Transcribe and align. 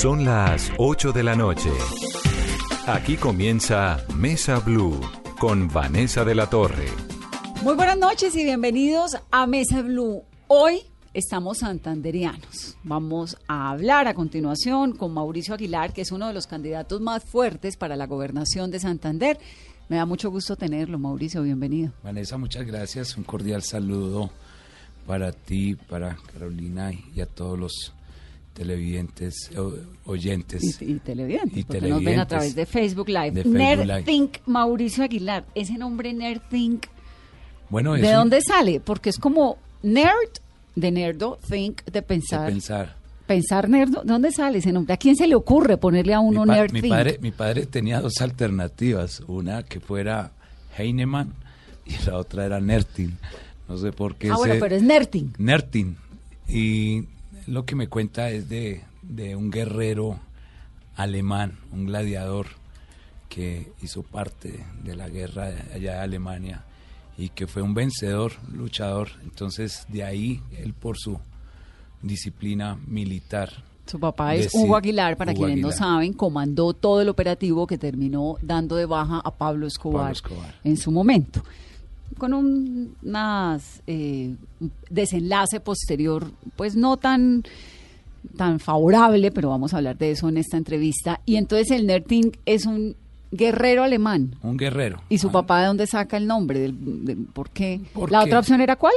Son 0.00 0.24
las 0.24 0.70
8 0.76 1.12
de 1.12 1.22
la 1.22 1.34
noche. 1.34 1.70
Aquí 2.86 3.16
comienza 3.16 4.04
Mesa 4.14 4.58
Blue 4.58 5.00
con 5.38 5.68
Vanessa 5.68 6.24
de 6.26 6.34
la 6.34 6.50
Torre. 6.50 6.88
Muy 7.62 7.74
buenas 7.74 7.96
noches 7.96 8.36
y 8.36 8.44
bienvenidos 8.44 9.16
a 9.30 9.46
Mesa 9.46 9.80
Blue. 9.80 10.24
Hoy 10.48 10.82
estamos 11.14 11.58
santanderianos. 11.58 12.76
Vamos 12.82 13.38
a 13.48 13.70
hablar 13.70 14.06
a 14.06 14.14
continuación 14.14 14.94
con 14.94 15.14
Mauricio 15.14 15.54
Aguilar, 15.54 15.94
que 15.94 16.02
es 16.02 16.12
uno 16.12 16.26
de 16.26 16.34
los 16.34 16.48
candidatos 16.48 17.00
más 17.00 17.24
fuertes 17.24 17.78
para 17.78 17.96
la 17.96 18.06
gobernación 18.06 18.70
de 18.70 18.80
Santander. 18.80 19.38
Me 19.88 19.96
da 19.96 20.04
mucho 20.04 20.30
gusto 20.30 20.56
tenerlo, 20.56 20.98
Mauricio, 20.98 21.42
bienvenido. 21.42 21.92
Vanessa, 22.02 22.36
muchas 22.36 22.66
gracias. 22.66 23.16
Un 23.16 23.24
cordial 23.24 23.62
saludo 23.62 24.30
para 25.06 25.32
ti, 25.32 25.76
para 25.76 26.18
Carolina 26.32 26.90
y 26.92 27.20
a 27.20 27.26
todos 27.26 27.58
los 27.58 27.94
televidentes, 28.54 29.50
oyentes. 30.06 30.80
Y, 30.80 30.94
televidentes, 31.00 31.64
porque 31.64 31.88
nos 31.88 32.02
ven 32.02 32.20
a 32.20 32.26
través 32.26 32.54
de 32.54 32.64
Facebook 32.64 33.08
Live. 33.08 33.44
Nerdthink, 33.44 34.38
Mauricio 34.46 35.04
Aguilar. 35.04 35.44
Ese 35.54 35.76
nombre 35.76 36.12
Nerdthink, 36.12 36.86
bueno, 37.68 37.94
¿de 37.94 38.12
dónde 38.12 38.40
sale? 38.40 38.80
Porque 38.80 39.10
es 39.10 39.18
como 39.18 39.58
nerd, 39.82 40.30
de 40.76 40.90
nerdo, 40.90 41.38
think, 41.48 41.84
de 41.84 42.02
pensar. 42.02 42.46
De 42.46 42.52
pensar. 42.52 42.96
Pensar 43.26 43.68
nerdo, 43.68 44.02
¿de 44.02 44.12
dónde 44.12 44.30
sale 44.30 44.58
ese 44.58 44.70
nombre? 44.70 44.94
¿A 44.94 44.96
quién 44.96 45.16
se 45.16 45.26
le 45.26 45.34
ocurre 45.34 45.76
ponerle 45.78 46.14
a 46.14 46.20
uno 46.20 46.44
nerd 46.44 46.72
mi 46.72 46.82
Padre, 46.82 47.18
mi 47.22 47.30
padre 47.30 47.64
tenía 47.66 48.00
dos 48.00 48.20
alternativas, 48.20 49.20
una 49.26 49.62
que 49.62 49.80
fuera 49.80 50.32
Heinemann 50.76 51.32
y 51.86 51.94
la 52.06 52.18
otra 52.18 52.44
era 52.44 52.60
Nertin. 52.60 53.16
No 53.68 53.78
sé 53.78 53.92
por 53.92 54.16
qué. 54.16 54.30
Ah, 54.30 54.36
bueno, 54.36 54.56
pero 54.60 54.76
es 54.76 54.82
Nertin. 54.82 55.32
Nertin. 55.38 55.96
Y 56.46 57.04
lo 57.46 57.64
que 57.64 57.76
me 57.76 57.88
cuenta 57.88 58.30
es 58.30 58.48
de, 58.48 58.82
un 59.36 59.50
guerrero 59.50 60.18
alemán, 60.96 61.58
un 61.72 61.86
gladiador 61.86 62.46
que 63.28 63.72
hizo 63.82 64.02
parte 64.02 64.64
de 64.82 64.96
la 64.96 65.08
guerra 65.08 65.52
allá 65.74 65.94
de 65.94 65.98
Alemania 65.98 66.64
y 67.18 67.30
que 67.30 67.46
fue 67.46 67.62
un 67.62 67.74
vencedor, 67.74 68.32
luchador. 68.52 69.08
Entonces, 69.22 69.86
de 69.88 70.04
ahí 70.04 70.42
él 70.58 70.74
por 70.74 70.98
su 70.98 71.18
disciplina 72.02 72.78
militar. 72.86 73.50
Su 73.86 74.00
papá 74.00 74.34
es 74.34 74.54
Hugo 74.54 74.76
Aguilar, 74.76 75.16
para 75.16 75.34
quienes 75.34 75.58
no 75.58 75.70
saben, 75.70 76.12
comandó 76.12 76.72
todo 76.72 77.02
el 77.02 77.08
operativo 77.08 77.66
que 77.66 77.76
terminó 77.76 78.36
dando 78.40 78.76
de 78.76 78.86
baja 78.86 79.20
a 79.22 79.30
Pablo 79.30 79.66
Escobar, 79.66 80.14
en 80.62 80.76
su 80.76 80.90
momento 80.90 81.42
con 82.14 82.34
un 82.34 82.96
eh, 83.86 84.34
desenlace 84.90 85.60
posterior, 85.60 86.30
pues 86.56 86.76
no 86.76 86.96
tan 86.96 87.44
tan 88.36 88.58
favorable, 88.58 89.30
pero 89.30 89.50
vamos 89.50 89.74
a 89.74 89.78
hablar 89.78 89.98
de 89.98 90.12
eso 90.12 90.28
en 90.28 90.38
esta 90.38 90.56
entrevista. 90.56 91.20
Y 91.26 91.36
entonces 91.36 91.70
el 91.70 91.86
Nerting 91.86 92.32
es 92.46 92.66
un 92.66 92.96
guerrero 93.30 93.82
alemán. 93.82 94.36
Un 94.42 94.56
guerrero. 94.56 95.02
¿Y 95.08 95.18
su 95.18 95.30
papá 95.30 95.60
de 95.60 95.66
dónde 95.66 95.86
saca 95.86 96.16
el 96.16 96.26
nombre? 96.26 96.60
Del, 96.60 97.26
¿Por 97.32 97.50
qué? 97.50 97.80
¿La 98.08 98.22
otra 98.22 98.38
opción 98.38 98.60
era 98.60 98.76
cuál? 98.76 98.94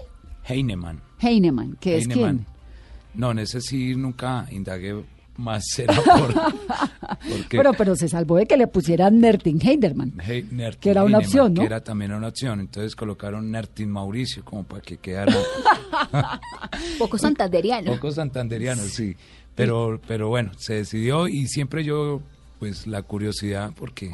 Heinemann. 0.48 1.02
Heinemann, 1.20 1.78
que 1.80 1.98
es 1.98 2.08
quién? 2.08 2.46
No, 3.14 3.32
en 3.32 3.40
ese 3.40 3.62
sí 3.62 3.96
nunca 3.96 4.48
indagué 4.52 5.04
más 5.38 5.64
será 5.68 5.94
por... 5.96 6.34
pero, 7.50 7.74
pero 7.74 7.96
se 7.96 8.08
salvó 8.08 8.38
de 8.38 8.46
que 8.46 8.58
le 8.58 8.68
pusieran 8.68 9.20
Nertin 9.20 9.60
Heiderman, 9.62 10.14
que 10.80 10.90
era 10.90 11.04
una 11.04 11.20
opción, 11.20 11.54
¿no? 11.54 11.62
Que 11.62 11.68
era 11.68 11.84
también 11.84 12.12
una 12.12 12.28
opción, 12.28 12.60
entonces 12.60 12.96
colocaron 12.96 13.52
Nertin 13.52 13.90
Mauricio 13.90 14.44
como 14.44 14.64
para 14.64 14.82
que 14.82 14.98
quedara... 14.98 15.34
Poco 17.00 17.18
santanderiano. 17.18 17.94
Poco 17.94 18.12
santanderiano, 18.12 18.82
sí. 18.84 19.16
Pero, 19.56 20.00
pero 20.08 20.30
bueno, 20.30 20.52
se 20.58 20.76
decidió 20.76 21.28
y 21.28 21.48
siempre 21.48 21.84
yo, 21.84 22.22
pues 22.60 22.86
la 22.86 23.02
curiosidad, 23.02 23.72
porque 23.76 24.12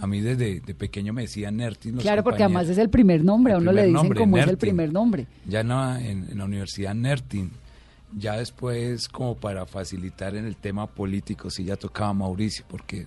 a 0.00 0.06
mí 0.06 0.20
desde 0.20 0.60
de 0.60 0.74
pequeño 0.74 1.12
me 1.12 1.22
decían 1.22 1.56
Nertin. 1.56 1.96
Claro, 1.96 2.22
porque 2.22 2.44
además 2.44 2.68
es 2.68 2.78
el 2.78 2.88
primer 2.88 3.24
nombre, 3.24 3.54
a 3.54 3.58
uno 3.58 3.72
le 3.72 3.86
dicen 3.86 4.14
como 4.14 4.38
es 4.38 4.46
el 4.46 4.58
primer 4.58 4.92
nombre. 4.92 5.26
Ya 5.46 5.60
en 5.60 5.70
en 5.70 6.38
la 6.38 6.44
universidad 6.44 6.94
Nertin 6.94 7.50
ya 8.16 8.36
después, 8.36 9.08
como 9.08 9.36
para 9.36 9.66
facilitar 9.66 10.36
en 10.36 10.46
el 10.46 10.56
tema 10.56 10.86
político, 10.86 11.50
sí 11.50 11.64
ya 11.64 11.76
tocaba 11.76 12.12
Mauricio, 12.12 12.64
porque 12.68 13.06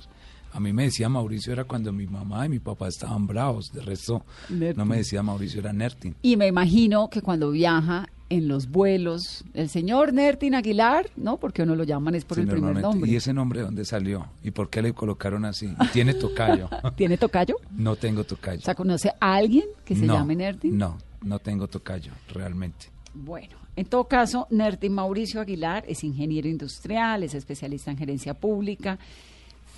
a 0.52 0.60
mí 0.60 0.72
me 0.72 0.84
decía 0.84 1.10
Mauricio 1.10 1.52
era 1.52 1.66
cuando 1.66 1.92
mi 1.92 2.08
mamá 2.08 2.46
y 2.46 2.50
mi 2.50 2.60
papá 2.60 2.88
estaban 2.88 3.28
bravos, 3.28 3.72
de 3.74 3.82
resto 3.82 4.24
no 4.50 4.86
me 4.86 4.98
decía 4.98 5.22
Mauricio, 5.22 5.60
era 5.60 5.74
Nertin. 5.74 6.16
Y 6.22 6.38
me 6.38 6.48
imagino 6.48 7.10
que 7.10 7.22
cuando 7.22 7.52
viaja 7.52 8.08
en 8.30 8.48
los 8.48 8.70
vuelos, 8.70 9.44
el 9.54 9.70
señor 9.70 10.14
Nertin 10.14 10.56
Aguilar, 10.56 11.10
¿no? 11.16 11.38
Porque 11.38 11.62
uno 11.62 11.76
lo 11.76 11.84
llaman 11.84 12.16
es 12.16 12.26
por 12.26 12.40
el 12.40 12.48
primer 12.48 12.82
nombre. 12.82 13.10
¿Y 13.10 13.16
ese 13.16 13.34
nombre 13.34 13.62
dónde 13.62 13.86
salió? 13.86 14.28
¿Y 14.44 14.52
por 14.52 14.70
qué 14.70 14.82
le 14.82 14.94
colocaron 14.94 15.46
así? 15.46 15.76
¿Tiene 15.94 16.14
tocayo? 16.14 16.70
¿Tiene 16.96 17.18
tocayo? 17.18 17.58
No 17.72 17.96
tengo 17.96 18.24
tocayo. 18.24 18.60
O 18.60 18.64
sea, 18.64 18.76
¿conoce 18.76 19.12
a 19.20 19.36
alguien 19.36 19.66
que 19.84 19.96
se 19.96 20.08
llame 20.08 20.36
Nertin? 20.36 20.78
No, 20.78 20.98
no 21.22 21.40
tengo 21.40 21.68
tocayo, 21.68 22.14
realmente. 22.34 22.88
Bueno, 23.14 23.58
en 23.76 23.86
todo 23.86 24.06
caso, 24.08 24.48
Nerti 24.50 24.90
Mauricio 24.90 25.42
Aguilar 25.42 25.84
es 25.88 26.04
ingeniero 26.04 26.48
industrial, 26.48 27.24
es 27.24 27.34
especialista 27.34 27.92
en 27.92 27.98
gerencia 27.98 28.34
pública, 28.34 28.98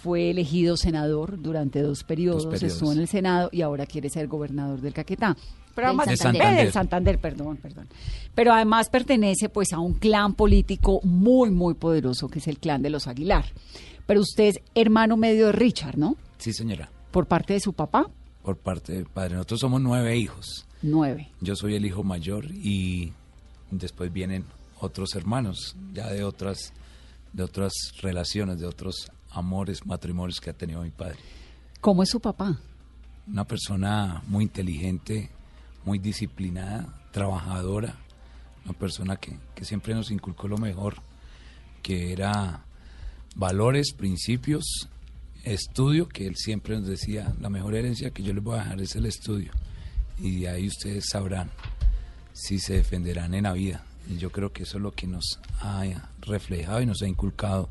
fue 0.04 0.30
elegido 0.30 0.78
senador 0.78 1.42
durante 1.42 1.82
dos 1.82 2.04
periodos, 2.04 2.62
estuvo 2.62 2.92
en 2.92 3.00
el 3.00 3.08
Senado 3.08 3.50
y 3.52 3.62
ahora 3.62 3.86
quiere 3.86 4.10
ser 4.10 4.28
gobernador 4.28 4.80
del 4.82 4.94
Caquetá. 4.94 5.36
Pero 5.74 5.88
además, 5.90 6.18
Santander. 6.18 6.72
Santander, 6.72 7.20
perdón, 7.20 7.58
perdón. 7.58 7.88
Pero 8.34 8.52
además 8.52 8.90
pertenece 8.90 9.48
pues 9.50 9.74
a 9.74 9.80
un 9.80 9.94
clan 9.94 10.34
político 10.34 11.00
muy, 11.04 11.52
muy 11.52 11.76
poderoso 11.76 12.28
que 12.30 12.40
es 12.40 12.48
el 12.48 12.58
clan 12.58 12.82
de 12.82 12.90
los 12.90 13.06
Aguilar. 13.08 13.46
Pero 14.08 14.22
usted 14.22 14.46
es 14.46 14.60
hermano 14.74 15.18
medio 15.18 15.48
de 15.48 15.52
Richard, 15.52 15.98
¿no? 15.98 16.16
Sí, 16.38 16.52
señora. 16.52 16.90
¿Por 17.12 17.28
parte 17.28 17.54
de 17.54 17.60
su 17.60 17.74
papá? 17.74 18.10
Por 18.42 18.58
parte 18.58 18.94
del 18.94 19.06
padre. 19.06 19.36
Nosotros 19.36 19.60
somos 19.60 19.82
nueve 19.82 20.18
hijos. 20.18 20.66
Nueve. 20.82 21.30
Yo 21.42 21.56
soy 21.56 21.76
el 21.76 21.86
hijo 21.86 22.04
mayor 22.04 22.46
y 22.46 23.14
después 23.72 24.12
vienen 24.12 24.46
otros 24.80 25.16
hermanos, 25.16 25.76
ya 25.94 26.10
de 26.10 26.24
otras, 26.24 26.74
de 27.34 27.44
otras 27.44 27.74
relaciones, 28.02 28.60
de 28.60 28.66
otros 28.66 29.12
amores, 29.32 29.86
matrimonios 29.86 30.40
que 30.40 30.50
ha 30.50 30.54
tenido 30.54 30.82
mi 30.82 30.92
padre. 30.92 31.18
¿Cómo 31.82 32.04
es 32.04 32.10
su 32.10 32.20
papá? 32.20 32.60
Una 33.28 33.46
persona 33.46 34.24
muy 34.28 34.46
inteligente, 34.46 35.30
muy 35.86 36.00
disciplinada, 36.00 36.88
trabajadora, 37.12 37.96
una 38.66 38.78
persona 38.78 39.18
que, 39.18 39.38
que 39.56 39.66
siempre 39.66 39.94
nos 39.94 40.12
inculcó 40.12 40.48
lo 40.48 40.58
mejor, 40.58 40.96
que 41.82 42.12
era 42.12 42.64
valores, 43.36 43.94
principios, 43.94 44.88
estudio, 45.44 46.08
que 46.08 46.28
él 46.28 46.36
siempre 46.36 46.78
nos 46.78 46.88
decía, 46.88 47.34
la 47.40 47.50
mejor 47.50 47.76
herencia 47.76 48.12
que 48.12 48.24
yo 48.24 48.34
les 48.34 48.44
voy 48.44 48.56
a 48.56 48.64
dejar 48.64 48.82
es 48.82 48.96
el 48.96 49.06
estudio. 49.06 49.52
Y 50.20 50.42
de 50.42 50.50
ahí 50.50 50.68
ustedes 50.68 51.06
sabrán 51.10 51.52
si 52.38 52.60
se 52.60 52.76
defenderán 52.76 53.34
en 53.34 53.44
la 53.44 53.54
vida. 53.54 53.84
Y 54.08 54.18
yo 54.18 54.32
creo 54.32 54.54
que 54.54 54.64
eso 54.64 54.78
es 54.78 54.84
lo 54.84 54.92
que 54.92 55.08
nos 55.08 55.40
ha 55.60 55.84
reflejado 56.22 56.82
y 56.82 56.86
nos 56.86 57.02
ha 57.02 57.08
inculcado 57.08 57.68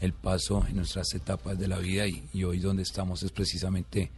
el 0.00 0.12
paso 0.12 0.64
en 0.68 0.76
nuestras 0.76 1.12
etapas 1.14 1.58
de 1.58 1.68
la 1.68 1.78
vida 1.78 2.06
y, 2.06 2.44
hoy 2.44 2.58
donde 2.58 2.82
estamos 2.82 3.22
es 3.22 3.32
precisamente 3.32 4.10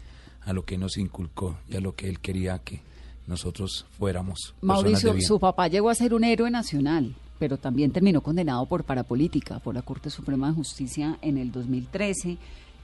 a 0.42 0.52
lo 0.52 0.64
que 0.64 0.78
nos 0.78 0.96
inculcó 0.96 1.58
y 1.68 1.76
a 1.76 1.80
lo 1.80 1.94
que 1.94 2.08
él 2.08 2.20
quería 2.20 2.58
que 2.58 2.80
nosotros 3.26 3.84
fuéramos. 3.98 4.54
Mauricio, 4.60 5.14
su 5.20 5.40
papá 5.40 5.68
llegó 5.68 5.90
a 5.90 5.94
ser 5.94 6.14
un 6.14 6.24
héroe 6.24 6.50
nacional, 6.50 7.14
pero 7.38 7.58
también 7.58 7.90
terminó 7.90 8.20
condenado 8.20 8.64
por 8.66 8.84
parapolítica 8.84 9.58
por 9.58 9.74
la 9.74 9.82
Corte 9.82 10.08
Suprema 10.08 10.48
de 10.48 10.54
Justicia 10.54 11.18
en 11.20 11.36
el 11.36 11.50
2013. 11.50 12.38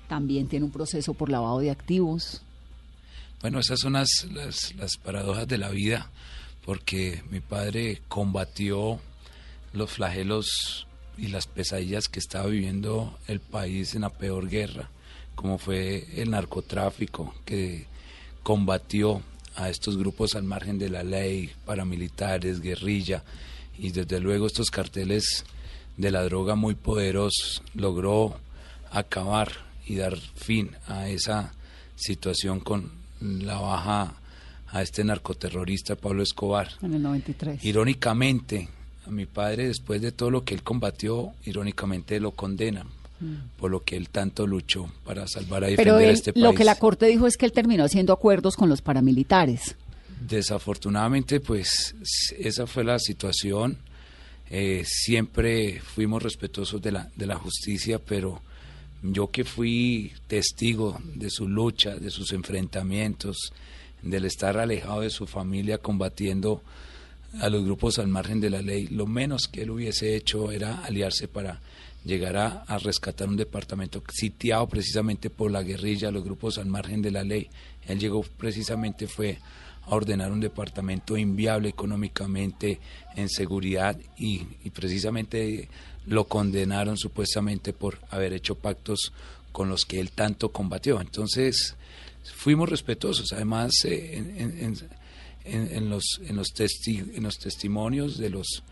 También 0.09 0.49
tiene 0.49 0.67
un 0.67 0.73
proceso 0.73 1.15
por 1.15 1.31
lavado 1.31 1.61
de 1.61 1.71
activos. 1.71 2.43
Bueno, 3.41 3.61
esas 3.61 3.81
son 3.81 3.95
las, 3.95 4.09
las 4.33 4.97
paradojas 5.03 5.47
de 5.47 5.59
la 5.59 5.71
vida 5.71 6.11
porque 6.67 7.23
mi 7.31 7.39
padre 7.41 8.03
combatió 8.09 8.99
los 9.73 9.91
flagelos 9.91 10.87
y 11.17 11.29
las 11.29 11.47
pesadillas 11.47 12.09
que 12.09 12.19
estaba 12.19 12.47
viviendo 12.47 13.17
el 13.29 13.41
país 13.41 13.95
en 13.95 14.03
la 14.03 14.11
peor 14.11 14.49
guerra, 14.49 14.91
como 15.37 15.59
fue 15.59 16.09
el 16.21 16.31
narcotráfico, 16.33 17.33
que 17.45 17.87
combatió 18.43 19.23
a 19.55 19.71
estos 19.71 19.97
grupos 19.97 20.35
al 20.35 20.43
margen 20.43 20.79
de 20.79 20.91
la 20.91 21.05
ley, 21.05 21.51
paramilitares, 21.65 22.61
guerrilla, 22.61 23.23
y 23.79 23.93
desde 23.93 24.21
luego 24.21 24.47
estos 24.47 24.71
carteles 24.71 25.45
de 25.97 26.11
la 26.11 26.25
droga 26.25 26.57
muy 26.57 26.75
poderosos, 26.75 27.63
logró 27.75 28.39
acabar 28.91 29.53
y 29.87 29.97
dar 29.97 30.17
fin 30.17 30.73
a 30.89 31.09
esa 31.09 31.55
situación 31.95 32.59
con 32.61 32.91
la 33.21 33.61
baja 33.61 34.17
a 34.69 34.83
este 34.83 35.05
narcoterrorista 35.05 35.97
Pablo 35.97 36.23
Escobar. 36.23 36.69
En 36.83 36.95
el 36.95 37.03
93. 37.03 37.65
Irónicamente, 37.65 38.69
a 39.07 39.11
mi 39.11 39.27
padre, 39.27 39.69
después 39.69 40.01
de 40.03 40.13
todo 40.13 40.31
lo 40.31 40.45
que 40.45 40.55
él 40.55 40.63
combatió, 40.63 41.33
irónicamente 41.45 42.19
lo 42.21 42.33
condenan 42.33 42.89
mm. 43.21 43.59
por 43.59 43.71
lo 43.71 43.85
que 43.85 43.97
él 43.97 44.09
tanto 44.09 44.47
luchó 44.47 44.91
para 45.05 45.27
salvar 45.29 45.65
a 45.65 45.69
defender 45.69 45.95
Pero 45.95 46.09
a 46.09 46.13
este 46.13 46.33
país. 46.33 46.43
Lo 46.43 46.55
que 46.55 46.65
la 46.65 46.77
Corte 46.77 47.07
dijo 47.07 47.27
es 47.27 47.37
que 47.37 47.47
él 47.47 47.53
terminó 47.53 47.85
haciendo 47.85 48.13
acuerdos 48.13 48.57
con 48.57 48.69
los 48.69 48.83
paramilitares. 48.83 49.77
Desafortunadamente, 50.21 51.41
pues 51.41 51.95
esa 52.39 52.67
fue 52.67 52.85
la 52.85 52.99
situación. 52.99 53.79
eh, 54.49 54.85
siempre 54.87 55.81
fuimos 55.81 56.23
respetuosos 56.23 56.81
de 56.81 56.93
la, 56.93 57.11
de 57.17 57.27
la 57.27 57.35
justicia, 57.35 57.99
pero 57.99 58.41
yo 59.03 59.29
que 59.29 59.45
fui 59.45 60.13
testigo 60.27 60.99
de 61.15 61.31
su 61.31 61.49
lucha, 61.49 61.97
de 61.97 62.11
sus 62.11 62.33
enfrentamientos, 62.33 63.53
del 64.11 64.25
estar 64.25 64.59
alejado 64.59 65.01
de 65.01 65.11
su 65.11 65.27
familia 65.27 65.79
combatiendo 65.79 66.63
a 67.41 67.49
los 67.49 67.65
grupos 67.65 67.99
al 67.99 68.09
margen 68.09 68.41
de 68.41 68.51
la 68.51 68.63
ley, 68.63 68.87
lo 68.89 69.07
menos 69.07 69.49
que 69.49 69.63
él 69.63 69.71
hubiese 69.71 70.17
hecho 70.17 70.51
era 70.53 70.85
aliarse 70.85 71.29
para 71.29 71.61
llegar 72.05 72.37
a, 72.37 72.79
rescatar 72.79 73.29
un 73.29 73.37
departamento 73.37 74.03
sitiado 74.13 74.69
precisamente 74.69 75.29
por 75.29 75.51
la 75.51 75.63
guerrilla, 75.63 76.11
los 76.11 76.25
grupos 76.25 76.57
al 76.57 76.67
margen 76.67 77.03
de 77.03 77.11
la 77.11 77.25
ley. 77.25 77.49
Él 77.87 77.99
llegó 77.99 78.23
precisamente 78.23 79.09
fue 79.09 79.39
a 79.85 79.95
ordenar 79.95 80.31
un 80.31 80.41
departamento 80.41 81.17
inviable 81.17 81.69
económicamente, 81.69 82.79
en 83.17 83.29
seguridad, 83.29 83.99
y, 84.17 84.45
precisamente 84.71 85.69
lo 86.07 86.25
condenaron 86.25 86.97
supuestamente 86.97 87.73
por 87.73 87.99
haber 88.11 88.33
hecho 88.33 88.55
pactos 88.55 89.13
con 89.51 89.69
los 89.69 89.85
que 89.85 89.99
él 89.99 90.13
tanto 90.13 90.51
combatió. 90.53 91.01
Entonces, 91.01 91.75
fuimos 92.35 92.69
respetuosos. 92.69 93.33
Además, 93.33 93.73
eh, 93.85 94.17
en, 95.45 95.91
los, 95.91 96.21
en, 96.27 96.37
los 96.37 96.49
en 96.59 97.23
los 97.23 97.39
testimonios 97.39 98.19
de 98.19 98.31
los 98.31 98.63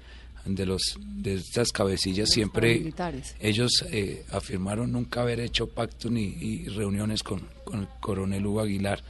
de 0.44 0.66
los 0.66 0.98
de 1.00 1.34
estas 1.34 1.72
cabecillas 1.72 2.28
siempre 2.28 2.92
ellos 3.40 3.84
eh, 3.90 4.26
afirmaron 4.30 4.92
nunca 4.92 5.22
haber 5.22 5.40
hecho 5.40 5.68
pactos 5.68 6.10
ni 6.10 6.66
reuniones 6.68 7.22
con, 7.22 7.40
con 7.64 7.80
el 7.80 7.88
coronel 8.00 8.44
Hugo 8.44 8.60
Aguilar 8.60 9.02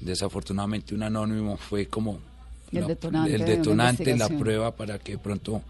desafortunadamente 0.00 0.94
un 0.94 1.02
anónimo 1.02 1.56
fue 1.56 1.86
como 1.86 2.20
el 2.70 2.86
detonante, 2.86 3.34
el 3.34 3.44
detonante 3.44 4.16
la 4.16 4.28
prueba 4.28 4.76
para 4.76 4.98
que 4.98 5.18
pronto 5.18 5.62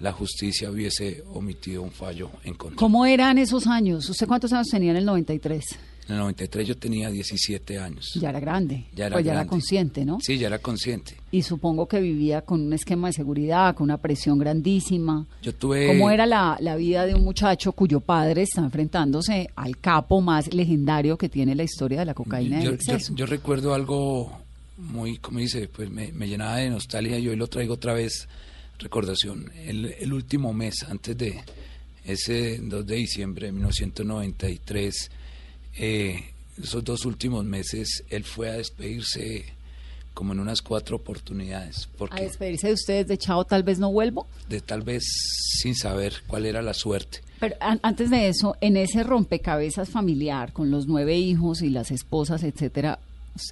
la 0.00 0.12
justicia 0.12 0.70
hubiese 0.70 1.22
omitido 1.34 1.82
un 1.82 1.90
fallo 1.90 2.30
en 2.44 2.54
contra. 2.54 2.76
¿Cómo 2.76 3.04
eran 3.04 3.36
esos 3.38 3.66
años? 3.66 4.08
¿Usted 4.08 4.26
cuántos 4.26 4.52
años 4.52 4.68
tenía 4.68 4.92
en 4.92 4.96
el 4.96 5.04
93? 5.04 5.78
En 6.10 6.14
el 6.14 6.22
93 6.22 6.66
yo 6.66 6.76
tenía 6.76 7.08
17 7.08 7.78
años. 7.78 8.10
Ya 8.20 8.30
era 8.30 8.40
grande. 8.40 8.86
Ya 8.96 9.06
era 9.06 9.14
pues 9.14 9.24
ya 9.24 9.30
era 9.30 9.46
consciente, 9.46 10.04
¿no? 10.04 10.18
Sí, 10.20 10.38
ya 10.38 10.48
era 10.48 10.58
consciente. 10.58 11.14
Y 11.30 11.42
supongo 11.42 11.86
que 11.86 12.00
vivía 12.00 12.40
con 12.40 12.62
un 12.62 12.72
esquema 12.72 13.06
de 13.06 13.12
seguridad, 13.12 13.76
con 13.76 13.84
una 13.84 13.96
presión 13.96 14.36
grandísima. 14.36 15.24
Yo 15.40 15.54
tuve... 15.54 15.86
¿Cómo 15.86 16.10
era 16.10 16.26
la, 16.26 16.56
la 16.58 16.74
vida 16.74 17.06
de 17.06 17.14
un 17.14 17.22
muchacho 17.22 17.70
cuyo 17.70 18.00
padre 18.00 18.42
está 18.42 18.60
enfrentándose 18.60 19.50
al 19.54 19.78
capo 19.78 20.20
más 20.20 20.52
legendario 20.52 21.16
que 21.16 21.28
tiene 21.28 21.54
la 21.54 21.62
historia 21.62 22.00
de 22.00 22.06
la 22.06 22.14
cocaína 22.14 22.60
yo, 22.60 22.72
exceso? 22.72 23.14
Yo, 23.14 23.26
recuerdo 23.26 23.72
algo 23.72 24.36
muy, 24.78 25.18
como 25.18 25.38
dice, 25.38 25.68
pues 25.68 25.90
me, 25.90 26.10
me, 26.10 26.26
llenaba 26.26 26.56
de 26.56 26.70
nostalgia. 26.70 27.20
Yo 27.20 27.30
hoy 27.30 27.36
lo 27.36 27.46
traigo 27.46 27.74
otra 27.74 27.94
vez, 27.94 28.26
recordación. 28.80 29.48
El, 29.54 29.94
el 30.00 30.12
último 30.12 30.52
mes, 30.52 30.82
antes 30.88 31.16
de 31.16 31.40
ese 32.04 32.58
2 32.58 32.84
de 32.84 32.96
diciembre 32.96 33.46
de 33.46 33.52
1993 33.52 35.10
eh, 35.76 36.24
esos 36.62 36.84
dos 36.84 37.04
últimos 37.04 37.44
meses 37.44 38.04
él 38.10 38.24
fue 38.24 38.50
a 38.50 38.54
despedirse 38.54 39.44
como 40.14 40.32
en 40.32 40.40
unas 40.40 40.60
cuatro 40.60 40.96
oportunidades. 40.96 41.88
¿A 42.10 42.20
despedirse 42.20 42.66
de 42.68 42.72
ustedes 42.74 43.06
de 43.06 43.16
chao, 43.16 43.44
tal 43.44 43.62
vez 43.62 43.78
no 43.78 43.90
vuelvo? 43.90 44.26
De 44.48 44.60
tal 44.60 44.82
vez 44.82 45.02
sin 45.60 45.74
saber 45.74 46.14
cuál 46.26 46.46
era 46.46 46.60
la 46.62 46.74
suerte. 46.74 47.20
Pero 47.38 47.56
antes 47.60 48.10
de 48.10 48.28
eso, 48.28 48.56
en 48.60 48.76
ese 48.76 49.02
rompecabezas 49.02 49.88
familiar, 49.88 50.52
con 50.52 50.70
los 50.70 50.86
nueve 50.86 51.16
hijos 51.16 51.62
y 51.62 51.70
las 51.70 51.90
esposas, 51.90 52.42
etcétera, 52.42 52.98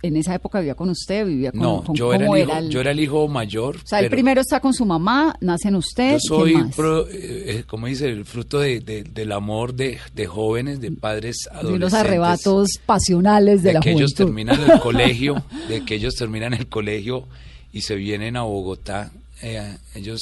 en 0.03 0.17
esa 0.17 0.35
época 0.35 0.61
vivía 0.61 0.75
con 0.75 0.91
usted, 0.91 1.27
vivía 1.27 1.53
con, 1.53 1.61
no, 1.61 1.85
yo, 1.95 2.13
era 2.13 2.27
el 2.27 2.39
hijo, 2.39 2.61
yo 2.69 2.81
era 2.81 2.91
el 2.91 3.01
hijo 3.01 3.29
mayor. 3.29 3.77
O 3.77 3.87
sea, 3.87 4.01
el 4.01 4.11
primero 4.11 4.41
está 4.41 4.61
con 4.61 4.75
su 4.75 4.85
mamá, 4.85 5.35
nacen 5.41 5.75
usted. 5.75 6.15
Yo 6.15 6.21
soy, 6.21 6.55
eh, 6.55 7.05
eh, 7.11 7.65
como 7.67 7.87
dice, 7.87 8.09
el 8.09 8.25
fruto 8.25 8.59
de, 8.59 8.81
del 8.81 9.33
amor 9.33 9.75
de, 9.75 9.99
jóvenes, 10.27 10.81
de 10.81 10.91
padres 10.93 11.49
adolescentes. 11.51 11.73
De 11.73 11.79
los 11.79 11.95
arrebatos 11.95 12.69
pasionales 12.85 13.63
de, 13.63 13.69
de 13.69 13.75
la 13.75 13.81
que 13.81 13.93
ellos 13.93 14.15
terminan 14.15 14.61
el 14.61 14.81
colegio, 14.81 15.43
de 15.69 15.85
que 15.85 15.95
ellos 15.95 16.15
terminan 16.15 16.55
el 16.55 16.69
colegio 16.69 17.27
y 17.73 17.83
se 17.83 17.95
vienen 17.97 18.37
a 18.37 18.43
Bogotá. 18.43 19.13
Eh, 19.43 19.77
ellos 19.95 20.21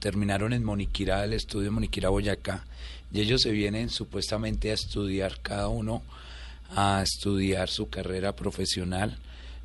terminaron 0.00 0.52
en 0.52 0.64
Moniquirá, 0.64 1.24
el 1.24 1.32
estudio 1.32 1.66
de 1.66 1.70
Moniquirá, 1.70 2.08
Boyacá, 2.08 2.64
y 3.12 3.20
ellos 3.20 3.42
se 3.42 3.52
vienen 3.52 3.88
supuestamente 3.88 4.70
a 4.70 4.74
estudiar 4.74 5.40
cada 5.40 5.68
uno 5.68 6.02
a 6.74 7.02
estudiar 7.02 7.68
su 7.68 7.88
carrera 7.88 8.34
profesional. 8.34 9.18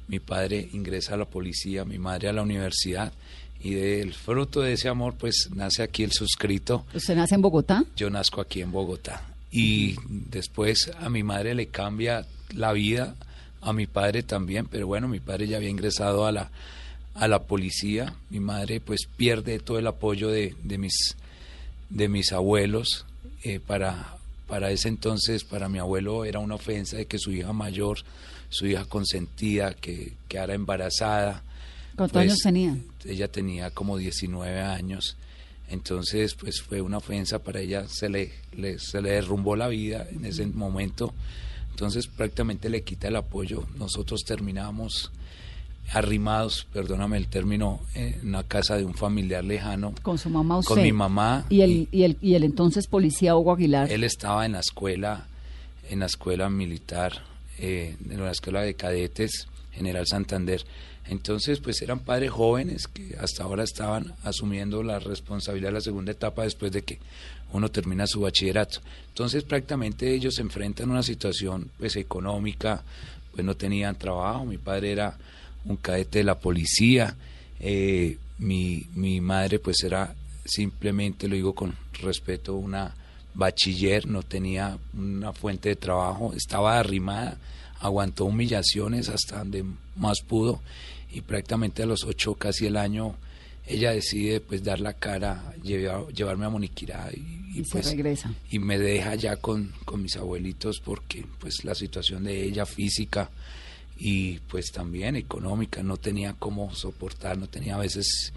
Mi 0.08 0.20
padre 0.20 0.70
ingresa 0.74 1.14
a 1.14 1.18
la 1.18 1.26
policía, 1.26 1.86
mi 1.86 1.98
madre 1.98 2.30
a 2.30 2.34
la 2.34 2.42
universidad 2.42 3.14
y 3.60 3.76
del 3.76 4.14
fruto 4.14 4.60
de 4.62 4.74
ese 4.74 4.90
amor 4.90 5.16
pues 5.18 5.50
nace 5.56 5.84
aquí 5.84 6.04
el 6.04 6.12
suscrito. 6.12 6.86
¿Usted 6.94 7.16
nace 7.16 7.36
en 7.36 7.42
Bogotá? 7.42 7.84
Yo 7.96 8.10
nazco 8.10 8.42
aquí 8.42 8.62
en 8.62 8.72
Bogotá 8.72 9.26
y 9.52 9.96
después 10.08 10.92
a 11.00 11.10
mi 11.10 11.24
madre 11.24 11.56
le 11.56 11.68
cambia 11.68 12.26
la 12.54 12.74
vida, 12.74 13.16
a 13.62 13.72
mi 13.72 13.88
padre 13.88 14.24
también, 14.24 14.68
pero 14.68 14.88
bueno, 14.88 15.08
mi 15.08 15.20
padre 15.20 15.48
ya 15.48 15.58
había 15.58 15.70
ingresado 15.70 16.26
a 16.26 16.32
la 16.32 16.52
a 17.16 17.28
la 17.28 17.44
policía, 17.44 18.16
mi 18.32 18.40
madre 18.40 18.80
pues 18.80 19.02
pierde 19.16 19.60
todo 19.60 19.78
el 19.78 19.86
apoyo 19.86 20.30
de, 20.30 20.56
de 20.64 20.78
mis 20.80 21.16
de 21.90 22.10
mis 22.10 22.32
abuelos 22.32 23.06
eh, 23.44 23.60
para 23.60 24.13
para 24.48 24.72
ese 24.72 24.90
entonces, 24.90 25.44
para 25.44 25.70
mi 25.70 25.80
abuelo, 25.80 26.26
era 26.26 26.40
una 26.40 26.56
ofensa 26.56 26.98
de 26.98 27.06
que 27.06 27.18
su 27.18 27.32
hija 27.32 27.54
mayor, 27.54 28.00
su 28.50 28.68
hija 28.68 28.86
consentida, 28.86 29.74
que 29.74 30.14
quedara 30.28 30.54
embarazada. 30.54 31.44
¿Cuántos 31.96 32.14
pues, 32.14 32.24
años 32.24 32.40
tenía? 32.40 32.78
Ella 33.06 33.28
tenía 33.28 33.72
como 33.72 33.98
19 33.98 34.62
años. 34.62 35.18
Entonces, 35.70 36.36
pues 36.36 36.62
fue 36.62 36.82
una 36.82 36.98
ofensa 36.98 37.40
para 37.40 37.62
ella, 37.62 37.88
se 37.88 38.10
le, 38.10 38.32
se 38.78 39.02
le 39.02 39.12
derrumbó 39.12 39.56
la 39.56 39.68
vida 39.68 40.08
en 40.12 40.26
ese 40.26 40.46
momento. 40.46 41.14
Entonces, 41.72 42.08
prácticamente 42.08 42.70
le 42.70 42.84
quita 42.84 43.08
el 43.08 43.16
apoyo. 43.16 43.66
Nosotros 43.78 44.22
terminamos 44.24 45.12
arrimados, 45.92 46.68
perdóname 46.72 47.18
el 47.18 47.28
término, 47.28 47.82
en 47.94 48.28
una 48.28 48.44
casa 48.44 48.78
de 48.78 48.86
un 48.86 48.94
familiar 48.94 49.44
lejano. 49.44 49.94
Con 50.02 50.18
su 50.18 50.30
mamá 50.30 50.58
usted. 50.58 50.74
Con 50.74 50.84
mi 50.84 50.92
mamá. 50.92 51.46
¿Y 51.50 51.62
el, 51.62 51.88
y, 51.92 52.04
el, 52.04 52.18
y 52.22 52.36
el 52.36 52.44
entonces 52.44 52.88
policía 52.88 53.36
Hugo 53.36 53.54
Aguilar? 53.54 53.92
Él 53.92 54.04
estaba 54.04 54.46
en 54.46 54.54
la 54.54 54.60
escuela, 54.60 55.28
en 55.90 56.00
la 56.00 56.08
escuela 56.08 56.50
militar, 56.50 57.22
eh, 57.60 57.96
en 58.10 58.24
la 58.24 58.32
escuela 58.32 58.62
de 58.62 58.74
cadetes, 58.74 59.48
General 59.72 60.06
Santander. 60.08 60.64
Entonces, 61.06 61.60
pues 61.60 61.82
eran 61.82 62.00
padres 62.00 62.32
jóvenes 62.32 62.88
que 62.88 63.16
hasta 63.20 63.44
ahora 63.44 63.64
estaban 63.64 64.14
asumiendo 64.24 64.84
la 64.84 65.00
responsabilidad 65.00 65.70
de 65.70 65.74
la 65.74 65.82
segunda 65.82 66.12
etapa 66.12 66.44
después 66.44 66.72
de 66.72 66.84
que 66.84 67.00
uno 67.52 67.70
termina 67.70 68.08
su 68.08 68.22
bachillerato. 68.22 68.80
Entonces, 69.10 69.44
prácticamente 69.44 70.14
ellos 70.14 70.36
se 70.36 70.42
enfrentan 70.42 70.90
a 70.90 70.94
una 70.94 71.04
situación 71.04 71.70
pues 71.78 71.98
económica, 71.98 72.84
pues 73.34 73.46
no 73.46 73.56
tenían 73.56 73.98
trabajo, 73.98 74.46
mi 74.46 74.58
padre 74.58 74.92
era 74.94 75.18
un 75.66 75.78
cadete 75.78 76.20
de 76.20 76.24
la 76.26 76.40
policía. 76.40 77.16
Eh, 77.60 78.18
mi, 78.40 78.88
mi 78.96 79.22
madre 79.22 79.60
pues 79.60 79.84
era 79.84 80.14
simplemente, 80.46 81.28
lo 81.28 81.36
digo 81.36 81.54
con 81.54 81.76
respeto, 82.02 82.56
una 82.56 82.96
bachiller, 83.34 84.06
no 84.06 84.24
tenía 84.24 84.78
una 84.94 85.34
fuente 85.34 85.70
de 85.70 85.76
trabajo, 85.76 86.34
estaba 86.36 86.80
arrimada, 86.80 87.38
aguantó 87.80 88.26
humillaciones 88.26 89.10
hasta 89.10 89.40
donde 89.40 89.66
más 89.96 90.22
pudo 90.22 90.62
y 91.12 91.22
prácticamente 91.22 91.84
a 91.84 91.86
los 91.86 92.04
ocho, 92.04 92.36
casi 92.36 92.66
el 92.66 92.78
año, 92.78 93.16
ella 93.68 93.92
decide 93.92 94.42
pues 94.42 94.64
dar 94.64 94.80
la 94.80 94.94
cara, 94.94 95.54
llevarme 95.64 96.46
a 96.46 96.50
Moniquirá 96.50 97.10
y, 97.14 97.62
pues 97.64 97.92
regresa. 97.92 98.34
y 98.50 98.60
me 98.60 98.80
deja 98.80 99.16
ya 99.16 99.36
con, 99.38 99.72
con 99.86 100.02
mis 100.02 100.18
abuelitos 100.18 100.80
porque 100.80 101.26
pues 101.40 101.64
la 101.64 101.76
situación 101.76 102.24
de 102.24 102.44
ella 102.44 102.66
física 102.66 103.30
y 104.06 104.40
pues 104.50 104.74
también 104.74 105.16
económica, 105.16 105.82
no 105.82 105.96
tenía 105.96 106.36
cómo 106.38 106.76
soportar, 106.76 107.38
no 107.38 107.48
tenía 107.48 107.76
a 107.76 107.78
veces 107.78 108.34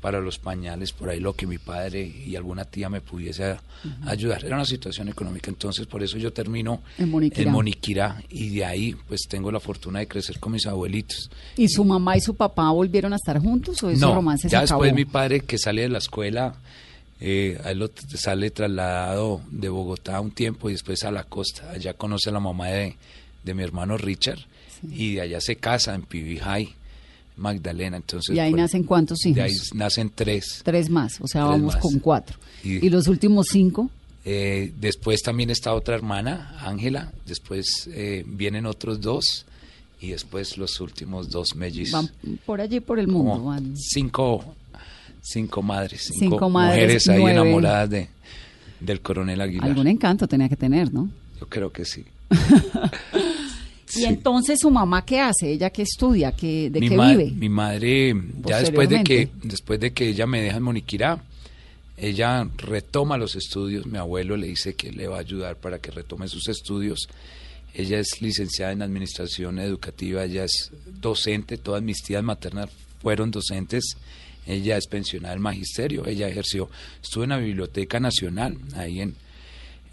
para 0.00 0.18
los 0.18 0.38
pañales, 0.38 0.92
por 0.92 1.10
ahí 1.10 1.20
lo 1.20 1.34
que 1.34 1.46
mi 1.46 1.58
padre 1.58 2.10
y 2.26 2.34
alguna 2.36 2.64
tía 2.64 2.88
me 2.88 3.02
pudiese 3.02 3.58
ayudar. 4.06 4.42
Era 4.42 4.56
una 4.56 4.64
situación 4.64 5.10
económica, 5.10 5.50
entonces 5.50 5.86
por 5.86 6.02
eso 6.02 6.16
yo 6.16 6.32
termino 6.32 6.80
en 6.96 7.10
Moniquirá. 7.50 8.22
y 8.30 8.48
de 8.48 8.64
ahí 8.64 8.96
pues 9.08 9.26
tengo 9.28 9.52
la 9.52 9.60
fortuna 9.60 9.98
de 9.98 10.08
crecer 10.08 10.40
con 10.40 10.52
mis 10.52 10.66
abuelitos. 10.66 11.30
¿Y 11.54 11.68
su 11.68 11.84
mamá 11.84 12.16
y 12.16 12.22
su 12.22 12.34
papá 12.34 12.70
volvieron 12.70 13.12
a 13.12 13.16
estar 13.16 13.38
juntos 13.38 13.82
o 13.82 13.90
ese 13.90 14.00
no, 14.00 14.14
romance 14.14 14.48
ya 14.48 14.62
después 14.62 14.94
mi 14.94 15.04
padre 15.04 15.40
que 15.40 15.58
sale 15.58 15.82
de 15.82 15.90
la 15.90 15.98
escuela, 15.98 16.54
eh, 17.20 17.60
él 17.66 17.78
lo 17.78 17.90
sale 18.14 18.50
trasladado 18.52 19.42
de 19.50 19.68
Bogotá 19.68 20.18
un 20.22 20.30
tiempo 20.30 20.70
y 20.70 20.72
después 20.72 21.04
a 21.04 21.10
la 21.10 21.24
costa, 21.24 21.70
allá 21.72 21.92
conoce 21.92 22.30
a 22.30 22.32
la 22.32 22.40
mamá 22.40 22.68
de, 22.68 22.96
de 23.44 23.52
mi 23.52 23.62
hermano 23.62 23.98
Richard 23.98 24.38
y 24.88 25.14
de 25.14 25.20
allá 25.22 25.40
se 25.40 25.56
casa 25.56 25.94
en 25.94 26.02
Pibijay, 26.02 26.74
Magdalena. 27.36 27.96
Entonces, 27.96 28.34
¿Y 28.34 28.38
ahí 28.38 28.52
nacen 28.52 28.84
cuántos 28.84 29.24
hijos? 29.26 29.36
De 29.36 29.42
ahí 29.42 29.54
nacen 29.74 30.10
tres. 30.14 30.62
Tres 30.64 30.90
más, 30.90 31.20
o 31.20 31.26
sea, 31.26 31.44
vamos 31.44 31.76
con 31.76 31.98
cuatro. 31.98 32.38
Y, 32.62 32.88
los 32.90 33.08
últimos 33.08 33.46
cinco? 33.50 33.90
Eh, 34.24 34.72
después 34.78 35.22
también 35.22 35.50
está 35.50 35.74
otra 35.74 35.94
hermana, 35.94 36.56
Ángela, 36.60 37.12
después 37.26 37.88
eh, 37.92 38.22
vienen 38.26 38.66
otros 38.66 39.00
dos 39.00 39.46
y 40.00 40.10
después 40.10 40.58
los 40.58 40.80
últimos 40.80 41.30
dos 41.30 41.54
mellizos. 41.56 41.92
Van 41.92 42.38
por 42.44 42.60
allí 42.60 42.80
por 42.80 42.98
el 42.98 43.08
mundo. 43.08 43.54
Cinco, 43.76 44.54
cinco 45.22 45.62
madres, 45.62 46.10
cinco, 46.18 46.50
mujeres 46.50 47.08
ahí 47.08 47.22
enamoradas 47.22 47.88
de, 47.88 48.08
del 48.80 49.00
coronel 49.00 49.40
Aguilar. 49.40 49.68
Algún 49.68 49.86
encanto 49.86 50.28
tenía 50.28 50.48
que 50.48 50.56
tener, 50.56 50.92
¿no? 50.92 51.08
Yo 51.38 51.48
creo 51.48 51.72
que 51.72 51.84
sí. 51.84 52.04
Y 53.94 54.04
entonces 54.04 54.60
su 54.60 54.70
mamá 54.70 55.04
qué 55.04 55.20
hace, 55.20 55.52
ella 55.52 55.70
qué 55.70 55.82
estudia, 55.82 56.32
¿Qué, 56.32 56.70
de 56.70 56.80
qué 56.80 56.90
vive. 56.90 57.30
Mi 57.30 57.48
madre 57.48 58.14
ya 58.44 58.60
después 58.60 58.88
de 58.88 59.02
que 59.02 59.28
después 59.42 59.80
de 59.80 59.92
que 59.92 60.08
ella 60.08 60.26
me 60.26 60.42
deja 60.42 60.58
en 60.58 60.62
Moniquirá, 60.62 61.22
ella 61.96 62.48
retoma 62.56 63.18
los 63.18 63.36
estudios. 63.36 63.86
Mi 63.86 63.98
abuelo 63.98 64.36
le 64.36 64.48
dice 64.48 64.74
que 64.74 64.92
le 64.92 65.08
va 65.08 65.16
a 65.16 65.20
ayudar 65.20 65.56
para 65.56 65.78
que 65.78 65.90
retome 65.90 66.28
sus 66.28 66.48
estudios. 66.48 67.08
Ella 67.74 67.98
es 67.98 68.20
licenciada 68.20 68.72
en 68.72 68.82
administración 68.82 69.58
educativa, 69.58 70.24
ella 70.24 70.44
es 70.44 70.70
docente, 71.00 71.56
todas 71.56 71.82
mis 71.82 72.02
tías 72.02 72.22
maternas 72.22 72.68
fueron 73.00 73.30
docentes. 73.30 73.96
Ella 74.46 74.76
es 74.76 74.86
pensionada 74.86 75.34
del 75.34 75.42
magisterio, 75.42 76.06
ella 76.06 76.26
ejerció, 76.26 76.70
estuvo 77.00 77.24
en 77.24 77.30
la 77.30 77.36
Biblioteca 77.36 78.00
Nacional, 78.00 78.56
ahí 78.74 79.00
en 79.00 79.14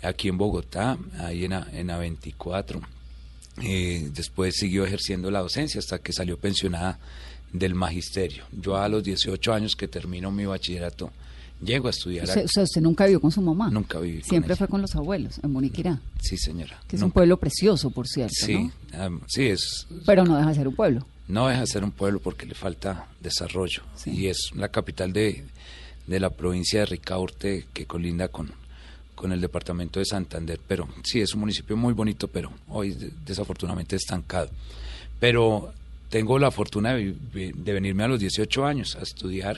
aquí 0.01 0.29
en 0.29 0.37
Bogotá, 0.37 0.97
ahí 1.19 1.45
en, 1.45 1.53
en 1.53 1.89
A24 1.89 2.81
eh, 3.63 4.09
después 4.13 4.55
siguió 4.55 4.85
ejerciendo 4.85 5.31
la 5.31 5.39
docencia 5.39 5.79
hasta 5.79 5.99
que 5.99 6.13
salió 6.13 6.37
pensionada 6.37 6.99
del 7.51 7.75
magisterio. 7.75 8.43
Yo 8.51 8.77
a 8.77 8.87
los 8.89 9.03
18 9.03 9.53
años 9.53 9.75
que 9.75 9.87
termino 9.87 10.31
mi 10.31 10.45
bachillerato, 10.45 11.11
llego 11.61 11.87
a 11.87 11.91
estudiar. 11.91 12.25
O 12.29 12.47
sea, 12.47 12.63
usted 12.63 12.81
nunca 12.81 13.05
vivió 13.05 13.19
con 13.19 13.31
su 13.31 13.41
mamá. 13.41 13.69
Nunca 13.69 13.99
viví. 13.99 14.21
Siempre 14.21 14.55
fue 14.55 14.67
con 14.67 14.81
los 14.81 14.95
abuelos, 14.95 15.39
en 15.43 15.51
Moniquirá. 15.51 15.99
Sí, 16.21 16.37
señora. 16.37 16.79
Que 16.87 16.97
es 16.97 17.01
un 17.01 17.11
pueblo 17.11 17.37
precioso, 17.37 17.89
por 17.89 18.07
cierto. 18.07 18.33
Sí, 18.35 18.71
sí, 19.27 19.47
es. 19.47 19.87
Pero 20.05 20.23
no 20.25 20.37
deja 20.37 20.49
de 20.49 20.55
ser 20.55 20.67
un 20.67 20.75
pueblo. 20.75 21.05
No 21.27 21.47
deja 21.47 21.61
de 21.61 21.67
ser 21.67 21.83
un 21.83 21.91
pueblo 21.91 22.19
porque 22.19 22.45
le 22.45 22.55
falta 22.55 23.07
desarrollo. 23.21 23.83
Y 24.05 24.27
es 24.27 24.51
la 24.55 24.69
capital 24.69 25.11
de, 25.13 25.45
de 26.05 26.19
la 26.19 26.29
provincia 26.29 26.81
de 26.81 26.85
Ricaurte 26.85 27.67
que 27.73 27.85
colinda 27.85 28.29
con, 28.29 28.51
con 29.17 29.31
el 29.31 29.41
departamento 29.41 29.99
de 29.99 30.05
Santander, 30.05 30.59
pero 30.67 30.87
sí, 31.03 31.19
es 31.19 31.33
un 31.33 31.39
municipio 31.39 31.75
muy 31.75 31.93
bonito, 31.93 32.27
pero 32.27 32.51
hoy 32.69 32.95
desafortunadamente 33.25 33.95
estancado. 33.95 34.49
Pero 35.19 35.73
tengo 36.09 36.37
la 36.37 36.51
fortuna 36.51 36.93
de, 36.93 37.15
venirme 37.33 38.03
a 38.03 38.07
los 38.07 38.19
18 38.19 38.63
años 38.63 38.95
a 38.95 39.01
estudiar 39.01 39.57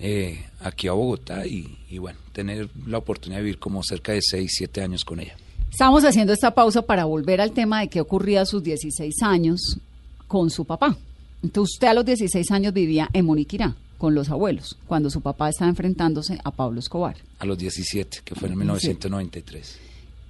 eh, 0.00 0.46
aquí 0.60 0.88
a 0.88 0.92
Bogotá 0.92 1.46
y, 1.46 1.78
y, 1.90 1.98
bueno, 1.98 2.18
tener 2.32 2.70
la 2.86 2.96
oportunidad 2.96 3.40
de 3.40 3.44
vivir 3.44 3.58
como 3.58 3.82
cerca 3.82 4.12
de 4.12 4.22
6, 4.22 4.50
7 4.50 4.82
años 4.82 5.04
con 5.04 5.20
ella. 5.20 5.36
Estamos 5.70 6.02
haciendo 6.04 6.32
esta 6.32 6.54
pausa 6.54 6.80
para 6.80 7.04
volver 7.04 7.42
al 7.42 7.52
tema 7.52 7.80
de 7.80 7.88
qué 7.88 8.00
ocurría 8.00 8.40
a 8.40 8.46
sus 8.46 8.62
16 8.62 9.14
años 9.22 9.78
con 10.26 10.48
su 10.48 10.64
papá. 10.64 10.96
Entonces 11.42 11.74
usted 11.74 11.88
a 11.88 11.94
los 11.94 12.06
16 12.06 12.50
años 12.50 12.72
vivía 12.72 13.10
en 13.12 13.26
Moniquirá 13.26 13.76
con 14.02 14.16
los 14.16 14.30
abuelos, 14.30 14.76
cuando 14.88 15.10
su 15.10 15.20
papá 15.20 15.48
estaba 15.48 15.68
enfrentándose 15.68 16.36
a 16.42 16.50
Pablo 16.50 16.80
Escobar. 16.80 17.14
A 17.38 17.46
los 17.46 17.56
17, 17.56 18.22
que 18.24 18.34
fue 18.34 18.48
en 18.48 18.58
1993. 18.58 19.78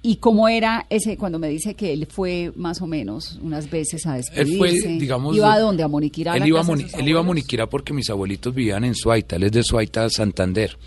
¿Y 0.03 0.17
cómo 0.17 0.47
era 0.47 0.85
ese, 0.91 1.17
cuando 1.17 1.39
me 1.39 1.49
dice 1.49 1.73
que 1.73 1.91
él 1.91 2.05
fue 2.05 2.51
más 2.55 2.83
o 2.83 2.85
menos 2.85 3.39
unas 3.41 3.71
veces 3.71 4.05
a 4.05 4.13
despedirse? 4.13 4.77
Él 4.77 4.81
fue, 4.83 4.91
digamos... 4.99 5.35
¿Iba 5.35 5.53
a 5.55 5.59
dónde? 5.59 5.81
¿A 5.81 5.87
Moniquirá? 5.87 6.37
Él, 6.37 6.45
iba, 6.45 6.61
a 6.61 6.99
él 6.99 7.07
iba 7.07 7.21
a 7.21 7.23
Moniquirá 7.23 7.67
porque 7.67 7.93
mis 7.93 8.11
abuelitos 8.11 8.53
vivían 8.53 8.83
en 8.83 8.93
Suaita, 8.93 9.37
él 9.37 9.43
es 9.45 9.51
de 9.51 9.63
Suaita, 9.63 10.07
Santander. 10.07 10.77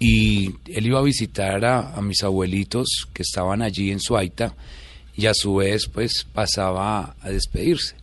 Y 0.00 0.46
él 0.66 0.86
iba 0.86 0.98
a 0.98 1.02
visitar 1.02 1.64
a, 1.64 1.94
a 1.94 2.02
mis 2.02 2.24
abuelitos 2.24 3.06
que 3.12 3.22
estaban 3.22 3.62
allí 3.62 3.92
en 3.92 4.00
Suaita 4.00 4.56
y 5.14 5.26
a 5.26 5.32
su 5.32 5.54
vez 5.54 5.86
pues 5.86 6.26
pasaba 6.32 7.14
a 7.20 7.30
despedirse. 7.30 7.94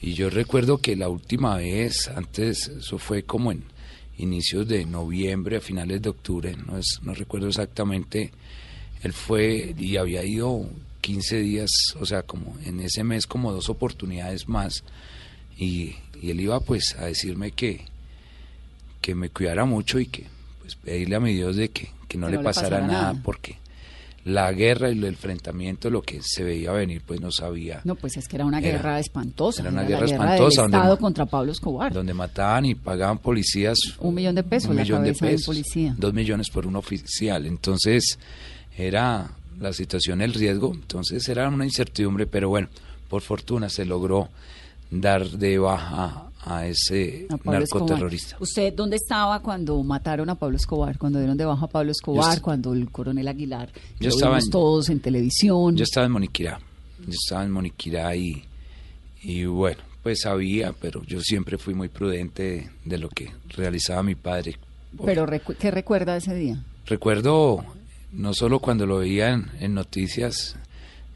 Y 0.00 0.14
yo 0.14 0.30
recuerdo 0.30 0.78
que 0.78 0.96
la 0.96 1.08
última 1.08 1.56
vez, 1.56 2.08
antes, 2.08 2.68
eso 2.68 2.98
fue 2.98 3.24
como 3.24 3.52
en 3.52 3.64
inicios 4.16 4.66
de 4.66 4.84
noviembre, 4.86 5.56
a 5.56 5.60
finales 5.60 6.00
de 6.02 6.10
octubre, 6.10 6.56
no, 6.66 6.78
es, 6.78 7.00
no 7.02 7.14
recuerdo 7.14 7.48
exactamente, 7.48 8.32
él 9.02 9.12
fue 9.12 9.74
y 9.78 9.96
había 9.96 10.24
ido 10.24 10.66
15 11.00 11.40
días, 11.40 11.70
o 11.98 12.06
sea, 12.06 12.22
como 12.22 12.56
en 12.64 12.80
ese 12.80 13.04
mes 13.04 13.26
como 13.26 13.52
dos 13.52 13.68
oportunidades 13.68 14.48
más, 14.48 14.84
y, 15.56 15.96
y 16.20 16.30
él 16.30 16.40
iba 16.40 16.60
pues 16.60 16.96
a 16.98 17.06
decirme 17.06 17.52
que, 17.52 17.84
que 19.00 19.14
me 19.14 19.30
cuidara 19.30 19.64
mucho 19.64 19.98
y 19.98 20.06
que 20.06 20.26
pues 20.60 20.76
pedirle 20.76 21.16
a 21.16 21.20
mi 21.20 21.34
Dios 21.34 21.56
de 21.56 21.70
que, 21.70 21.90
que 22.08 22.18
no, 22.18 22.28
le, 22.28 22.38
pasara 22.38 22.80
nada, 22.80 23.12
nada, 23.12 23.22
porque 23.22 23.58
la 24.24 24.52
guerra 24.52 24.90
y 24.90 24.98
el 24.98 25.04
enfrentamiento, 25.04 25.88
lo 25.88 26.02
que 26.02 26.20
se 26.22 26.44
veía 26.44 26.72
venir, 26.72 27.02
pues 27.06 27.20
no 27.20 27.30
sabía. 27.30 27.80
No, 27.84 27.94
pues 27.94 28.16
es 28.16 28.28
que 28.28 28.36
era 28.36 28.44
una 28.44 28.60
guerra 28.60 28.98
espantosa. 28.98 29.62
Era 29.62 29.70
una 29.70 29.82
guerra, 29.82 30.04
espantosa. 30.04 30.62
Del 30.62 30.74
Estado 30.74 30.98
contra 30.98 31.26
Pablo 31.26 31.52
Escobar. 31.52 31.92
Donde 31.92 32.12
mataban 32.12 32.66
y 32.66 32.74
pagaban 32.74 33.18
policías. 33.18 33.78
Un 33.98 34.14
millón 34.14 34.34
de 34.34 34.42
pesos, 34.42 34.70
un 34.70 34.76
millón 34.76 35.04
de 35.04 35.14
pesos, 35.14 35.46
policía. 35.46 35.94
Dos 35.96 36.12
millones 36.12 36.50
por 36.50 36.66
un 36.66 36.76
oficial. 36.76 37.46
Entonces, 37.46 38.18
era 38.76 39.30
la 39.58 39.72
situación, 39.72 40.20
el 40.20 40.34
riesgo. 40.34 40.72
Entonces, 40.74 41.26
era 41.28 41.48
una 41.48 41.64
incertidumbre, 41.64 42.26
pero 42.26 42.50
bueno, 42.50 42.68
por 43.08 43.22
fortuna 43.22 43.70
se 43.70 43.86
logró 43.86 44.28
dar 44.90 45.28
de 45.28 45.58
baja 45.58 46.29
a 46.44 46.66
ese 46.66 47.26
narcoterrorista. 47.44 48.36
¿Usted 48.40 48.72
dónde 48.74 48.96
estaba 48.96 49.40
cuando 49.40 49.82
mataron 49.82 50.30
a 50.30 50.34
Pablo 50.34 50.56
Escobar, 50.56 50.98
cuando 50.98 51.18
dieron 51.18 51.36
de 51.36 51.44
baja 51.44 51.66
a 51.66 51.68
Pablo 51.68 51.92
Escobar, 51.92 52.40
cuando 52.40 52.72
el 52.72 52.90
coronel 52.90 53.28
Aguilar, 53.28 53.70
yo 53.98 54.08
estaba 54.08 54.38
todos 54.50 54.88
en 54.88 55.00
televisión? 55.00 55.76
Yo 55.76 55.84
estaba 55.84 56.06
en 56.06 56.12
Moniquirá, 56.12 56.60
yo 57.06 57.12
estaba 57.12 57.44
en 57.44 57.50
Moniquirá 57.50 58.14
y, 58.16 58.42
y 59.22 59.44
bueno, 59.44 59.82
pues 60.02 60.20
sabía, 60.22 60.72
pero 60.72 61.02
yo 61.04 61.20
siempre 61.20 61.58
fui 61.58 61.74
muy 61.74 61.88
prudente 61.88 62.70
de, 62.84 62.98
lo 62.98 63.08
que 63.08 63.30
realizaba 63.48 64.02
mi 64.02 64.14
padre. 64.14 64.56
¿Pero 65.04 65.26
qué 65.58 65.70
recuerda 65.70 66.16
ese 66.16 66.34
día? 66.34 66.62
Recuerdo 66.86 67.64
no 68.12 68.34
solo 68.34 68.58
cuando 68.58 68.86
lo 68.86 68.98
veía 68.98 69.40
en, 69.60 69.74
noticias, 69.74 70.56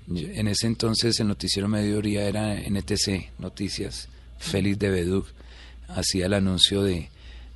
en 0.06 0.46
ese 0.48 0.66
entonces 0.66 1.18
el 1.18 1.28
noticiero 1.28 1.66
Mediodía 1.66 2.28
era 2.28 2.54
NTC 2.54 3.38
Noticias, 3.38 4.08
Félix 4.44 4.78
de 4.78 4.90
Beduc 4.90 5.26
hacía 5.88 6.26
el 6.26 6.34
anuncio 6.34 6.82
de, 6.82 7.08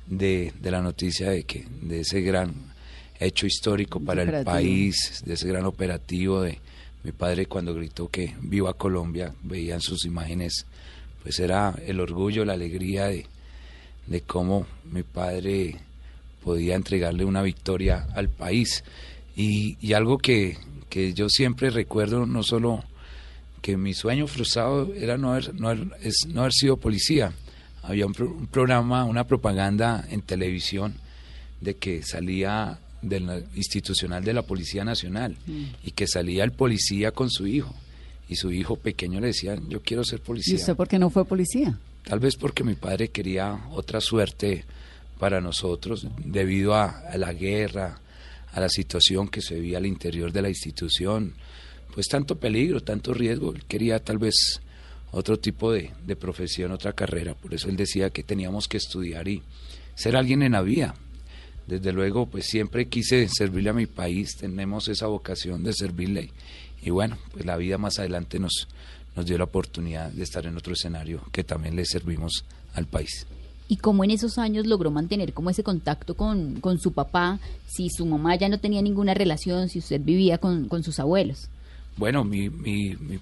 de, 0.07 0.51
la 0.63 0.81
noticia 0.81 1.29
de 1.29 1.43
que 1.43 1.65
de 1.81 2.01
ese 2.01 2.21
gran 2.21 2.53
hecho 3.19 3.45
histórico 3.45 3.99
para 3.99 4.23
el 4.23 4.43
país, 4.43 5.21
de 5.25 5.33
ese 5.33 5.47
gran 5.47 5.65
operativo 5.65 6.41
de 6.41 6.59
mi 7.03 7.11
padre 7.11 7.45
cuando 7.45 7.73
gritó 7.73 8.09
que 8.09 8.35
viva 8.41 8.73
Colombia, 8.73 9.33
veían 9.43 9.81
sus 9.81 10.05
imágenes, 10.05 10.65
pues 11.23 11.39
era 11.39 11.75
el 11.85 11.99
orgullo, 11.99 12.43
la 12.43 12.53
alegría 12.53 13.07
de, 13.07 13.25
de 14.07 14.21
cómo 14.21 14.65
mi 14.91 15.03
padre 15.03 15.75
podía 16.43 16.75
entregarle 16.75 17.25
una 17.25 17.41
victoria 17.41 18.07
al 18.15 18.29
país. 18.29 18.83
Y, 19.35 19.77
y 19.79 19.93
algo 19.93 20.17
que, 20.17 20.57
que 20.89 21.13
yo 21.13 21.29
siempre 21.29 21.69
recuerdo, 21.69 22.25
no 22.25 22.43
solo 22.43 22.83
que 23.61 23.77
mi 23.77 23.93
sueño 23.93 24.27
frustrado 24.27 24.93
era 24.93 25.17
no 25.17 25.31
haber, 25.31 25.53
no 25.55 25.71
es, 25.71 26.25
no 26.27 26.41
haber 26.41 26.53
sido 26.53 26.77
policía. 26.77 27.33
Había 27.83 28.05
un, 28.05 28.13
programa, 28.13 29.05
una 29.05 29.25
propaganda 29.25 30.05
en 30.09 30.21
televisión 30.21 30.95
de 31.61 31.75
que 31.75 32.03
salía 32.03 32.79
del 33.01 33.45
institucional 33.55 34.23
de 34.23 34.33
la 34.33 34.41
Policía 34.41 34.83
Nacional 34.83 35.37
mm. 35.47 35.63
y 35.85 35.91
que 35.91 36.07
salía 36.07 36.43
el 36.43 36.51
policía 36.51 37.11
con 37.11 37.29
su 37.29 37.47
hijo 37.47 37.73
y 38.27 38.35
su 38.35 38.51
hijo 38.51 38.75
pequeño 38.75 39.19
le 39.19 39.27
decía, 39.27 39.57
yo 39.67 39.81
quiero 39.81 40.03
ser 40.03 40.21
policía. 40.21 40.53
¿Y 40.53 40.57
usted 40.57 40.75
por 40.75 40.87
qué 40.87 40.99
no 40.99 41.09
fue 41.09 41.25
policía? 41.25 41.77
Tal 42.03 42.19
vez 42.19 42.35
porque 42.35 42.63
mi 42.63 42.75
padre 42.75 43.09
quería 43.09 43.67
otra 43.71 44.01
suerte 44.01 44.65
para 45.17 45.41
nosotros 45.41 46.07
debido 46.23 46.75
a 46.75 47.03
la 47.17 47.33
guerra, 47.33 47.99
a 48.51 48.59
la 48.59 48.69
situación 48.69 49.27
que 49.27 49.41
se 49.41 49.55
vivía 49.55 49.77
al 49.77 49.85
interior 49.85 50.31
de 50.31 50.41
la 50.41 50.49
institución 50.49 51.33
pues 51.93 52.07
tanto 52.07 52.37
peligro, 52.37 52.81
tanto 52.81 53.13
riesgo. 53.13 53.53
Él 53.53 53.63
quería 53.65 54.03
tal 54.03 54.17
vez 54.17 54.61
otro 55.11 55.37
tipo 55.39 55.71
de, 55.71 55.91
profesión, 56.19 56.71
otra 56.71 56.93
carrera. 56.93 57.33
Por 57.35 57.53
eso 57.53 57.69
él 57.69 57.75
decía 57.75 58.09
que 58.09 58.23
teníamos 58.23 58.67
que 58.67 58.77
estudiar 58.77 59.27
y 59.27 59.41
ser 59.95 60.15
alguien 60.15 60.43
en 60.43 60.53
la 60.53 60.61
vida. 60.61 60.95
Desde 61.67 61.91
luego, 61.93 62.25
pues 62.25 62.45
siempre 62.45 62.87
quise 62.87 63.27
servirle 63.27 63.69
a 63.69 63.73
mi 63.73 63.85
país, 63.85 64.35
tenemos 64.37 64.87
esa 64.87 65.07
vocación 65.07 65.63
de 65.63 65.73
servirle. 65.73 66.31
Y 66.81 66.89
bueno, 66.89 67.17
pues 67.31 67.45
la 67.45 67.57
vida 67.57 67.77
más 67.77 67.99
adelante 67.99 68.39
nos, 68.39 68.67
nos 69.15 69.25
dio 69.25 69.37
la 69.37 69.43
oportunidad 69.43 70.11
de 70.11 70.23
estar 70.23 70.45
en 70.45 70.57
otro 70.57 70.73
escenario 70.73 71.21
que 71.31 71.43
también 71.43 71.75
le 71.75 71.85
servimos 71.85 72.45
al 72.73 72.87
país. 72.87 73.27
¿Y 73.67 73.77
cómo 73.77 74.03
en 74.03 74.09
esos 74.09 74.39
años 74.39 74.65
logró 74.65 74.89
mantener 74.89 75.31
como 75.33 75.51
ese 75.51 75.61
contacto 75.61 76.15
con, 76.15 76.59
con 76.59 76.79
su 76.79 76.91
papá, 76.91 77.39
si 77.67 77.89
su 77.91 78.03
mamá 78.07 78.35
ya 78.35 78.49
no 78.49 78.59
tenía 78.59 78.81
ninguna 78.81 79.13
relación, 79.13 79.69
si 79.69 79.77
usted 79.77 80.01
vivía 80.01 80.39
con, 80.39 80.67
con 80.67 80.81
sus 80.81 80.99
abuelos? 80.99 81.49
Bueno, 81.99 82.23
mi, 82.23 82.49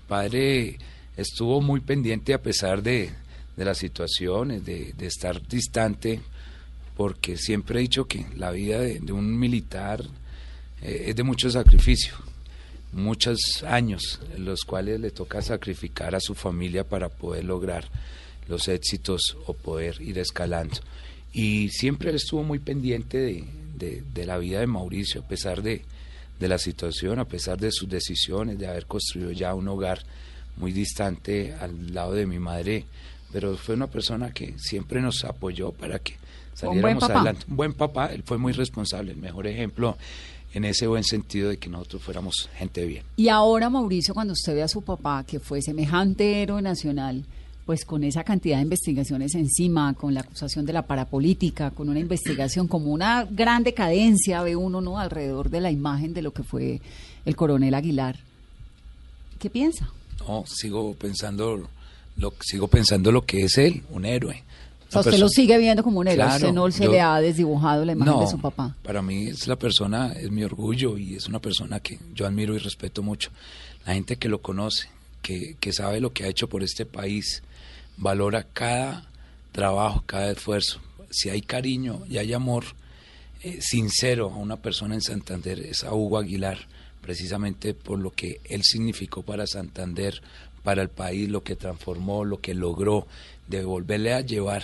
padre 0.07 0.77
estuvo 1.17 1.61
muy 1.61 1.79
pendiente 1.79 2.35
a 2.35 2.43
pesar 2.43 2.83
de, 2.83 3.09
de 3.55 3.65
las 3.65 3.79
situaciones, 3.79 4.63
de, 4.63 4.93
de, 4.93 5.07
estar 5.07 5.41
distante, 5.47 6.21
porque 6.95 7.37
siempre 7.37 7.79
he 7.79 7.81
dicho 7.81 8.05
que 8.05 8.27
la 8.35 8.51
vida 8.51 8.79
de, 8.79 9.11
un 9.11 9.39
militar 9.39 10.03
eh, 10.83 11.05
es 11.07 11.15
de 11.15 11.23
mucho 11.23 11.49
sacrificio, 11.49 12.13
muchos 12.91 13.63
años 13.63 14.21
en 14.35 14.45
los 14.45 14.61
cuales 14.63 14.99
le 14.99 15.09
toca 15.09 15.41
sacrificar 15.41 16.13
a 16.13 16.19
su 16.19 16.35
familia 16.35 16.83
para 16.83 17.09
poder 17.09 17.45
lograr 17.45 17.89
los 18.47 18.67
éxitos 18.67 19.37
o 19.47 19.55
poder 19.55 19.99
ir 20.03 20.19
escalando. 20.19 20.77
y 21.33 21.69
siempre 21.69 22.13
estuvo 22.13 22.43
muy 22.43 22.59
pendiente 22.59 23.43
de, 23.75 24.25
la 24.27 24.37
vida 24.37 24.59
de 24.59 24.67
Mauricio, 24.67 25.21
a 25.21 25.27
pesar 25.27 25.63
de, 25.63 25.83
de 26.39 26.47
la 26.47 26.57
situación, 26.57 27.19
a 27.19 27.25
pesar 27.25 27.57
de 27.57 27.71
sus 27.71 27.89
decisiones, 27.89 28.57
de 28.57 28.67
haber 28.67 28.85
construido 28.85 29.31
ya 29.31 29.53
un 29.53 29.67
hogar 29.67 29.99
muy 30.57 30.71
distante 30.71 31.53
al 31.53 31.93
lado 31.93 32.13
de 32.13 32.25
mi 32.25 32.39
madre, 32.39 32.85
pero 33.31 33.55
fue 33.57 33.75
una 33.75 33.87
persona 33.87 34.31
que 34.31 34.55
siempre 34.57 35.01
nos 35.01 35.23
apoyó 35.23 35.71
para 35.71 35.99
que 35.99 36.15
saliéramos 36.53 37.03
adelante. 37.03 37.45
Un 37.47 37.57
buen 37.57 37.73
papá, 37.73 38.07
él 38.13 38.23
fue 38.25 38.37
muy 38.37 38.53
responsable, 38.53 39.11
el 39.11 39.17
mejor 39.17 39.47
ejemplo 39.47 39.97
en 40.53 40.65
ese 40.65 40.87
buen 40.87 41.03
sentido 41.03 41.49
de 41.49 41.57
que 41.57 41.69
nosotros 41.69 42.01
fuéramos 42.01 42.49
gente 42.55 42.85
bien. 42.85 43.03
Y 43.17 43.29
ahora, 43.29 43.69
Mauricio, 43.69 44.13
cuando 44.13 44.33
usted 44.33 44.55
ve 44.55 44.63
a 44.63 44.67
su 44.67 44.81
papá, 44.81 45.23
que 45.23 45.39
fue 45.39 45.61
semejante 45.61 46.41
héroe 46.41 46.61
nacional, 46.61 47.25
pues 47.67 47.83
con 47.83 48.05
esa 48.05 48.23
cantidad 48.23 48.55
de 48.55 48.63
investigaciones 48.63 49.35
encima, 49.35 49.93
con 49.93 50.13
la 50.13 50.21
acusación 50.21 50.65
de 50.65 50.71
la 50.71 50.87
parapolítica, 50.87 51.69
con 51.71 51.89
una 51.89 51.99
investigación 51.99 52.65
como 52.65 52.93
una 52.93 53.27
gran 53.29 53.63
decadencia, 53.63 54.41
ve 54.41 54.55
uno, 54.55 54.79
¿no?, 54.79 54.97
alrededor 54.99 55.49
de 55.49 55.59
la 55.59 55.69
imagen 55.69 56.13
de 56.13 56.21
lo 56.21 56.31
que 56.31 56.43
fue 56.43 56.79
el 57.25 57.35
coronel 57.35 57.73
Aguilar. 57.73 58.19
¿Qué 59.37 59.49
piensa? 59.49 59.91
No, 60.25 60.45
sigo 60.47 60.93
pensando 60.93 61.67
lo, 62.15 62.33
sigo 62.39 62.69
pensando 62.69 63.11
lo 63.11 63.25
que 63.25 63.43
es 63.43 63.57
él, 63.57 63.83
un 63.89 64.05
héroe. 64.05 64.45
O 64.87 64.91
sea, 64.91 65.01
usted 65.01 65.19
lo 65.19 65.27
sigue 65.27 65.57
viendo 65.57 65.83
como 65.83 65.99
un 65.99 66.07
héroe, 66.07 66.25
usted 66.25 66.53
no 66.53 66.71
se 66.71 66.87
le 66.87 67.01
ha 67.01 67.19
desdibujado 67.19 67.83
la 67.83 67.91
imagen 67.91 68.21
de 68.21 68.27
su 68.27 68.39
papá. 68.39 68.77
Para 68.81 69.01
mí 69.01 69.27
es 69.27 69.45
la 69.45 69.57
persona, 69.57 70.13
es 70.13 70.31
mi 70.31 70.45
orgullo 70.45 70.97
y 70.97 71.15
es 71.15 71.27
una 71.27 71.39
persona 71.39 71.81
que 71.81 71.99
yo 72.15 72.25
admiro 72.25 72.55
y 72.55 72.59
respeto 72.59 73.03
mucho. 73.03 73.29
La 73.85 73.93
gente 73.93 74.15
que 74.15 74.29
lo 74.29 74.41
conoce, 74.41 74.87
que, 75.21 75.57
que 75.59 75.73
sabe 75.73 75.99
lo 75.99 76.13
que 76.13 76.23
ha 76.23 76.27
hecho 76.29 76.47
por 76.47 76.63
este 76.63 76.85
país, 76.85 77.43
valora 77.97 78.43
cada 78.43 79.09
trabajo, 79.51 80.03
cada 80.05 80.31
esfuerzo. 80.31 80.79
Si 81.09 81.29
hay 81.29 81.41
cariño 81.41 82.03
y 82.09 82.17
hay 82.17 82.33
amor 82.33 82.65
eh, 83.43 83.59
sincero 83.61 84.31
a 84.31 84.37
una 84.37 84.57
persona 84.57 84.95
en 84.95 85.01
Santander, 85.01 85.59
es 85.59 85.83
a 85.83 85.93
Hugo 85.93 86.17
Aguilar, 86.17 86.59
precisamente 87.01 87.73
por 87.73 87.99
lo 87.99 88.11
que 88.11 88.39
él 88.45 88.63
significó 88.63 89.23
para 89.23 89.47
Santander, 89.47 90.21
para 90.63 90.81
el 90.81 90.89
país, 90.89 91.29
lo 91.29 91.43
que 91.43 91.55
transformó, 91.55 92.25
lo 92.25 92.41
que 92.41 92.53
logró, 92.53 93.07
de 93.47 93.63
volverle 93.63 94.13
a 94.13 94.21
llevar 94.21 94.63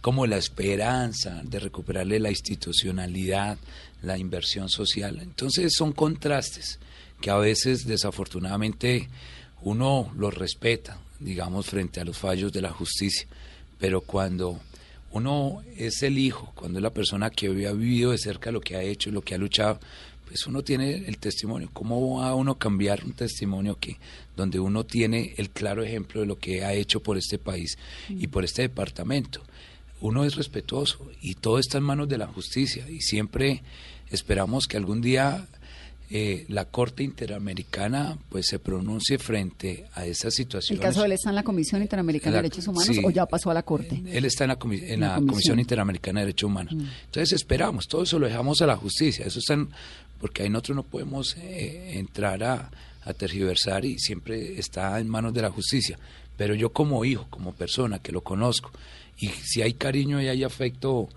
como 0.00 0.26
la 0.26 0.36
esperanza 0.36 1.40
de 1.44 1.58
recuperarle 1.58 2.20
la 2.20 2.30
institucionalidad, 2.30 3.58
la 4.02 4.16
inversión 4.16 4.68
social. 4.68 5.18
Entonces 5.20 5.72
son 5.76 5.92
contrastes 5.92 6.78
que 7.20 7.30
a 7.30 7.36
veces 7.36 7.86
desafortunadamente 7.86 9.08
uno 9.62 10.10
los 10.16 10.34
respeta, 10.34 10.98
digamos, 11.20 11.66
frente 11.66 12.00
a 12.00 12.04
los 12.04 12.18
fallos 12.18 12.52
de 12.52 12.62
la 12.62 12.70
justicia, 12.70 13.26
pero 13.78 14.00
cuando 14.00 14.58
uno 15.12 15.62
es 15.76 16.02
el 16.02 16.18
hijo, 16.18 16.52
cuando 16.54 16.78
es 16.78 16.82
la 16.82 16.92
persona 16.92 17.30
que 17.30 17.46
ha 17.46 17.72
vivido 17.72 18.12
de 18.12 18.18
cerca 18.18 18.50
lo 18.50 18.60
que 18.60 18.76
ha 18.76 18.82
hecho, 18.82 19.10
lo 19.10 19.22
que 19.22 19.34
ha 19.34 19.38
luchado, 19.38 19.80
pues 20.26 20.46
uno 20.46 20.62
tiene 20.62 21.08
el 21.08 21.18
testimonio. 21.18 21.68
¿Cómo 21.72 22.18
va 22.18 22.28
a 22.28 22.34
uno 22.36 22.54
cambiar 22.54 23.04
un 23.04 23.12
testimonio 23.12 23.76
que 23.80 23.96
donde 24.36 24.60
uno 24.60 24.84
tiene 24.84 25.34
el 25.38 25.50
claro 25.50 25.82
ejemplo 25.82 26.20
de 26.20 26.26
lo 26.28 26.38
que 26.38 26.64
ha 26.64 26.72
hecho 26.72 27.00
por 27.00 27.18
este 27.18 27.38
país 27.38 27.76
y 28.08 28.28
por 28.28 28.44
este 28.44 28.62
departamento? 28.62 29.42
Uno 30.00 30.24
es 30.24 30.36
respetuoso 30.36 31.10
y 31.20 31.34
todo 31.34 31.58
está 31.58 31.78
en 31.78 31.84
manos 31.84 32.08
de 32.08 32.18
la 32.18 32.28
justicia 32.28 32.88
y 32.88 33.00
siempre 33.00 33.62
esperamos 34.10 34.68
que 34.68 34.76
algún 34.76 35.00
día 35.00 35.48
eh, 36.12 36.44
la 36.48 36.64
Corte 36.64 37.04
Interamericana 37.04 38.18
pues 38.28 38.46
se 38.48 38.58
pronuncie 38.58 39.18
frente 39.18 39.86
a 39.94 40.06
esa 40.06 40.30
situación. 40.32 40.78
¿El 40.78 40.82
caso 40.82 41.00
de 41.00 41.06
él 41.06 41.12
está 41.12 41.30
en 41.30 41.36
la 41.36 41.44
Comisión 41.44 41.82
Interamericana 41.82 42.36
de 42.36 42.42
Derechos 42.42 42.66
Humanos 42.66 42.96
o 43.04 43.10
ya 43.10 43.26
pasó 43.26 43.50
a 43.50 43.54
la 43.54 43.62
Corte? 43.62 44.02
Él 44.06 44.24
está 44.24 44.42
en 44.42 44.48
la, 44.48 44.58
en 44.60 45.00
la, 45.00 45.14
comisión. 45.14 45.60
Interamericana 45.60 46.20
de 46.20 46.26
Derechos 46.26 46.48
Humanos. 46.48 46.74
Mm. 46.74 46.84
Entonces 47.04 47.32
esperamos, 47.32 47.86
todo 47.86 48.02
eso 48.02 48.18
lo 48.18 48.26
dejamos 48.26 48.60
a 48.60 48.66
la 48.66 48.76
justicia. 48.76 49.24
Eso 49.24 49.38
está 49.38 49.54
en, 49.54 49.68
porque 50.20 50.42
ahí 50.42 50.50
nosotros 50.50 50.76
no 50.76 50.82
podemos 50.82 51.36
eh, 51.36 51.98
entrar 51.98 52.42
a, 52.42 52.70
tergiversar 53.16 53.84
y 53.84 53.98
siempre 53.98 54.58
está 54.58 55.00
en 55.00 55.08
manos 55.08 55.32
de 55.34 55.42
la 55.42 55.50
justicia. 55.50 55.98
Pero 56.36 56.54
yo 56.54 56.72
como 56.72 57.04
hijo, 57.04 57.26
como 57.30 57.52
persona 57.52 57.98
que 57.98 58.12
lo 58.12 58.20
conozco, 58.20 58.70
y 59.16 59.28
si 59.28 59.62
hay 59.62 59.74
cariño 59.74 60.20
y 60.22 60.28
hay 60.28 60.44
afecto 60.44 61.08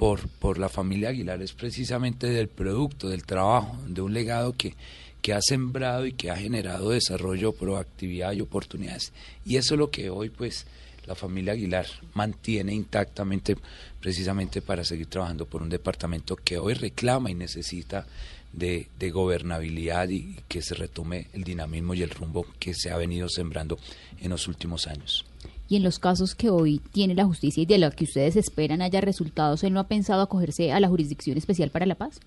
por, 0.00 0.26
por 0.30 0.56
la 0.56 0.70
familia 0.70 1.10
Aguilar, 1.10 1.42
es 1.42 1.52
precisamente 1.52 2.26
del 2.26 2.48
producto, 2.48 3.10
del 3.10 3.26
trabajo, 3.26 3.76
de 3.86 4.00
un 4.00 4.14
legado 4.14 4.54
que, 4.54 4.74
que 5.20 5.34
ha 5.34 5.42
sembrado 5.42 6.06
y 6.06 6.14
que 6.14 6.30
ha 6.30 6.36
generado 6.36 6.88
desarrollo, 6.88 7.52
proactividad 7.52 8.32
y 8.32 8.40
oportunidades. 8.40 9.12
Y 9.44 9.56
eso 9.56 9.74
es 9.74 9.78
lo 9.78 9.90
que 9.90 10.08
hoy, 10.08 10.30
pues, 10.30 10.64
la 11.06 11.14
familia 11.14 11.52
Aguilar 11.52 11.84
mantiene 12.14 12.72
intactamente 12.72 13.58
precisamente 14.00 14.62
para 14.62 14.84
seguir 14.84 15.08
trabajando 15.08 15.44
por 15.44 15.60
un 15.60 15.68
departamento 15.68 16.34
que 16.34 16.56
hoy 16.56 16.72
reclama 16.72 17.30
y 17.30 17.34
necesita 17.34 18.06
de, 18.54 18.88
gobernabilidad 19.12 20.08
y 20.08 20.34
que 20.48 20.62
se 20.62 20.76
retome 20.76 21.26
el 21.34 21.44
dinamismo 21.44 21.92
y 21.92 22.00
el 22.00 22.08
rumbo 22.08 22.46
que 22.58 22.72
se 22.72 22.90
ha 22.90 22.96
venido 22.96 23.28
sembrando 23.28 23.78
en 24.18 24.30
los 24.30 24.48
últimos 24.48 24.86
años. 24.86 25.26
Y 25.70 25.76
en 25.76 25.84
los 25.84 26.00
casos 26.00 26.34
que 26.34 26.50
hoy 26.50 26.80
tiene 26.92 27.14
la 27.14 27.24
justicia 27.24 27.62
y 27.62 27.66
de 27.66 27.78
los 27.78 27.94
que 27.94 28.04
ustedes 28.04 28.34
esperan 28.34 28.82
haya 28.82 29.00
resultados, 29.00 29.62
¿él 29.62 29.72
no 29.72 29.80
ha 29.80 29.86
pensado 29.86 30.20
acogerse 30.20 30.72
a 30.72 30.80
la 30.80 30.88
Jurisdicción 30.88 31.38
Especial 31.38 31.70
para 31.70 31.86
la 31.86 31.94
Paz? 31.94 32.20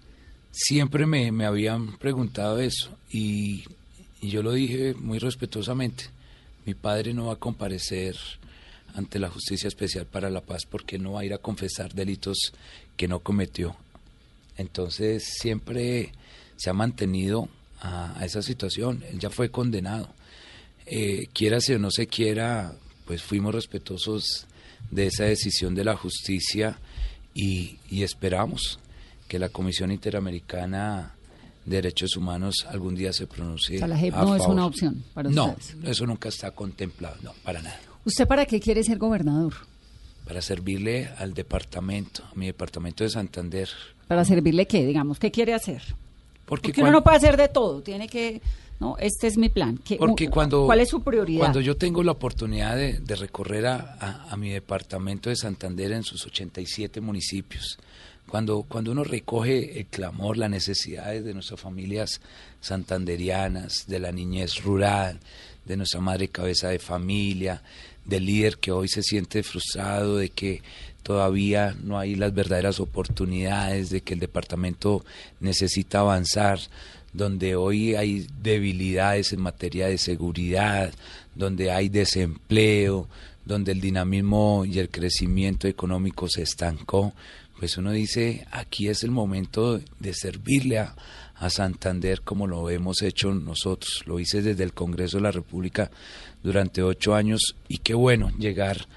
Siempre 0.51 1.05
me, 1.05 1.45
habían 1.45 1.97
preguntado 1.97 2.59
eso 2.59 2.89
y, 3.11 3.65
y 4.21 4.29
yo 4.29 4.43
lo 4.43 4.53
dije 4.53 4.93
muy 4.93 5.19
respetuosamente. 5.19 6.05
Mi 6.65 6.73
padre 6.73 7.13
no 7.13 7.25
va 7.25 7.33
a 7.33 7.35
comparecer 7.35 8.15
ante 8.95 9.19
la 9.19 9.29
Justicia 9.29 9.67
Especial 9.67 10.05
para 10.05 10.29
la 10.29 10.39
Paz 10.39 10.65
porque 10.65 10.97
no 10.97 11.11
va 11.13 11.21
a 11.21 11.25
ir 11.25 11.33
a 11.33 11.37
confesar 11.37 11.93
delitos 11.93 12.53
que 12.95 13.09
no 13.09 13.19
cometió. 13.19 13.75
Entonces 14.57 15.23
siempre 15.39 16.13
se 16.55 16.69
ha 16.69 16.73
mantenido 16.73 17.49
a, 17.81 18.23
esa 18.23 18.41
situación. 18.41 19.03
Él 19.11 19.19
ya 19.19 19.29
fue 19.29 19.49
condenado. 19.49 20.07
Eh, 20.85 21.27
quiera 21.33 21.57
o 21.57 21.79
no 21.79 21.91
se 21.91 22.07
quiera, 22.07 22.75
pues 23.05 23.21
fuimos 23.21 23.53
respetuosos 23.53 24.47
de 24.91 25.07
esa 25.07 25.25
decisión 25.25 25.75
de 25.75 25.83
la 25.83 25.95
justicia 25.95 26.77
y, 27.33 27.77
esperamos 27.89 28.79
que 29.27 29.39
la 29.39 29.49
Comisión 29.49 29.91
Interamericana 29.91 31.15
de 31.65 31.77
Derechos 31.77 32.15
Humanos 32.17 32.65
algún 32.69 32.95
día 32.95 33.13
se 33.13 33.25
pronuncie. 33.25 33.83
O 33.83 33.87
la 33.87 33.97
JEP 33.97 34.13
no 34.13 34.35
es 34.35 34.43
una 34.43 34.65
opción 34.65 35.03
para 35.13 35.29
no, 35.29 35.55
No, 35.77 35.89
eso 35.89 36.05
nunca 36.05 36.29
está 36.29 36.51
contemplado, 36.51 37.15
no, 37.21 37.33
para 37.43 37.61
nada. 37.61 37.79
¿Usted 38.05 38.27
para 38.27 38.45
qué 38.45 38.59
quiere 38.59 38.83
ser 38.83 38.97
gobernador? 38.97 39.53
Para 40.25 40.41
servirle 40.41 41.09
al 41.17 41.33
departamento, 41.33 42.23
a 42.29 42.35
mi 42.35 42.47
departamento 42.47 43.03
de 43.03 43.09
Santander, 43.09 43.69
¿Para 44.07 44.25
servirle 44.25 44.67
qué? 44.67 44.85
Digamos, 44.85 45.17
¿qué 45.17 45.31
quiere 45.31 45.53
hacer? 45.53 45.81
Porque, 46.45 46.73
uno 46.81 46.91
no 46.91 47.03
puede 47.03 47.17
hacer 47.17 47.37
de 47.37 47.47
todo, 47.47 47.81
tiene 47.81 48.07
que, 48.07 48.41
no, 48.83 48.97
este 48.99 49.27
es 49.27 49.37
mi 49.37 49.47
plan. 49.47 49.79
porque 49.97 50.29
cuando, 50.29 50.65
¿Cuál 50.65 50.81
es 50.81 50.89
su 50.89 51.01
prioridad? 51.01 51.39
Cuando 51.39 51.61
yo 51.61 51.77
tengo 51.77 52.03
la 52.03 52.11
oportunidad 52.11 52.75
de, 52.75 53.15
recorrer 53.15 53.65
a, 53.65 54.35
mi 54.37 54.49
departamento 54.49 55.29
de 55.29 55.37
Santander 55.37 55.93
en 55.93 56.03
sus 56.03 56.25
87 56.25 56.99
municipios, 56.99 57.79
cuando, 58.27 58.63
cuando 58.63 58.91
uno 58.91 59.05
recoge 59.05 59.79
el 59.79 59.85
clamor, 59.85 60.37
las 60.37 60.49
necesidades 60.49 61.23
de 61.23 61.33
nuestras 61.33 61.61
familias 61.61 62.19
santanderianas, 62.59 63.85
de 63.87 63.99
la 63.99 64.11
niñez 64.11 64.61
rural, 64.63 65.17
de 65.63 65.77
nuestra 65.77 66.01
madre 66.01 66.27
cabeza 66.27 66.67
de 66.67 66.79
familia, 66.79 67.63
del 68.03 68.25
líder 68.25 68.57
que 68.57 68.73
hoy 68.73 68.89
se 68.89 69.01
siente 69.01 69.43
frustrado 69.43 70.17
de 70.17 70.27
que 70.27 70.61
todavía 71.03 71.73
no 71.81 71.97
hay 71.99 72.15
las 72.15 72.33
verdaderas 72.33 72.81
oportunidades, 72.81 73.89
de 73.91 74.01
que 74.01 74.13
el 74.13 74.19
departamento 74.19 75.05
necesita 75.39 75.99
avanzar, 75.99 76.59
donde 77.13 77.55
hoy 77.55 77.95
hay 77.95 78.27
debilidades 78.41 79.33
en 79.33 79.41
materia 79.41 79.87
de 79.87 79.97
seguridad, 79.97 80.93
donde 81.35 81.71
hay 81.71 81.89
desempleo, 81.89 83.07
donde 83.45 83.71
el 83.71 83.81
dinamismo 83.81 84.65
y 84.65 84.79
el 84.79 84.89
crecimiento 84.89 85.67
económico 85.67 86.27
se 86.27 86.41
estancó, 86.41 87.13
pues 87.59 87.77
uno 87.77 87.91
dice, 87.91 88.45
aquí 88.51 88.87
es 88.87 89.03
el 89.03 89.11
momento 89.11 89.79
de 89.99 90.13
servirle 90.13 90.79
a, 90.79 90.95
a 91.35 91.49
Santander 91.49 92.21
como 92.21 92.47
lo 92.47 92.69
hemos 92.69 93.01
hecho 93.01 93.33
nosotros. 93.33 94.03
Lo 94.05 94.19
hice 94.19 94.41
desde 94.41 94.63
el 94.63 94.73
Congreso 94.73 95.17
de 95.17 95.23
la 95.23 95.31
República 95.31 95.91
durante 96.41 96.81
ocho 96.81 97.15
años 97.15 97.55
y 97.67 97.77
qué 97.77 97.93
bueno 97.93 98.31
llegar 98.37 98.87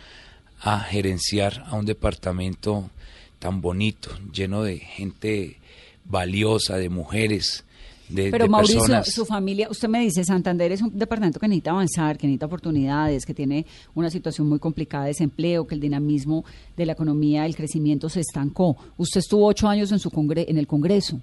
a 0.61 0.81
gerenciar 0.81 1.65
a 1.67 1.75
un 1.75 1.87
departamento 1.87 2.91
tan 3.39 3.61
bonito, 3.61 4.11
lleno 4.33 4.63
de 4.63 4.79
gente 4.79 5.59
valiosa, 6.05 6.77
de 6.77 6.89
mujeres, 6.89 7.65
de, 8.09 8.31
Pero 8.31 8.49
Mauricio, 8.49 9.03
su 9.05 9.25
familia, 9.25 9.69
usted 9.69 9.89
me 9.89 10.01
dice, 10.01 10.25
Santander 10.25 10.71
es 10.71 10.81
un 10.81 10.97
departamento 10.97 11.41
que 11.41 11.49
necesita 11.49 11.73
avanzar, 11.73 12.17
que 12.17 12.27
necesita 12.27 12.47
oportunidades, 12.47 13.27
que 13.27 13.35
tiene 13.35 13.67
una 13.95 14.11
situación 14.11 14.49
muy 14.49 14.59
complicada 14.59 15.05
de 15.05 15.11
desempleo, 15.11 15.67
que 15.67 15.75
el 15.75 15.81
dinamismo 15.81 16.45
de 16.77 16.87
la 16.87 16.93
economía, 16.93 17.47
el 17.47 17.57
crecimiento 17.57 18.09
se 18.09 18.21
estancó. 18.21 18.77
Usted 18.97 19.21
estuvo 19.21 19.47
ocho 19.47 19.69
años 19.69 19.91
en, 19.91 19.99
su 19.99 20.11
congre 20.11 20.47
en 20.49 20.59
el 20.59 20.67
Congreso. 20.67 21.21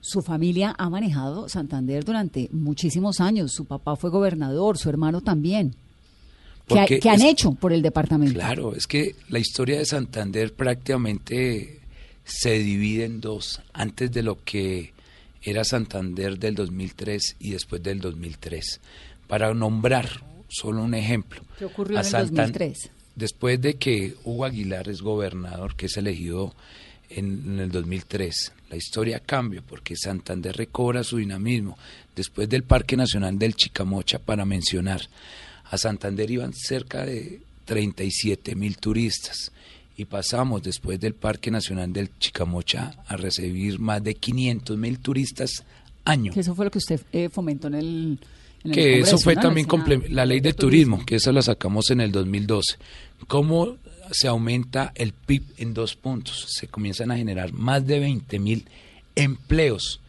Su 0.00 0.22
familia 0.22 0.74
ha 0.78 0.88
manejado 0.90 1.48
Santander 1.48 2.04
durante 2.04 2.48
muchísimos 2.52 3.20
años. 3.20 3.52
Su 3.52 3.64
papá 3.64 3.96
fue 3.96 4.10
gobernador, 4.10 4.78
su 4.78 4.88
hermano 4.88 5.22
también. 5.22 5.74
que, 6.66 7.08
han 7.08 7.22
hecho 7.22 7.52
por 7.52 7.72
el 7.72 7.80
departamento. 7.80 8.34
Claro, 8.34 8.74
es 8.74 8.86
que 8.86 9.16
la 9.30 9.38
historia 9.38 9.78
de 9.78 9.86
Santander 9.86 10.52
prácticamente 10.52 11.80
se 12.24 12.58
divide 12.58 13.06
en 13.06 13.20
dos, 13.20 13.62
antes 13.72 14.12
de 14.12 14.22
lo 14.22 14.44
que 14.44 14.92
era 15.42 15.64
Santander 15.64 16.38
del 16.38 16.54
2003 16.54 17.36
y 17.38 17.50
después 17.50 17.82
del 17.82 18.00
2003. 18.00 18.80
Para 19.26 19.52
nombrar 19.54 20.22
solo 20.48 20.82
un 20.82 20.94
ejemplo. 20.94 21.42
¿Qué 21.58 21.64
ocurrió 21.64 22.00
en 22.00 22.06
el 22.06 22.30
2003? 22.30 22.90
Después 23.14 23.60
de 23.60 23.74
que 23.74 24.14
Hugo 24.24 24.44
Aguilar 24.44 24.88
es 24.88 25.02
gobernador, 25.02 25.74
que 25.74 25.86
es 25.86 25.96
elegido 25.96 26.54
en, 27.10 27.58
el 27.58 27.70
2003, 27.70 28.52
la 28.70 28.76
historia 28.76 29.20
cambia 29.20 29.62
porque 29.62 29.96
Santander 29.96 30.56
recobra 30.56 31.02
su 31.02 31.16
dinamismo. 31.16 31.76
Después 32.14 32.48
del 32.48 32.62
Parque 32.62 32.96
Nacional 32.96 33.38
del 33.38 33.54
Chicamocha, 33.54 34.18
para 34.18 34.44
mencionar, 34.44 35.00
a 35.64 35.78
Santander 35.78 36.30
iban 36.30 36.52
cerca 36.54 37.04
de 37.04 37.40
37 37.64 38.54
mil 38.54 38.78
turistas 38.78 39.52
y 39.98 40.04
pasamos 40.04 40.62
después 40.62 41.00
del 41.00 41.14
Parque 41.14 41.50
Nacional 41.50 41.92
del 41.92 42.16
Chicamocha 42.20 42.94
a 43.08 43.16
recibir 43.16 43.80
más 43.80 44.02
de 44.02 44.14
500 44.14 44.78
mil 44.78 45.00
turistas 45.00 45.64
año. 46.04 46.32
Que 46.32 46.38
eso 46.40 46.54
fue 46.54 46.66
lo 46.66 46.70
que 46.70 46.78
usted 46.78 47.00
eh, 47.12 47.28
fomentó 47.28 47.66
en 47.66 47.74
el... 47.74 48.20
que 48.72 49.00
eso 49.00 49.18
fue 49.18 49.34
también 49.34 49.66
la 50.10 50.24
ley 50.24 50.38
de 50.38 50.52
turismo, 50.52 51.04
que 51.04 51.16
esa 51.16 51.32
la 51.32 51.42
sacamos 51.42 51.90
en 51.90 52.00
el 52.00 52.12
2012. 52.12 52.76
¿Cómo 53.26 53.76
se 54.12 54.28
aumenta 54.28 54.92
el 54.94 55.12
PIB 55.12 55.42
en 55.56 55.74
dos 55.74 55.96
puntos? 55.96 56.46
Se 56.48 56.68
comienzan 56.68 57.10
a 57.10 57.16
generar 57.16 57.52
más 57.52 57.84
de 57.84 57.98
20 57.98 58.38
mil 58.38 58.68
empleos 59.16 60.00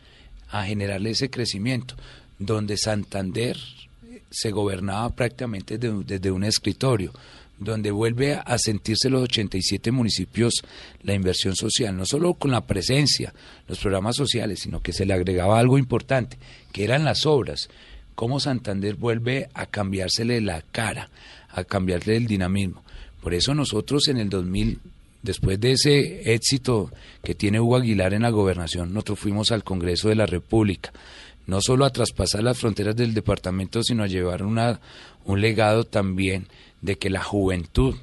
a 0.52 0.66
generarle 0.66 1.10
ese 1.10 1.32
crecimiento, 1.32 1.96
donde 2.38 2.78
Santander 2.78 3.58
se 4.30 4.52
gobernaba 4.52 5.10
prácticamente 5.10 5.80
desde 5.80 6.30
un 6.30 6.44
escritorio 6.44 7.12
donde 7.60 7.92
vuelve 7.92 8.34
a 8.34 8.58
sentirse 8.58 9.10
los 9.10 9.24
87 9.24 9.92
municipios 9.92 10.54
la 11.04 11.14
inversión 11.14 11.56
social, 11.56 11.96
no 11.96 12.06
solo 12.06 12.34
con 12.34 12.52
la 12.52 12.66
presencia, 12.66 13.34
los 13.68 13.80
programas 13.80 14.16
sociales, 14.16 14.62
sino 14.62 14.82
que 14.82 14.94
se 14.94 15.06
le 15.06 15.14
agregaba 15.14 15.60
algo 15.60 15.78
importante, 15.78 16.38
que 16.72 16.84
eran 16.84 17.06
las 17.06 17.26
obras, 17.26 17.70
cómo 18.16 18.40
Santander 18.40 18.96
vuelve 18.96 19.50
a 19.54 19.66
cambiársele 19.66 20.42
la 20.42 20.62
cara, 20.62 21.10
a 21.50 21.64
cambiarle 21.64 22.18
el 22.18 22.28
dinamismo. 22.28 22.84
Por 23.22 23.34
eso 23.34 23.54
nosotros 23.54 24.08
en 24.08 24.18
el 24.18 24.30
2000, 24.30 24.80
después 25.22 25.60
de 25.60 25.74
ese 25.74 26.34
éxito 26.34 26.92
que 27.24 27.36
tiene 27.36 27.60
Hugo 27.60 27.78
Aguilar 27.78 28.14
en 28.14 28.22
la 28.22 28.30
gobernación, 28.30 28.94
nosotros 28.94 29.20
fuimos 29.20 29.52
al 29.52 29.64
Congreso 29.64 30.10
de 30.10 30.16
la 30.16 30.26
República, 30.26 30.94
no 31.48 31.62
solo 31.62 31.84
a 31.84 31.90
traspasar 31.90 32.44
las 32.44 32.58
fronteras 32.58 32.96
del 32.96 33.14
departamento, 33.14 33.84
sino 33.84 34.04
a 34.04 34.08
llevar 34.08 34.44
una, 34.44 34.80
un 35.26 35.42
legado 35.42 35.84
también 35.84 36.48
de 36.82 36.98
que 36.98 37.10
la 37.10 37.24
juventud 37.24 37.96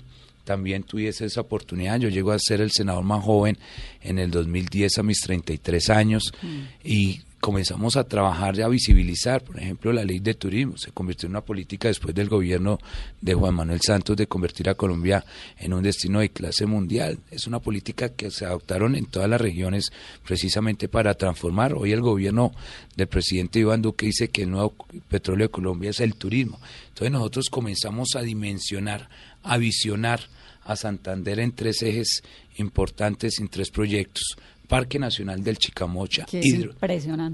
también 0.45 0.85
tuviese 0.85 1.27
esa 1.27 1.41
oportunidad. 1.41 1.99
Yo 1.99 2.09
llego 2.09 2.31
a 2.31 2.39
ser 2.39 2.61
el 2.61 2.71
senador 2.71 3.05
más 3.05 3.25
joven 3.25 3.59
en 4.01 4.19
el 4.19 4.31
2010 4.31 4.99
a 4.99 5.03
mis 5.03 5.21
33 5.21 5.91
años 5.91 6.33
mm. 6.41 6.61
y 6.85 7.21
comenzamos 7.47 7.97
a 7.97 8.03
trabajar 8.03 8.59
y 8.59 8.63
a 8.63 8.67
visibilizar, 8.67 9.41
por 9.45 9.57
ejemplo, 9.57 9.93
la 9.93 10.03
ley 10.03 10.19
de 10.19 10.35
turismo. 10.35 10.77
Se 10.77 10.91
convirtió 10.91 11.29
en 11.29 11.31
una 11.31 11.43
política 11.43 11.87
después 11.87 12.13
del 12.13 12.29
gobierno 12.29 12.81
de 13.21 13.35
Juan 13.35 13.55
Manuel 13.55 13.81
Santos 13.81 14.17
de 14.17 14.27
convertir 14.27 14.69
a 14.69 14.75
Colombia 14.75 15.25
en 15.57 15.73
un 15.73 15.85
destino 15.85 16.19
de 16.19 16.31
clase 16.31 16.67
mundial. 16.67 17.21
Es 17.31 17.47
una 17.47 17.61
política 17.61 18.09
que 18.09 18.33
se 18.33 18.47
adoptaron 18.47 18.97
en 18.97 19.07
todas 19.07 19.31
las 19.31 19.41
regiones 19.41 19.93
precisamente 20.25 20.89
para 20.89 21.15
transformar. 21.15 21.75
Hoy 21.75 21.93
el 21.93 22.01
gobierno 22.01 22.51
del 22.97 23.07
presidente 23.07 23.61
Iván 23.61 23.81
Duque 23.81 24.07
dice 24.07 24.27
que 24.27 24.43
el 24.43 24.51
nuevo 24.51 24.75
petróleo 25.09 25.47
de 25.47 25.53
Colombia 25.53 25.91
es 25.91 26.01
el 26.01 26.17
turismo. 26.17 26.59
Entonces 26.89 27.13
nosotros 27.13 27.49
comenzamos 27.49 28.17
a 28.17 28.23
dimensionar, 28.23 29.09
a 29.45 29.57
visionar 29.57 30.19
a 30.65 30.75
Santander 30.75 31.39
en 31.39 31.53
tres 31.53 31.81
ejes 31.83 32.25
importantes, 32.57 33.39
en 33.39 33.47
tres 33.47 33.71
proyectos 33.71 34.37
Parque 34.67 34.99
Nacional 34.99 35.43
del 35.43 35.59
Chicamocha, 35.59 36.27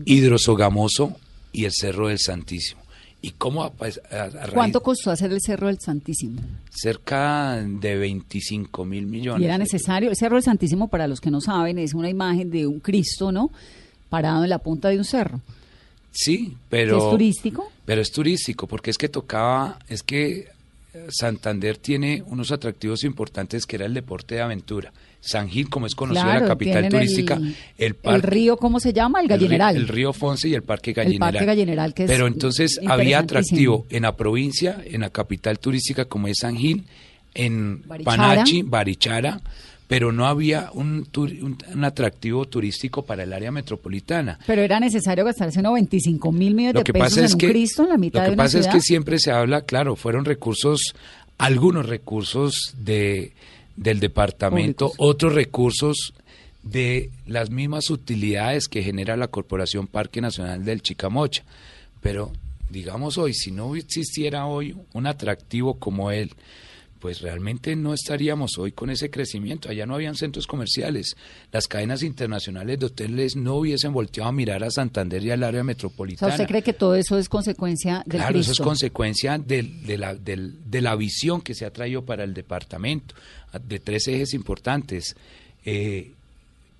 Hidrosogamoso 0.04 1.16
y 1.52 1.64
el 1.64 1.72
Cerro 1.72 2.08
del 2.08 2.18
Santísimo. 2.18 2.82
¿Y 3.24 3.30
cómo 3.32 3.72
¿Cuánto 4.52 4.82
costó 4.82 5.12
hacer 5.12 5.32
el 5.32 5.40
Cerro 5.40 5.68
del 5.68 5.78
Santísimo? 5.78 6.40
Cerca 6.70 7.62
de 7.64 7.96
25 7.96 8.84
mil 8.84 9.06
millones. 9.06 9.42
¿Y 9.42 9.44
era 9.44 9.58
necesario? 9.58 10.10
El 10.10 10.16
Cerro 10.16 10.34
del 10.34 10.42
Santísimo, 10.42 10.88
para 10.88 11.06
los 11.06 11.20
que 11.20 11.30
no 11.30 11.40
saben, 11.40 11.78
es 11.78 11.94
una 11.94 12.10
imagen 12.10 12.50
de 12.50 12.66
un 12.66 12.80
Cristo, 12.80 13.30
¿no? 13.30 13.50
Parado 14.08 14.42
en 14.42 14.50
la 14.50 14.58
punta 14.58 14.88
de 14.88 14.98
un 14.98 15.04
cerro. 15.04 15.40
Sí, 16.10 16.56
pero... 16.68 16.98
¿Es 16.98 17.10
turístico? 17.10 17.70
Pero 17.84 18.00
es 18.00 18.10
turístico, 18.10 18.66
porque 18.66 18.90
es 18.90 18.98
que 18.98 19.08
tocaba, 19.08 19.78
es 19.88 20.02
que 20.02 20.48
Santander 21.08 21.78
tiene 21.78 22.22
unos 22.26 22.52
atractivos 22.52 23.04
importantes 23.04 23.66
que 23.66 23.76
era 23.76 23.86
el 23.86 23.94
deporte 23.94 24.34
de 24.34 24.42
aventura. 24.42 24.92
San 25.24 25.48
Gil, 25.48 25.70
como 25.70 25.86
es 25.86 25.94
conocida 25.94 26.40
la 26.40 26.46
capital 26.46 26.88
turística, 26.88 27.40
el, 27.78 28.22
río, 28.22 28.56
¿cómo 28.56 28.80
se 28.80 28.92
llama? 28.92 29.20
El 29.20 29.28
Gallineral. 29.28 29.76
El, 29.76 29.86
río 29.86 30.12
Fonse 30.12 30.48
y 30.48 30.54
el 30.54 30.62
Parque 30.62 30.92
Gallineral. 30.92 31.28
El 31.28 31.32
Parque 31.32 31.46
Gallineral, 31.46 31.94
que 31.94 32.06
Pero 32.06 32.26
entonces 32.26 32.80
había 32.84 33.20
atractivo 33.20 33.86
en 33.88 34.02
la 34.02 34.16
provincia, 34.16 34.82
en 34.84 35.02
la 35.02 35.10
capital 35.10 35.60
turística 35.60 36.06
como 36.06 36.26
es 36.26 36.38
San 36.40 36.56
Gil, 36.56 36.84
en 37.34 37.82
Panachi, 38.04 38.62
Barichara, 38.62 39.40
pero 39.86 40.10
no 40.10 40.26
había 40.26 40.70
un, 40.74 41.06
un, 41.16 41.84
atractivo 41.84 42.46
turístico 42.46 43.04
para 43.04 43.22
el 43.22 43.32
área 43.32 43.52
metropolitana. 43.52 44.40
Pero 44.44 44.62
era 44.62 44.80
necesario 44.80 45.24
gastarse 45.24 45.62
95 45.62 46.32
mil 46.32 46.54
millones 46.56 46.82
de 46.82 46.92
pesos 46.92 47.18
en 47.18 47.24
un 47.32 47.38
Cristo 47.38 47.84
en 47.84 47.88
la 47.90 47.96
mitad 47.96 48.22
de 48.22 48.26
Lo 48.26 48.32
que 48.32 48.36
pasa 48.38 48.58
es 48.58 48.66
que 48.66 48.80
siempre 48.80 49.20
se 49.20 49.30
habla, 49.30 49.62
claro, 49.62 49.94
fueron 49.94 50.24
recursos, 50.24 50.94
algunos 51.38 51.86
recursos 51.86 52.74
de 52.76 53.34
del 53.76 54.00
departamento, 54.00 54.92
otros 54.98 55.34
recursos 55.34 56.14
de 56.62 57.10
las 57.26 57.50
mismas 57.50 57.90
utilidades 57.90 58.68
que 58.68 58.82
genera 58.82 59.16
la 59.16 59.28
Corporación 59.28 59.86
Parque 59.86 60.20
Nacional 60.20 60.64
del 60.64 60.82
Chicamocha. 60.82 61.44
Pero 62.00 62.32
digamos 62.70 63.18
hoy, 63.18 63.34
si 63.34 63.50
no 63.50 63.74
existiera 63.76 64.46
hoy 64.46 64.76
un 64.92 65.06
atractivo 65.06 65.78
como 65.78 66.10
él, 66.10 66.32
pues 67.02 67.20
realmente 67.20 67.74
no 67.74 67.94
estaríamos 67.94 68.58
hoy 68.58 68.70
con 68.70 68.88
ese 68.88 69.10
crecimiento. 69.10 69.68
Allá 69.68 69.86
no 69.86 69.96
habían 69.96 70.14
centros 70.14 70.46
comerciales. 70.46 71.16
Las 71.50 71.66
cadenas 71.66 72.04
internacionales 72.04 72.78
de 72.78 72.86
hoteles 72.86 73.34
no 73.34 73.56
hubiesen 73.56 73.92
volteado 73.92 74.28
a 74.28 74.32
mirar 74.32 74.62
a 74.62 74.70
Santander 74.70 75.20
y 75.24 75.32
al 75.32 75.42
área 75.42 75.64
metropolitana. 75.64 76.32
¿Usted 76.32 76.46
cree 76.46 76.62
que 76.62 76.72
todo 76.72 76.94
eso 76.94 77.18
es 77.18 77.28
consecuencia 77.28 78.04
del 78.06 78.20
Claro, 78.20 78.38
eso 78.38 78.52
es 78.52 78.60
consecuencia 78.60 79.36
de, 79.36 79.64
la, 79.98 80.14
de 80.14 80.80
la 80.80 80.94
visión 80.94 81.40
que 81.40 81.56
se 81.56 81.66
ha 81.66 81.72
traído 81.72 82.04
para 82.04 82.22
el 82.22 82.34
departamento, 82.34 83.16
de 83.60 83.80
tres 83.80 84.06
ejes 84.06 84.32
importantes. 84.32 85.16
Eh, 85.64 86.12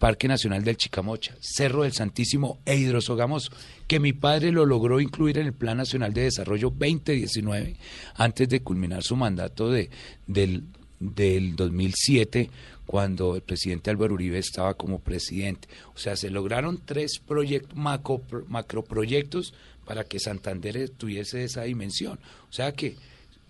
Parque 0.02 0.26
Nacional 0.26 0.64
del 0.64 0.76
Chicamocha, 0.76 1.36
Cerro 1.38 1.84
del 1.84 1.92
Santísimo 1.92 2.58
e 2.64 2.74
Hidrosogamoso, 2.74 3.52
que 3.86 4.00
mi 4.00 4.12
padre 4.12 4.50
lo 4.50 4.66
logró 4.66 5.00
incluir 5.00 5.38
en 5.38 5.46
el 5.46 5.52
Plan 5.52 5.76
Nacional 5.76 6.12
de 6.12 6.22
Desarrollo 6.22 6.70
2019 6.76 7.76
antes 8.16 8.48
de 8.48 8.62
culminar 8.64 9.04
su 9.04 9.14
mandato 9.14 9.70
de, 9.70 9.90
del, 10.26 10.64
del 10.98 11.54
2007 11.54 12.50
cuando 12.84 13.36
el 13.36 13.42
presidente 13.42 13.90
Álvaro 13.90 14.14
Uribe 14.14 14.38
estaba 14.38 14.74
como 14.74 14.98
presidente. 14.98 15.68
O 15.94 15.98
sea, 16.00 16.16
se 16.16 16.30
lograron 16.30 16.80
tres 16.84 17.20
proyectos, 17.20 17.76
macro, 17.76 18.24
macroproyectos 18.48 19.54
para 19.84 20.02
que 20.02 20.18
Santander 20.18 20.88
tuviese 20.88 21.44
esa 21.44 21.62
dimensión. 21.62 22.18
O 22.50 22.52
sea 22.52 22.72
que 22.72 22.96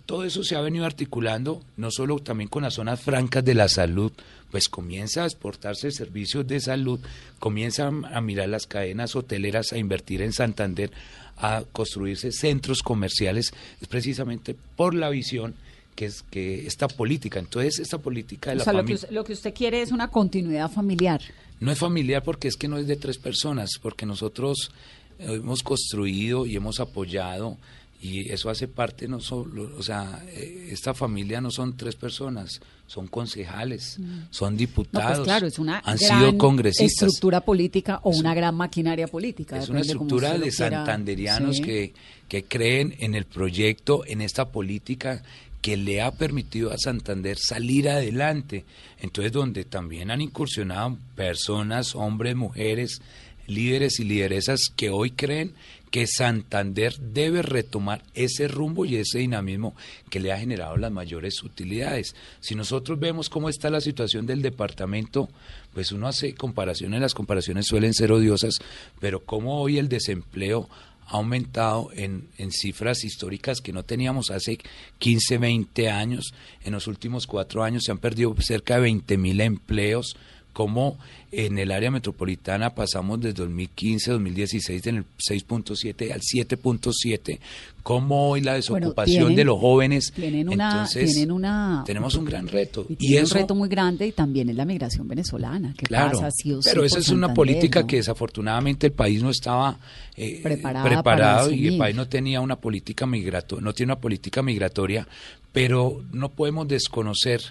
todo 0.05 0.25
eso 0.25 0.45
se 0.45 0.57
ha 0.57 0.61
venido 0.61 0.85
articulando, 0.85 1.63
no 1.79 1.91
solo 1.91 2.19
también 2.19 2.49
con 2.49 2.65
las 2.65 2.75
zonas 2.75 3.01
francas 3.01 3.43
de 3.43 3.55
la 3.55 3.69
salud, 3.69 4.13
pues 4.53 4.69
comienza 4.69 5.23
a 5.23 5.27
exportarse 5.27 5.91
servicios 5.91 6.47
de 6.47 6.61
salud, 6.61 7.01
comienza 7.41 7.89
a 7.89 8.21
mirar 8.21 8.51
las 8.51 8.67
cadenas 8.67 9.17
hoteleras, 9.17 9.73
a 9.73 9.79
invertir 9.79 10.21
en 10.23 10.33
Santander, 10.33 10.93
a 11.39 11.65
construirse 11.73 12.31
centros 12.31 12.83
comerciales, 12.83 13.53
es 13.81 13.89
precisamente 13.89 14.55
por 14.77 14.95
la 14.95 15.09
visión 15.09 15.55
que 15.97 16.05
es 16.07 16.23
que 16.23 16.67
esta 16.67 16.89
política, 16.89 17.39
entonces 17.39 17.79
esta 17.79 17.99
política 17.99 18.51
de 18.51 18.57
la 18.57 18.65
familia... 18.65 18.95
Lo 18.95 19.09
que, 19.09 19.15
lo 19.15 19.25
que 19.25 19.33
usted 19.33 19.53
quiere 19.53 19.83
es 19.83 19.91
una 19.91 20.09
continuidad 20.09 20.71
familiar. 20.71 21.21
No 21.61 21.73
es 21.73 21.79
familiar 21.79 22.23
porque 22.23 22.49
es 22.49 22.57
que 22.57 22.69
no 22.69 22.79
es 22.79 22.87
de 22.87 22.97
tres 22.97 23.19
personas, 23.19 23.71
porque 23.81 24.07
nosotros 24.07 24.71
hemos 25.19 25.63
construido 25.63 26.47
y 26.47 26.57
hemos 26.57 26.81
apoyado 26.81 27.57
y 28.03 28.33
eso 28.33 28.51
hace 28.51 28.67
parte 28.67 29.07
no 29.07 29.21
solo, 29.21 29.71
o 29.79 29.83
sea, 29.83 30.25
eh, 30.31 30.71
esta 30.73 30.93
familia 30.93 31.41
no 31.41 31.53
son 31.53 31.77
tres 31.77 31.95
personas, 31.95 32.61
son 32.85 33.07
concejales, 33.07 33.97
mm. 34.01 34.23
son 34.31 34.55
pues 34.55 34.59
diputados, 34.59 35.25
claro, 35.25 35.47
es 35.47 35.57
una 35.61 35.79
han 35.85 35.99
sido 35.99 36.37
congresistas. 36.37 36.91
estructura 36.91 37.43
política 37.43 38.01
o 38.03 38.11
una 38.11 38.35
gran 38.35 38.57
maquinaria 38.57 39.07
política. 39.07 39.57
Es 39.57 39.69
una 39.69 39.83
estructura 39.83 40.37
de 40.37 40.51
santanderianos 40.51 41.61
que, 41.61 41.95
que 42.27 42.43
creen 42.43 42.97
en 42.99 43.15
el 43.15 43.25
proyecto, 43.25 44.03
en 44.05 44.21
esta 44.21 44.49
política 44.49 45.23
que 45.61 45.77
le 45.77 46.03
ha 46.03 46.11
permitido 46.11 46.73
a 46.73 46.79
Santander 46.79 47.39
salir 47.39 47.89
adelante. 47.89 48.65
Entonces, 49.01 49.31
donde 49.31 49.65
también 49.65 50.11
han 50.11 50.21
incursionado 50.21 50.99
personas, 51.15 51.95
hombres, 51.95 52.35
mujeres, 52.35 53.01
líderes 53.47 54.01
y 54.01 54.05
lideresas 54.05 54.73
que 54.75 54.91
hoy 54.91 55.13
creen 55.13 55.55
que 55.93 56.07
Santander 56.07 56.99
debe 56.99 57.43
retomar 57.43 58.03
ese 58.15 58.49
rumbo 58.49 58.87
y 58.87 58.97
ese 58.97 59.19
dinamismo 59.19 59.77
que 60.09 60.21
le 60.21 60.33
ha 60.33 60.39
generado 60.39 60.79
las 60.79 60.91
mayores 60.91 61.43
utilidades. 61.43 62.17
Si 62.41 62.55
nosotros 62.55 62.99
vemos 62.99 63.29
cómo 63.29 63.51
está 63.51 63.69
la 63.69 63.83
situación 63.83 64.25
del 64.25 64.41
departamento, 64.41 65.29
pues 65.75 65.93
uno 65.93 66.09
hace 66.09 66.35
comparaciones, 66.35 66.99
las 66.99 67.13
comparaciones 67.13 67.67
suelen 67.67 67.93
ser 67.93 68.11
odiosas, 68.11 68.55
pero 69.01 69.21
cómo 69.21 69.61
hoy 69.61 69.77
el 69.77 69.91
desempleo 69.91 70.67
ha 71.09 71.19
aumentado 71.19 71.91
en, 71.93 72.27
cifras 72.53 73.05
históricas 73.05 73.61
que 73.61 73.75
no 73.75 73.83
teníamos 73.83 74.31
hace 74.31 74.59
15, 74.99 75.37
20 75.37 75.91
años. 75.91 76.33
En 76.65 76.73
los 76.73 76.87
últimos 76.87 77.27
cuatro 77.27 77.65
años 77.65 77.85
se 77.85 77.93
han 77.93 77.99
perdido 77.99 78.35
cerca 78.41 78.77
de 78.77 78.81
20 78.81 79.19
mil 79.19 79.43
empleos, 79.43 80.17
como 80.53 80.99
en 81.31 81.59
el 81.59 81.71
área 81.73 81.91
metropolitana 81.91 82.75
pasamos 82.75 83.21
desde 83.21 83.43
2015-2016 83.45 84.87
en 84.87 84.97
el 84.97 85.05
6.7 85.17 86.13
al 86.13 86.21
7.7, 86.21 87.39
como 87.83 88.29
hoy 88.29 88.43
la 88.43 88.55
desocupación 88.55 89.35
de 89.35 89.45
los 89.45 89.59
jóvenes. 89.59 90.13
Tienen 90.15 90.51
una, 90.51 90.87
tienen 90.87 91.33
una, 91.33 91.85
tenemos 91.87 92.15
un 92.17 92.27
gran 92.27 92.49
reto. 92.49 92.87
Y, 92.99 93.17
es 93.17 93.33
un 93.33 93.39
reto 93.39 93.55
muy 93.55 93.71
grande 93.71 94.07
y 94.07 94.13
también 94.13 94.51
es 94.51 94.57
la 94.57 94.67
migración 94.67 95.09
venezolana. 95.09 95.73
Que 95.77 95.87
claro, 95.87 96.21
pasa, 96.21 96.31
pero 96.65 96.85
esa 96.85 96.99
es 96.99 97.09
una 97.09 97.33
política 97.33 97.87
que 97.87 97.97
desafortunadamente 97.97 98.89
el 98.89 98.93
país 98.93 99.23
no 99.23 99.31
estaba 99.31 99.79
eh, 100.17 100.41
preparado 100.43 101.51
y 101.51 101.69
el 101.69 101.79
país 101.79 101.97
no 101.97 102.09
tenía 102.09 102.43
una 102.43 102.57
política 102.57 103.07
migratoria, 103.07 103.65
no 103.65 103.73
tiene 103.73 103.93
una 103.93 104.01
política 104.01 104.43
migratoria, 104.43 105.09
pero 105.53 106.03
no 106.13 106.29
podemos 106.31 106.69
desconocer 106.69 107.43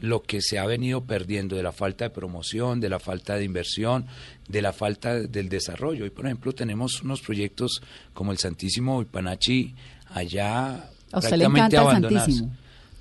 lo 0.00 0.22
que 0.22 0.40
se 0.40 0.58
ha 0.58 0.66
venido 0.66 1.04
perdiendo 1.04 1.56
de 1.56 1.62
la 1.62 1.72
falta 1.72 2.04
de 2.04 2.10
promoción, 2.10 2.80
de 2.80 2.88
la 2.88 3.00
falta 3.00 3.36
de 3.36 3.44
inversión, 3.44 4.06
de 4.48 4.62
la 4.62 4.72
falta 4.72 5.14
del 5.14 5.48
desarrollo. 5.48 6.06
Y 6.06 6.10
por 6.10 6.26
ejemplo 6.26 6.52
tenemos 6.52 7.02
unos 7.02 7.20
proyectos 7.20 7.82
como 8.14 8.32
el 8.32 8.38
Santísimo 8.38 9.02
Ipanachi 9.02 9.74
allá 10.10 10.90
prácticamente 11.10 11.76
abandonados. 11.76 12.44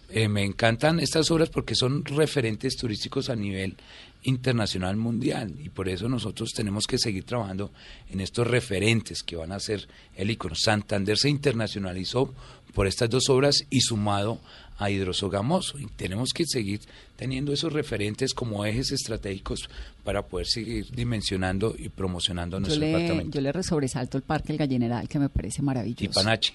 Eh, 0.09 0.29
me 0.29 0.45
encantan 0.45 1.01
estas 1.01 1.29
obras 1.31 1.49
porque 1.49 1.75
son 1.75 2.05
referentes 2.05 2.77
turísticos 2.77 3.29
a 3.29 3.35
nivel 3.35 3.75
internacional 4.23 4.95
mundial 4.95 5.53
y 5.61 5.69
por 5.69 5.89
eso 5.89 6.07
nosotros 6.07 6.51
tenemos 6.53 6.85
que 6.87 6.97
seguir 6.97 7.25
trabajando 7.25 7.71
en 8.09 8.21
estos 8.21 8.47
referentes 8.47 9.21
que 9.21 9.35
van 9.35 9.51
a 9.51 9.59
ser 9.59 9.87
el 10.15 10.31
icono. 10.31 10.55
Santander 10.55 11.17
se 11.17 11.29
internacionalizó 11.29 12.33
por 12.73 12.87
estas 12.87 13.09
dos 13.09 13.29
obras 13.29 13.65
y 13.69 13.81
sumado 13.81 14.39
a 14.77 14.89
hidrosogamoso. 14.89 15.79
Y 15.79 15.87
tenemos 15.87 16.31
que 16.33 16.45
seguir 16.45 16.81
teniendo 17.15 17.53
esos 17.53 17.73
referentes 17.73 18.33
como 18.33 18.65
ejes 18.65 18.91
estratégicos 18.91 19.69
para 20.03 20.23
poder 20.23 20.47
seguir 20.47 20.89
dimensionando 20.91 21.75
y 21.77 21.89
promocionando 21.89 22.59
nuestro 22.59 22.85
departamento. 22.85 23.39
Yo 23.39 23.41
le 23.41 23.63
sobresalto 23.63 24.17
el 24.17 24.23
Parque 24.23 24.51
El 24.51 24.57
Gallineral, 24.57 25.07
que 25.07 25.19
me 25.19 25.29
parece 25.29 25.61
maravilloso. 25.61 26.03
Y 26.03 26.07
Panachi. 26.09 26.53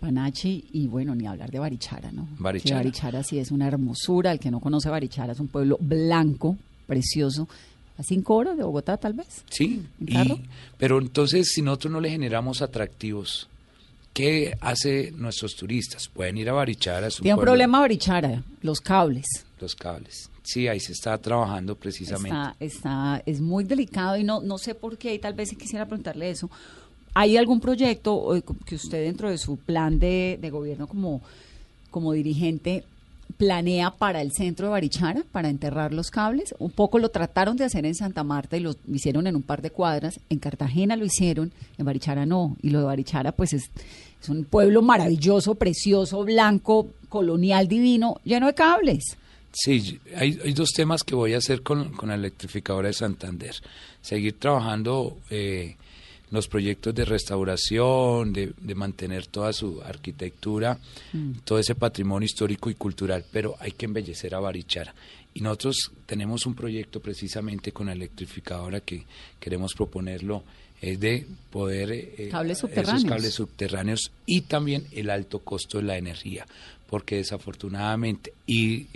Panachi 0.00 0.64
y 0.72 0.86
bueno, 0.86 1.14
ni 1.14 1.26
hablar 1.26 1.50
de 1.50 1.58
Barichara, 1.58 2.12
¿no? 2.12 2.28
Barichara. 2.38 2.76
Barichara 2.76 3.22
sí 3.22 3.38
es 3.38 3.50
una 3.50 3.66
hermosura, 3.66 4.30
el 4.30 4.38
que 4.38 4.50
no 4.50 4.60
conoce 4.60 4.90
Barichara 4.90 5.32
es 5.32 5.40
un 5.40 5.48
pueblo 5.48 5.78
blanco, 5.80 6.56
precioso, 6.86 7.48
a 7.98 8.02
cinco 8.02 8.34
horas 8.36 8.58
de 8.58 8.62
Bogotá 8.62 8.98
tal 8.98 9.14
vez. 9.14 9.42
Sí, 9.48 9.86
pero 10.78 10.98
entonces 10.98 11.48
si 11.48 11.62
nosotros 11.62 11.92
no 11.92 12.00
le 12.00 12.10
generamos 12.10 12.60
atractivos 12.60 13.48
¿Qué 14.16 14.56
hace 14.62 15.12
nuestros 15.12 15.54
turistas? 15.56 16.08
Pueden 16.08 16.38
ir 16.38 16.48
a 16.48 16.54
Barichara. 16.54 17.10
Tiene 17.10 17.34
un 17.34 17.40
problema 17.40 17.80
Barichara, 17.80 18.42
los 18.62 18.80
cables. 18.80 19.26
Los 19.60 19.74
cables. 19.74 20.30
Sí, 20.42 20.68
ahí 20.68 20.80
se 20.80 20.92
está 20.92 21.18
trabajando 21.18 21.74
precisamente. 21.74 22.30
Está, 22.30 22.56
está, 22.58 23.22
es 23.26 23.42
muy 23.42 23.64
delicado 23.64 24.16
y 24.16 24.24
no, 24.24 24.40
no 24.40 24.56
sé 24.56 24.74
por 24.74 24.96
qué, 24.96 25.12
y 25.12 25.18
tal 25.18 25.34
vez 25.34 25.50
quisiera 25.50 25.84
preguntarle 25.84 26.30
eso. 26.30 26.50
¿Hay 27.12 27.36
algún 27.36 27.60
proyecto 27.60 28.42
que 28.64 28.76
usted 28.76 29.04
dentro 29.04 29.28
de 29.28 29.36
su 29.36 29.58
plan 29.58 29.98
de, 29.98 30.38
de 30.40 30.48
gobierno 30.48 30.86
como, 30.86 31.20
como 31.90 32.14
dirigente 32.14 32.84
planea 33.36 33.90
para 33.90 34.22
el 34.22 34.32
centro 34.32 34.66
de 34.66 34.72
Barichara, 34.72 35.24
para 35.32 35.48
enterrar 35.48 35.92
los 35.92 36.10
cables. 36.10 36.54
Un 36.58 36.70
poco 36.70 36.98
lo 36.98 37.10
trataron 37.10 37.56
de 37.56 37.64
hacer 37.64 37.84
en 37.86 37.94
Santa 37.94 38.24
Marta 38.24 38.56
y 38.56 38.60
lo 38.60 38.74
hicieron 38.88 39.26
en 39.26 39.36
un 39.36 39.42
par 39.42 39.62
de 39.62 39.70
cuadras. 39.70 40.20
En 40.30 40.38
Cartagena 40.38 40.96
lo 40.96 41.04
hicieron, 41.04 41.52
en 41.78 41.84
Barichara 41.84 42.26
no. 42.26 42.56
Y 42.62 42.70
lo 42.70 42.80
de 42.80 42.86
Barichara, 42.86 43.32
pues 43.32 43.52
es, 43.52 43.70
es 44.22 44.28
un 44.28 44.44
pueblo 44.44 44.82
maravilloso, 44.82 45.54
precioso, 45.54 46.24
blanco, 46.24 46.88
colonial, 47.08 47.68
divino, 47.68 48.20
lleno 48.24 48.46
de 48.46 48.54
cables. 48.54 49.16
Sí, 49.52 49.98
hay, 50.14 50.52
dos 50.52 50.72
temas 50.72 51.02
que 51.02 51.14
voy 51.14 51.32
a 51.32 51.38
hacer 51.38 51.62
con, 51.62 51.92
con 51.92 52.10
la 52.10 52.14
electrificadora 52.14 52.88
de 52.88 52.94
Santander. 52.94 53.54
Seguir 54.02 54.38
trabajando 54.38 55.16
eh, 55.30 55.76
los 56.30 56.48
proyectos 56.48 56.94
de 56.94 57.04
restauración, 57.04 58.32
de, 58.32 58.52
de 58.58 58.74
mantener 58.74 59.26
toda 59.26 59.52
su 59.52 59.80
arquitectura, 59.82 60.78
mm. 61.12 61.32
todo 61.44 61.58
ese 61.58 61.74
patrimonio 61.74 62.26
histórico 62.26 62.70
y 62.70 62.74
cultural, 62.74 63.24
pero 63.30 63.54
hay 63.60 63.72
que 63.72 63.86
embellecer 63.86 64.34
a 64.34 64.40
Barichara. 64.40 64.94
Y 65.34 65.40
nosotros 65.40 65.92
tenemos 66.06 66.46
un 66.46 66.54
proyecto 66.54 67.00
precisamente 67.00 67.70
con 67.70 67.86
la 67.86 67.92
electrificadora 67.92 68.80
que 68.80 69.04
queremos 69.38 69.74
proponerlo, 69.74 70.42
es 70.80 71.00
de 71.00 71.26
poder... 71.50 71.90
Eh, 71.92 72.28
cables 72.30 72.58
subterráneos. 72.58 72.98
Esos 72.98 73.10
cables 73.10 73.34
subterráneos 73.34 74.12
y 74.26 74.42
también 74.42 74.86
el 74.92 75.10
alto 75.10 75.40
costo 75.40 75.78
de 75.78 75.84
la 75.84 75.96
energía, 75.96 76.46
porque 76.88 77.16
desafortunadamente, 77.16 78.32
y 78.46 78.86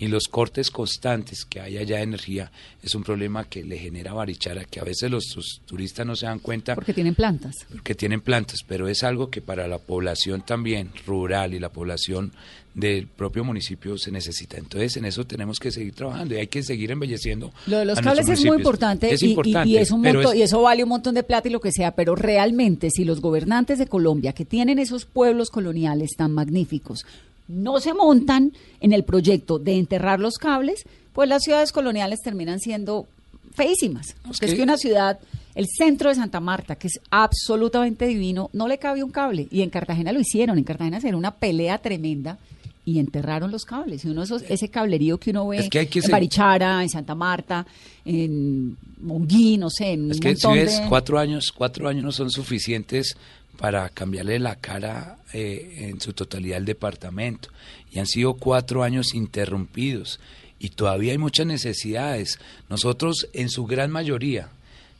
y 0.00 0.08
los 0.08 0.28
cortes 0.28 0.70
constantes 0.70 1.44
que 1.44 1.60
hay 1.60 1.76
allá 1.76 1.98
de 1.98 2.04
energía 2.04 2.50
es 2.82 2.94
un 2.94 3.04
problema 3.04 3.44
que 3.44 3.62
le 3.62 3.78
genera 3.78 4.14
Barichara, 4.14 4.64
que 4.64 4.80
a 4.80 4.84
veces 4.84 5.10
los, 5.10 5.60
turistas 5.66 6.06
no 6.06 6.16
se 6.16 6.24
dan 6.24 6.38
cuenta. 6.38 6.74
Porque 6.74 6.94
tienen 6.94 7.14
plantas. 7.14 7.54
Porque 7.70 7.94
tienen 7.94 8.22
plantas, 8.22 8.60
pero 8.66 8.88
es 8.88 9.04
algo 9.04 9.28
que 9.28 9.42
para 9.42 9.68
la 9.68 9.76
población 9.76 10.40
también 10.40 10.90
rural 11.06 11.52
y 11.52 11.58
la 11.58 11.68
población 11.68 12.32
del 12.72 13.08
propio 13.08 13.44
municipio 13.44 13.98
se 13.98 14.10
necesita. 14.10 14.56
Entonces, 14.56 14.96
en 14.96 15.04
eso 15.04 15.26
tenemos 15.26 15.58
que 15.58 15.70
seguir 15.70 15.92
trabajando 15.94 16.34
y 16.34 16.38
hay 16.38 16.46
que 16.46 16.62
seguir 16.62 16.92
embelleciendo. 16.92 17.52
Lo 17.66 17.80
de 17.80 17.84
los 17.84 18.00
cables 18.00 18.26
es 18.26 18.42
muy 18.42 18.56
importante, 18.56 19.14
y, 19.20 19.36
y, 19.66 19.76
eso 19.76 20.62
vale 20.62 20.82
un 20.82 20.88
montón 20.88 21.14
de 21.14 21.24
plata 21.24 21.48
y 21.48 21.50
lo 21.52 21.60
que 21.60 21.72
sea, 21.72 21.94
pero 21.94 22.14
realmente 22.14 22.88
si 22.88 23.04
los 23.04 23.20
gobernantes 23.20 23.78
de 23.78 23.86
Colombia 23.86 24.32
que 24.32 24.46
tienen 24.46 24.78
esos 24.78 25.04
pueblos 25.04 25.50
coloniales 25.50 26.12
tan 26.16 26.32
magníficos 26.32 27.04
no 27.50 27.80
se 27.80 27.94
montan 27.94 28.52
en 28.80 28.92
el 28.92 29.04
proyecto 29.04 29.58
de 29.58 29.76
enterrar 29.76 30.20
los 30.20 30.38
cables, 30.38 30.84
pues 31.12 31.28
las 31.28 31.42
ciudades 31.42 31.72
coloniales 31.72 32.20
terminan 32.22 32.60
siendo 32.60 33.06
feísimas. 33.54 34.14
Porque 34.26 34.46
es 34.46 34.54
que 34.54 34.62
una 34.62 34.76
ciudad, 34.76 35.18
el 35.54 35.66
centro 35.66 36.08
de 36.08 36.14
Santa 36.14 36.40
Marta, 36.40 36.76
que 36.76 36.86
es 36.86 37.00
absolutamente 37.10 38.06
divino, 38.06 38.50
no 38.52 38.68
le 38.68 38.78
cabe 38.78 39.02
un 39.02 39.10
cable. 39.10 39.48
Y 39.50 39.62
en 39.62 39.70
Cartagena 39.70 40.12
lo 40.12 40.20
hicieron. 40.20 40.58
En 40.58 40.64
Cartagena 40.64 41.00
se 41.00 41.08
era 41.08 41.16
una 41.16 41.32
pelea 41.32 41.78
tremenda 41.78 42.38
y 42.84 42.98
enterraron 42.98 43.50
los 43.50 43.64
cables. 43.64 44.04
Y 44.04 44.08
uno 44.08 44.22
esos, 44.22 44.42
ese 44.48 44.68
cablerío 44.68 45.18
que 45.18 45.30
uno 45.30 45.48
ve 45.48 45.68
en 45.72 46.10
Barichara, 46.10 46.82
en 46.82 46.88
Santa 46.88 47.14
Marta, 47.14 47.66
en 48.04 48.76
Monguí, 49.02 49.58
no 49.58 49.68
sé, 49.70 49.92
en 49.92 50.10
es 50.10 50.20
que 50.20 50.36
si 50.36 50.48
ves, 50.48 50.80
cuatro 50.88 51.18
años, 51.18 51.52
cuatro 51.52 51.88
años 51.88 52.04
no 52.04 52.12
son 52.12 52.30
suficientes 52.30 53.16
para 53.60 53.90
cambiarle 53.90 54.38
la 54.38 54.56
cara 54.56 55.18
eh, 55.34 55.90
en 55.90 56.00
su 56.00 56.14
totalidad 56.14 56.56
al 56.56 56.64
departamento. 56.64 57.50
Y 57.92 57.98
han 57.98 58.06
sido 58.06 58.32
cuatro 58.34 58.82
años 58.82 59.12
interrumpidos 59.12 60.18
y 60.58 60.70
todavía 60.70 61.12
hay 61.12 61.18
muchas 61.18 61.44
necesidades. 61.44 62.38
Nosotros, 62.70 63.28
en 63.34 63.50
su 63.50 63.66
gran 63.66 63.90
mayoría, 63.90 64.48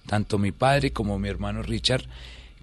tanto 0.07 0.37
mi 0.37 0.53
padre 0.53 0.93
como 0.93 1.19
mi 1.19 1.31
hermano 1.31 1.63
Richard, 1.63 2.05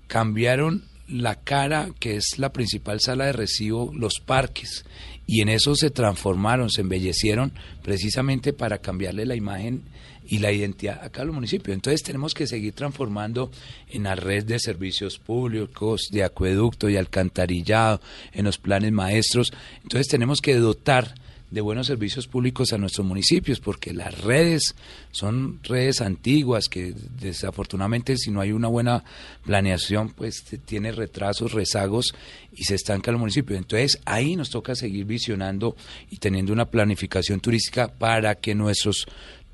cambiaron 0.06 0.84
la 1.08 1.34
cara, 1.34 1.90
que 2.00 2.18
es 2.18 2.38
la 2.38 2.54
principal 2.54 3.02
sala 3.02 3.26
de 3.26 3.34
recibo, 3.34 3.92
los 3.96 4.20
parques, 4.24 4.86
y 5.26 5.42
en 5.42 5.50
eso 5.50 5.76
se 5.76 5.90
transformaron, 5.90 6.70
se 6.70 6.82
embellecieron 6.82 7.54
precisamente 7.82 8.54
para 8.54 8.78
cambiarle 8.78 9.26
la 9.26 9.36
imagen 9.36 9.82
y 10.28 10.40
la 10.40 10.52
identidad 10.52 11.04
a 11.04 11.10
cada 11.10 11.32
municipio. 11.32 11.74
Entonces 11.74 12.04
tenemos 12.04 12.34
que 12.34 12.48
seguir 12.48 12.74
transformando 12.74 13.52
en 13.90 14.04
la 14.04 14.16
red 14.16 14.44
de 14.46 14.60
servicios 14.60 15.18
públicos, 15.18 16.10
de 16.12 16.24
acueducto 16.24 16.90
y 16.90 16.98
alcantarillado, 16.98 18.02
en 18.34 18.46
los 18.46 18.58
planes 18.58 18.92
maestros. 18.92 19.52
Entonces 19.84 20.08
tenemos 20.08 20.42
que 20.42 20.56
dotar 20.56 21.16
de 21.50 21.62
buenos 21.62 21.88
servicios 21.88 22.28
públicos 22.28 22.74
a 22.74 22.78
nuestros 22.78 23.08
municipios, 23.08 23.60
porque 23.60 23.94
las 23.94 24.20
redes 24.22 24.76
son 25.12 25.60
redes 25.64 26.02
antiguas 26.02 26.68
que 26.68 26.94
desafortunadamente 27.20 28.18
si 28.18 28.32
no 28.32 28.42
hay 28.42 28.52
una 28.52 28.68
buena 28.68 29.04
planeación, 29.46 30.10
pues 30.10 30.44
tiene 30.66 30.92
retrasos, 30.92 31.54
rezagos 31.54 32.14
y 32.54 32.66
se 32.66 32.76
estanca 32.76 33.12
el 33.12 33.18
municipio. 33.18 33.56
Entonces 33.56 34.00
ahí 34.06 34.36
nos 34.36 34.50
toca 34.50 34.76
seguir 34.76 35.06
visionando 35.06 35.78
y 36.10 36.18
teniendo 36.18 36.52
una 36.52 36.66
planificación 36.66 37.40
turística 37.40 37.88
para 37.88 38.36
que 38.36 38.54
nuestros 38.54 39.06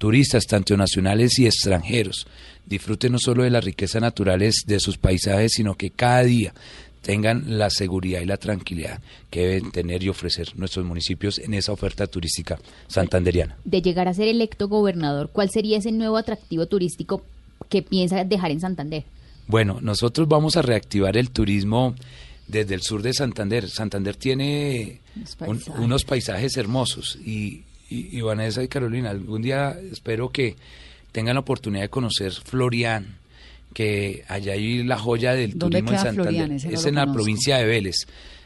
turistas, 0.04 0.48
tanto 0.48 0.76
nacionales 0.76 1.40
y 1.40 1.46
extranjeros, 1.46 2.28
disfruten 2.66 3.14
no 3.14 3.20
solo 3.20 3.44
de 3.44 3.50
las 3.50 3.64
riquezas 3.64 4.02
naturales 4.02 4.66
de 4.68 4.82
sus 4.82 4.98
paisajes, 4.98 5.54
sino 5.54 5.76
que 5.76 5.92
cada 5.92 6.24
día 6.24 6.54
tengan 7.02 7.58
la 7.58 7.70
seguridad 7.70 8.20
y 8.20 8.26
la 8.26 8.36
tranquilidad 8.36 9.00
que 9.30 9.48
deben 9.48 9.72
tener 9.72 10.04
y 10.04 10.10
ofrecer 10.10 10.50
nuestros 10.58 10.86
municipios 10.86 11.40
en 11.40 11.54
esa 11.54 11.72
oferta 11.72 12.06
turística 12.06 12.60
santanderiana. 12.88 13.56
De 13.64 13.82
llegar 13.82 14.10
a 14.10 14.14
ser 14.14 14.28
electo 14.28 14.68
gobernador, 14.68 15.30
¿cuál 15.32 15.50
sería 15.50 15.78
ese 15.78 15.94
nuevo 15.94 16.18
atractivo 16.18 16.66
turístico 16.66 17.24
que 17.70 17.82
piensa 17.82 18.26
dejar 18.26 18.52
en 18.52 18.60
Santander? 18.60 19.06
Bueno, 19.48 19.80
nosotros 19.80 20.28
vamos 20.28 20.58
a 20.58 20.64
reactivar 20.64 21.16
el 21.16 21.30
turismo 21.30 21.96
desde 22.50 22.76
el 22.76 22.82
sur 22.82 23.04
de 23.04 23.14
Santander. 23.14 23.70
Santander 23.70 24.18
tiene 24.18 25.00
unos 25.78 26.04
paisajes, 26.04 26.58
hermosos 26.58 27.18
y, 27.26 27.62
y, 27.94 28.22
Vanessa 28.22 28.64
y 28.64 28.68
Carolina, 28.68 29.12
algún 29.12 29.42
día 29.42 29.78
espero 29.92 30.30
que 30.30 30.56
tengan 31.12 31.36
la 31.36 31.42
oportunidad 31.42 31.84
de 31.84 31.90
conocer 31.90 32.32
Florian, 32.32 33.18
que 33.74 34.24
allá 34.28 34.54
hay 34.54 34.84
la 34.84 34.98
joya 34.98 35.34
del 35.34 35.58
turismo 35.58 35.92
en 35.92 36.00
Santander. 36.00 36.52
es 36.52 36.86
en 36.86 36.96
la 36.96 37.12
provincia 37.12 37.58
de 37.58 37.66
Vélez. 37.66 37.96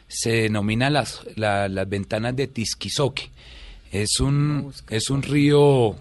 Se 0.06 0.30
denomina 0.30 0.90
las, 0.90 1.22
las 1.36 1.88
ventanas 1.88 2.34
de 2.36 2.46
Tisquizoque. 2.46 3.30
Es 3.92 4.20
un, 4.20 4.72
es 4.90 5.10
un 5.10 5.22
río 5.22 5.96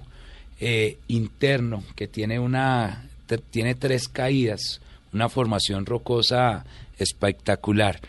eh, 0.59 0.97
interno 1.07 1.83
que 1.95 2.07
tiene 2.07 2.39
una 2.39 3.03
tiene 3.51 3.75
tres 3.75 4.07
caídas, 4.07 4.79
una 5.13 5.27
formación 5.27 5.85
rocosa 5.85 6.65
espectacular. 6.97 7.99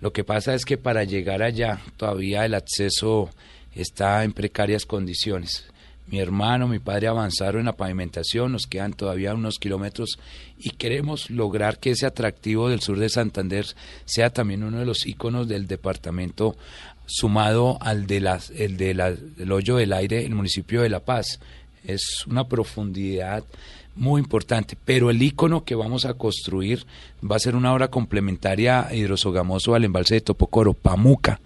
Lo 0.00 0.12
que 0.12 0.22
pasa 0.22 0.54
es 0.54 0.64
que 0.64 0.78
para 0.78 1.02
llegar 1.02 1.42
allá 1.42 1.80
todavía 1.96 2.44
el 2.44 2.54
acceso 2.54 3.30
está 3.74 4.24
en 4.24 4.32
precarias 4.32 4.86
condiciones. 4.86 5.66
Mi 6.10 6.20
hermano, 6.20 6.68
mi 6.68 6.78
padre 6.78 7.08
avanzaron 7.08 7.60
en 7.60 7.66
la 7.66 7.76
pavimentación, 7.76 8.52
nos 8.52 8.66
quedan 8.66 8.94
todavía 8.94 9.34
unos 9.34 9.58
kilómetros 9.58 10.18
y 10.58 10.70
queremos 10.70 11.28
lograr 11.28 11.78
que 11.78 11.90
ese 11.90 12.06
atractivo 12.06 12.70
del 12.70 12.80
sur 12.80 12.98
de 12.98 13.10
Santander 13.10 13.66
sea 14.06 14.30
también 14.30 14.64
uno 14.64 14.78
de 14.78 14.86
los 14.86 15.06
íconos 15.06 15.48
del 15.48 15.66
departamento 15.66 16.56
sumado 17.04 17.76
al 17.82 18.06
de 18.06 18.20
las, 18.20 18.50
el 18.50 18.78
de 18.78 18.94
del 19.36 19.52
hoyo 19.52 19.76
del 19.76 19.92
aire, 19.92 20.24
el 20.24 20.34
municipio 20.34 20.80
de 20.80 20.88
La 20.88 21.00
Paz. 21.00 21.40
Es 21.84 22.26
una 22.26 22.48
profundidad 22.48 23.44
muy 23.94 24.20
importante, 24.20 24.78
pero 24.82 25.10
el 25.10 25.20
icono 25.20 25.64
que 25.64 25.74
vamos 25.74 26.06
a 26.06 26.14
construir 26.14 26.86
va 27.22 27.36
a 27.36 27.40
ser 27.40 27.54
una 27.54 27.74
obra 27.74 27.88
complementaria 27.88 28.86
a 28.86 28.94
Hidrosogamoso 28.94 29.74
al 29.74 29.84
embalse 29.84 30.14
de 30.14 30.20
Topocoro, 30.22 30.72
Pamuca, 30.72 31.40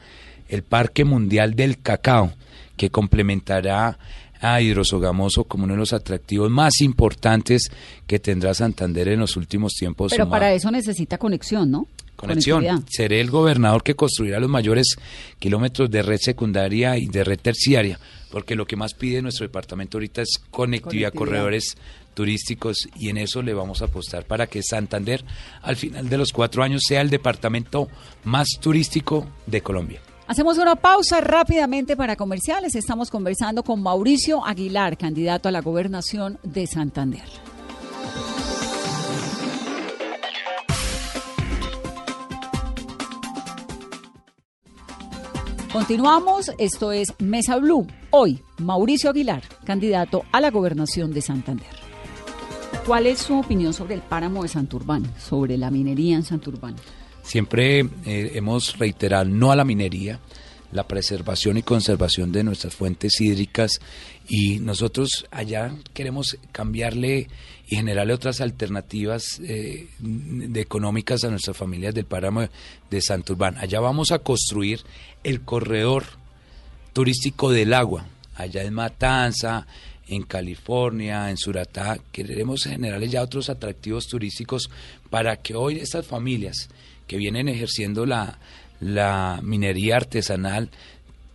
el 0.52 0.62
Parque 0.62 1.04
Mundial 1.04 1.56
del 1.56 1.78
Cacao, 1.78 2.30
que 2.76 2.90
complementará 2.90 3.98
a 4.38 4.60
Hidrosogamoso 4.60 5.44
como 5.44 5.64
uno 5.64 5.72
de 5.72 5.78
los 5.78 5.94
atractivos 5.94 6.50
más 6.50 6.80
importantes 6.82 7.70
que 8.06 8.18
tendrá 8.18 8.52
Santander 8.52 9.08
en 9.08 9.20
los 9.20 9.36
últimos 9.36 9.72
tiempos. 9.72 10.12
Pero 10.12 10.28
para 10.28 10.52
eso 10.52 10.70
necesita 10.70 11.16
conexión, 11.16 11.70
¿no? 11.70 11.86
Conexión. 12.16 12.84
Seré 12.88 13.22
el 13.22 13.30
gobernador 13.30 13.82
que 13.82 13.94
construirá 13.94 14.38
los 14.40 14.50
mayores 14.50 14.96
kilómetros 15.38 15.90
de 15.90 16.02
red 16.02 16.18
secundaria 16.20 16.98
y 16.98 17.06
de 17.06 17.24
red 17.24 17.40
terciaria, 17.40 17.98
porque 18.30 18.54
lo 18.54 18.66
que 18.66 18.76
más 18.76 18.92
pide 18.92 19.22
nuestro 19.22 19.46
departamento 19.46 19.96
ahorita 19.96 20.20
es 20.20 20.38
conectividad, 20.50 21.12
conectividad. 21.12 21.12
corredores 21.14 21.76
turísticos 22.12 22.88
y 22.94 23.08
en 23.08 23.16
eso 23.16 23.40
le 23.40 23.54
vamos 23.54 23.80
a 23.80 23.86
apostar 23.86 24.26
para 24.26 24.46
que 24.46 24.62
Santander 24.62 25.24
al 25.62 25.76
final 25.76 26.10
de 26.10 26.18
los 26.18 26.30
cuatro 26.30 26.62
años 26.62 26.82
sea 26.86 27.00
el 27.00 27.08
departamento 27.08 27.88
más 28.24 28.48
turístico 28.60 29.26
de 29.46 29.62
Colombia. 29.62 30.00
Hacemos 30.32 30.56
una 30.56 30.76
pausa 30.76 31.20
rápidamente 31.20 31.94
para 31.94 32.16
comerciales. 32.16 32.74
Estamos 32.74 33.10
conversando 33.10 33.62
con 33.62 33.82
Mauricio 33.82 34.42
Aguilar, 34.42 34.96
candidato 34.96 35.50
a 35.50 35.52
la 35.52 35.60
gobernación 35.60 36.38
de 36.42 36.66
Santander. 36.66 37.28
Continuamos, 45.70 46.50
esto 46.56 46.92
es 46.92 47.12
Mesa 47.18 47.58
Blue. 47.58 47.86
Hoy, 48.08 48.40
Mauricio 48.56 49.10
Aguilar, 49.10 49.42
candidato 49.66 50.22
a 50.32 50.40
la 50.40 50.50
gobernación 50.50 51.12
de 51.12 51.20
Santander. 51.20 51.76
¿Cuál 52.86 53.06
es 53.06 53.18
su 53.18 53.38
opinión 53.38 53.74
sobre 53.74 53.96
el 53.96 54.00
páramo 54.00 54.44
de 54.44 54.48
Santurbán, 54.48 55.04
sobre 55.18 55.58
la 55.58 55.70
minería 55.70 56.16
en 56.16 56.22
Santurbán? 56.22 56.76
Siempre 57.22 57.80
eh, 57.80 58.32
hemos 58.34 58.78
reiterado 58.78 59.24
no 59.24 59.52
a 59.52 59.56
la 59.56 59.64
minería, 59.64 60.20
la 60.72 60.88
preservación 60.88 61.58
y 61.58 61.62
conservación 61.62 62.32
de 62.32 62.42
nuestras 62.42 62.74
fuentes 62.74 63.20
hídricas 63.20 63.80
y 64.28 64.58
nosotros 64.58 65.26
allá 65.30 65.74
queremos 65.92 66.38
cambiarle 66.50 67.28
y 67.68 67.76
generarle 67.76 68.14
otras 68.14 68.40
alternativas 68.40 69.40
eh, 69.44 69.88
de 69.98 70.60
económicas 70.60 71.24
a 71.24 71.30
nuestras 71.30 71.56
familias 71.56 71.94
del 71.94 72.06
páramo 72.06 72.48
de 72.90 73.00
Santurbán. 73.00 73.56
Allá 73.58 73.80
vamos 73.80 74.12
a 74.12 74.20
construir 74.20 74.80
el 75.22 75.42
corredor 75.42 76.04
turístico 76.92 77.50
del 77.50 77.74
agua, 77.74 78.06
allá 78.34 78.62
en 78.62 78.74
Matanza, 78.74 79.66
en 80.08 80.22
California, 80.24 81.30
en 81.30 81.36
Suratá, 81.36 81.98
queremos 82.10 82.64
generarles 82.64 83.12
ya 83.12 83.22
otros 83.22 83.48
atractivos 83.48 84.08
turísticos 84.08 84.70
para 85.10 85.36
que 85.36 85.54
hoy 85.54 85.78
estas 85.78 86.06
familias 86.06 86.68
que 87.12 87.18
vienen 87.18 87.46
ejerciendo 87.46 88.06
la, 88.06 88.38
la 88.80 89.38
minería 89.42 89.96
artesanal 89.96 90.70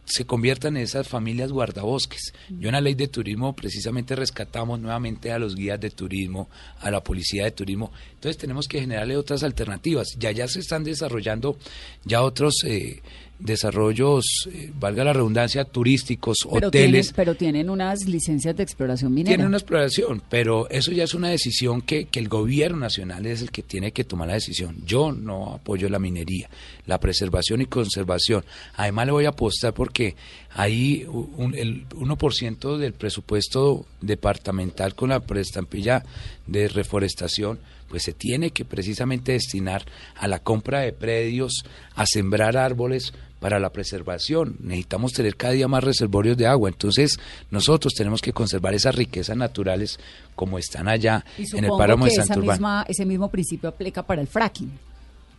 se 0.06 0.26
conviertan 0.26 0.76
en 0.76 0.84
esas 0.84 1.08
familias 1.08 1.52
guardabosques. 1.52 2.34
Yo 2.50 2.70
en 2.70 2.74
la 2.74 2.82
ley 2.82 2.96
de 2.96 3.10
turismo 3.10 3.54
precisamente 3.54 4.16
rescatamos 4.16 4.80
nuevamente 4.80 5.32
a 5.32 5.38
los 5.38 5.54
guías 5.54 5.80
de 5.80 5.92
turismo, 5.92 6.50
a 6.80 6.90
la 6.90 7.04
policía 7.04 7.44
de 7.44 7.52
turismo. 7.52 7.92
Entonces 8.14 8.38
tenemos 8.38 8.68
que 8.68 8.80
generarle 8.80 9.18
otras 9.18 9.44
alternativas. 9.44 10.08
Ya 10.18 10.32
ya 10.32 10.48
se 10.48 10.62
están 10.62 10.84
desarrollando 10.84 11.60
ya 12.06 12.24
otros 12.24 12.64
eh, 12.66 13.04
desarrollos, 13.40 14.50
eh, 14.52 14.72
valga 14.80 15.04
la 15.04 15.14
redundancia, 15.14 15.64
turísticos, 15.66 16.38
hoteles. 16.46 17.14
pero 17.16 17.36
tienen 17.36 17.70
unas 17.70 18.06
licencias 18.06 18.56
de 18.56 18.64
exploración 18.64 19.14
minera. 19.14 19.32
Tienen 19.32 19.48
una 19.48 19.58
exploración, 19.58 20.24
pero 20.30 20.70
eso 20.70 20.92
ya 20.92 21.04
es 21.04 21.14
una 21.14 21.30
decisión 21.30 21.82
que, 21.82 22.06
que 22.06 22.20
el 22.20 22.30
gobierno 22.30 22.78
nacional 22.78 23.26
es 23.26 23.42
el 23.42 23.52
que 23.52 23.62
tiene 23.62 23.92
que 23.92 24.04
tomar 24.04 24.30
la 24.30 24.34
decisión. 24.36 24.78
Yo 24.86 25.12
no 25.12 25.54
apoyo 25.54 25.88
la 25.90 26.00
minería, 26.00 26.50
la 26.86 27.00
preservación 27.00 27.62
y 27.62 27.66
conservación. 27.68 28.44
Además 28.76 29.06
le 29.06 29.12
voy 29.12 29.26
a 29.26 29.30
apostar 29.30 29.74
porque 29.74 30.16
hay 30.50 31.06
un, 31.06 31.54
el 31.56 31.88
1% 31.90 32.78
del 32.78 32.94
presupuesto 32.94 33.86
departamental 34.02 34.96
con 34.96 35.10
la 35.10 35.20
prestampilla 35.20 36.04
de 36.48 36.68
reforestación 36.68 37.60
pues 37.88 38.04
se 38.04 38.14
tiene 38.14 38.52
que 38.52 38.66
precisamente 38.66 39.32
destinar 39.32 39.86
a 40.16 40.28
la 40.28 40.40
compra 40.40 40.82
de 40.82 40.92
predios, 40.92 41.64
a 41.96 42.06
sembrar 42.06 42.58
árboles 42.58 43.14
para 43.40 43.60
la 43.60 43.72
preservación. 43.72 44.56
Necesitamos 44.60 45.14
tener 45.14 45.36
cada 45.36 45.54
día 45.54 45.68
más 45.68 45.84
reservorios 45.84 46.38
de 46.38 46.48
agua. 46.48 46.70
Entonces, 46.70 47.20
nosotros 47.52 47.94
tenemos 47.94 48.22
que 48.22 48.34
conservar 48.34 48.74
esas 48.74 48.96
riquezas 48.96 49.38
naturales 49.38 50.00
como 50.36 50.58
están 50.58 50.88
allá 50.88 51.26
en 51.38 51.66
el 51.66 51.72
páramo 51.78 52.06
de 52.06 52.12
Santurbán. 52.12 52.86
ese 52.88 53.06
mismo 53.06 53.30
principio 53.30 53.70
aplica 53.70 54.04
para 54.04 54.22
el 54.22 54.28
fracking. 54.28 54.72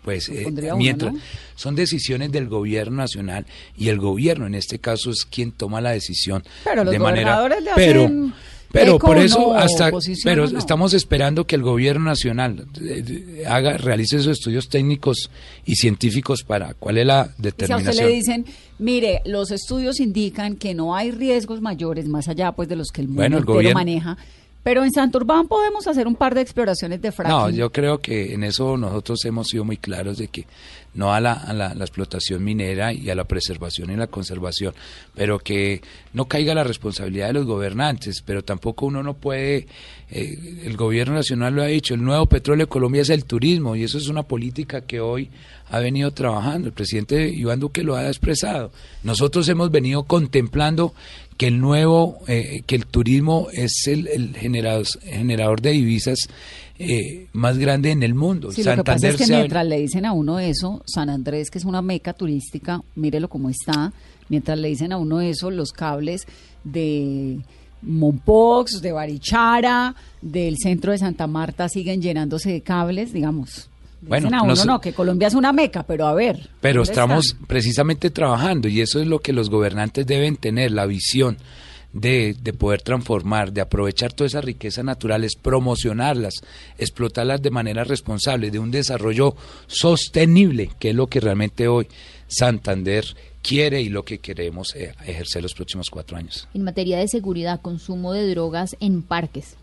Pues 0.03 0.29
eh, 0.29 0.47
mientras 0.77 1.13
son 1.55 1.75
decisiones 1.75 2.31
del 2.33 2.49
gobierno 2.49 2.99
nacional 2.99 3.45
y 3.77 3.89
el 3.89 3.99
gobierno 3.99 4.47
en 4.47 4.55
este 4.55 4.79
caso 4.79 5.11
es 5.11 5.25
quien 5.25 5.53
toma 5.53 5.81
la 5.81 5.91
decisión 5.91 6.45
pero 6.65 6.85
los 6.85 6.93
de 6.93 6.99
manera 7.01 7.47
pero 7.75 8.09
pero 8.71 8.99
por 8.99 9.19
eso 9.19 9.55
hasta 9.55 9.91
pero 10.25 10.45
estamos 10.45 10.95
esperando 10.95 11.47
que 11.47 11.57
el 11.57 11.63
gobierno 11.63 12.05
nacional 12.05 12.67
eh, 12.81 13.45
haga 13.47 13.77
realice 13.79 14.17
esos 14.17 14.33
estudios 14.33 14.69
técnicos 14.69 15.31
y 15.65 15.77
científicos 15.77 16.43
para 16.43 16.75
cuál 16.75 16.99
es 16.99 17.07
la 17.07 17.31
determinación. 17.39 17.93
Si 17.95 18.01
a 18.01 18.03
usted 18.03 18.07
le 18.07 18.15
dicen, 18.15 18.45
mire, 18.79 19.23
los 19.25 19.51
estudios 19.51 20.01
indican 20.01 20.57
que 20.57 20.75
no 20.75 20.95
hay 20.95 21.11
riesgos 21.11 21.61
mayores 21.61 22.07
más 22.07 22.29
allá 22.29 22.53
pues 22.53 22.69
de 22.69 22.77
los 22.77 22.89
que 22.89 23.01
el 23.01 23.09
mundo 23.09 23.39
entero 23.39 23.73
maneja 23.73 24.19
pero 24.69 24.85
en 24.85 24.93
Santurbán 24.93 25.49
podemos 25.49 25.87
hacer 25.87 26.07
un 26.07 26.15
par 26.15 26.35
de 26.35 26.43
exploraciones 26.43 27.01
de 27.01 27.11
fracking. 27.11 27.35
No, 27.35 27.49
yo 27.49 27.73
creo 27.73 28.01
que 28.01 28.35
en 28.35 28.45
eso 28.45 28.77
nosotros 28.77 29.25
hemos 29.25 29.49
sido 29.49 29.65
muy 29.65 29.79
claros 29.79 30.19
de 30.19 30.29
que 30.29 30.45
no 30.95 31.13
a 31.13 31.21
la, 31.21 31.75
explotación 31.81 32.43
minera 32.43 32.93
y 32.93 33.11
a 33.11 33.15
la 33.15 33.25
preservación 33.25 33.91
y 33.91 33.97
la 33.97 34.07
conservación, 34.07 34.75
pero 35.15 35.39
que 35.39 35.81
no 36.13 36.27
caiga 36.27 36.55
la 36.55 36.65
responsabilidad 36.65 37.29
de 37.29 37.35
los 37.35 37.47
gobernantes, 37.47 38.23
pero 38.25 38.43
tampoco 38.43 38.87
uno 38.87 39.03
no 39.03 39.15
puede, 39.15 39.67
eh, 40.11 40.63
el 40.65 40.77
gobierno 40.77 41.15
nacional 41.15 41.55
lo 41.55 41.63
ha 41.63 41.67
dicho, 41.67 41.95
el 41.95 42.03
nuevo 42.03 42.27
petróleo 42.27 42.67
de 42.67 42.71
Colombia 42.71 43.03
es 43.03 43.11
el 43.11 43.25
turismo 43.25 43.77
y 43.77 43.85
eso 43.85 43.99
es 43.99 44.09
una 44.09 44.23
política 44.23 44.81
que 44.81 45.01
hoy 45.01 45.31
ha 45.71 45.79
venido 45.79 46.11
trabajando, 46.13 46.69
el 46.69 46.75
presidente 46.75 47.29
Iván 47.29 47.61
Duque 47.61 47.83
lo 47.83 47.95
ha 47.95 48.07
expresado. 48.07 48.73
Nosotros 49.03 49.49
hemos 49.49 49.71
venido 49.71 50.05
contemplando 50.05 50.95
que 51.39 51.47
el 51.47 51.61
nuevo, 51.61 52.19
eh, 52.27 52.63
que 52.67 52.75
el 52.75 52.87
turismo 52.87 53.47
es 53.53 53.87
el, 53.87 54.35
generador, 54.37 55.61
de 55.61 55.71
divisas 55.71 56.19
eh, 56.81 57.29
más 57.33 57.59
grande 57.59 57.93
en 57.93 58.03
el 58.03 58.15
mundo. 58.15 58.51
Sí, 58.51 58.65
lo 58.65 58.75
que 58.75 58.85
pasa 58.85 59.09
es 59.09 59.17
que 59.17 59.27
mientras 59.29 59.65
le 59.65 59.79
dicen 59.79 60.05
a 60.05 60.13
uno 60.13 60.41
eso, 60.41 60.83
San 60.85 61.09
Andrés, 61.09 61.49
que 61.51 61.59
es 61.59 61.65
una 61.65 61.81
meca 61.81 62.13
turística, 62.13 62.83
mírelo 62.97 63.29
cómo 63.29 63.49
está, 63.49 63.93
mientras 64.29 64.59
le 64.59 64.69
dicen 64.69 64.93
a 64.93 64.97
uno 64.97 65.21
eso, 65.21 65.51
los 65.53 65.71
cables 65.71 66.27
de 66.65 67.39
Monpox, 67.83 68.83
de 68.83 68.91
Barichara, 68.91 69.95
del 70.21 70.57
centro 70.59 70.91
de 70.91 70.99
Santa 70.99 71.29
Marta 71.29 71.69
siguen 71.69 72.03
llenándose 72.03 72.51
de 72.51 72.63
cables, 72.63 73.13
digamos. 73.13 73.71
Bueno, 74.09 74.31
no, 74.31 74.65
no, 74.65 74.81
que 74.81 74.93
Colombia 74.93 75.29
es 75.29 75.35
una 75.35 75.53
meca, 75.53 75.83
pero 75.83 76.07
a 76.07 76.15
ver. 76.15 76.49
Pero 76.61 76.83
estamos 76.83 77.37
precisamente 77.47 78.11
trabajando 78.11 78.69
y 78.69 78.81
eso 78.81 79.01
es 79.01 79.07
lo 79.07 79.21
que 79.21 79.33
los 79.33 79.51
gobernantes 79.51 80.07
deben 80.07 80.37
tener, 80.37 80.71
la 80.71 80.87
visión 80.87 81.37
de, 81.93 82.35
de, 82.41 82.53
poder 82.53 82.83
transformar, 82.83 83.53
de 83.53 83.61
aprovechar 83.61 84.13
todas 84.13 84.33
esas 84.33 84.45
riquezas 84.45 84.85
naturales, 84.85 85.37
promocionarlas, 85.37 86.35
explotarlas 86.79 87.43
de 87.43 87.51
manera 87.51 87.85
responsable, 87.85 88.51
de 88.51 88.59
un 88.59 88.71
desarrollo 88.71 89.37
sostenible, 89.67 90.71
que 90.79 90.91
es 90.91 90.95
lo 90.95 91.07
que 91.07 91.21
realmente 91.21 91.69
hoy 91.69 91.89
Santander 92.29 93.05
quiere 93.43 93.81
y 93.81 93.89
lo 93.89 94.05
que 94.05 94.19
queremos 94.19 94.75
eh, 94.75 94.95
ejercer 95.07 95.43
los 95.43 95.55
próximos 95.55 95.89
cuatro 95.91 96.17
años. 96.17 96.49
En 96.55 96.63
materia 96.63 96.99
de 96.99 97.09
seguridad, 97.09 97.61
consumo 97.61 98.13
de 98.13 98.29
drogas 98.29 98.77
en 98.81 99.03
parques. 99.03 99.57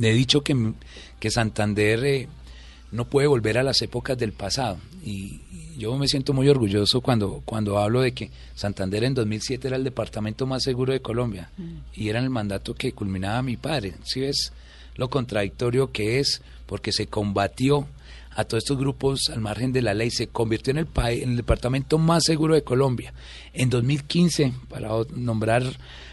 He 0.00 0.12
dicho 0.12 0.42
que, 0.42 0.72
que 1.20 1.30
Santander 1.30 2.04
eh, 2.04 2.28
no 2.90 3.04
puede 3.04 3.28
volver 3.28 3.58
a 3.58 3.62
las 3.62 3.80
épocas 3.82 4.18
del 4.18 4.32
pasado 4.32 4.78
y, 5.04 5.42
yo 5.80 5.96
me 5.96 6.08
siento 6.08 6.34
muy 6.34 6.46
orgulloso 6.46 7.00
cuando, 7.00 7.40
cuando 7.46 7.78
hablo 7.78 8.02
de 8.02 8.12
que 8.12 8.30
Santander 8.54 9.02
en 9.02 9.14
2007 9.14 9.66
era 9.66 9.78
el 9.78 9.84
departamento 9.84 10.46
más 10.46 10.62
seguro 10.62 10.92
de 10.92 11.00
Colombia 11.00 11.48
y 11.94 12.10
era 12.10 12.18
el 12.18 12.28
mandato 12.28 12.74
que 12.74 12.92
culminaba 12.92 13.40
mi 13.40 13.56
padre. 13.56 13.94
Si 14.04 14.20
ves 14.20 14.52
lo 14.96 15.08
contradictorio 15.08 15.90
que 15.90 16.20
es, 16.20 16.42
porque 16.66 16.92
se 16.92 17.06
combatió 17.06 17.88
a 18.32 18.44
todos 18.44 18.64
estos 18.64 18.76
grupos 18.76 19.30
al 19.32 19.40
margen 19.40 19.72
de 19.72 19.80
la 19.80 19.94
ley, 19.94 20.10
se 20.10 20.26
convirtió 20.26 20.72
en 20.72 20.78
el, 20.78 20.86
país, 20.86 21.22
en 21.22 21.30
el 21.30 21.36
departamento 21.36 21.96
más 21.96 22.24
seguro 22.24 22.54
de 22.54 22.62
Colombia. 22.62 23.14
En 23.54 23.70
2015, 23.70 24.52
para 24.68 24.90
nombrar 25.14 25.64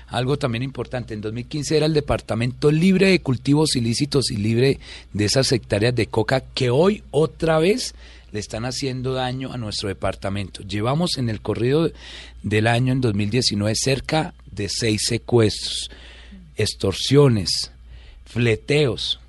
algo 0.07 0.37
también 0.37 0.63
importante, 0.63 1.13
en 1.13 1.21
2015 1.21 1.77
era 1.77 1.85
el 1.85 1.93
departamento 1.93 2.71
libre 2.71 3.09
de 3.09 3.19
cultivos 3.19 3.75
ilícitos 3.75 4.31
y 4.31 4.37
libre 4.37 4.79
de 5.13 5.25
esas 5.25 5.51
hectáreas 5.51 5.93
de 5.95 6.07
coca 6.07 6.41
que 6.41 6.69
hoy 6.69 7.03
otra 7.11 7.59
vez 7.59 7.93
le 8.31 8.39
están 8.39 8.65
haciendo 8.65 9.13
daño 9.13 9.51
a 9.51 9.57
nuestro 9.57 9.89
departamento. 9.89 10.63
Llevamos 10.63 11.17
en 11.17 11.29
el 11.29 11.41
corrido 11.41 11.91
del 12.41 12.67
año 12.67 12.93
en 12.93 13.01
2019 13.01 13.73
cerca 13.75 14.33
de 14.51 14.69
seis 14.69 15.01
secuestros, 15.07 15.89
extorsiones, 16.55 17.71
fleteos. 18.25 19.19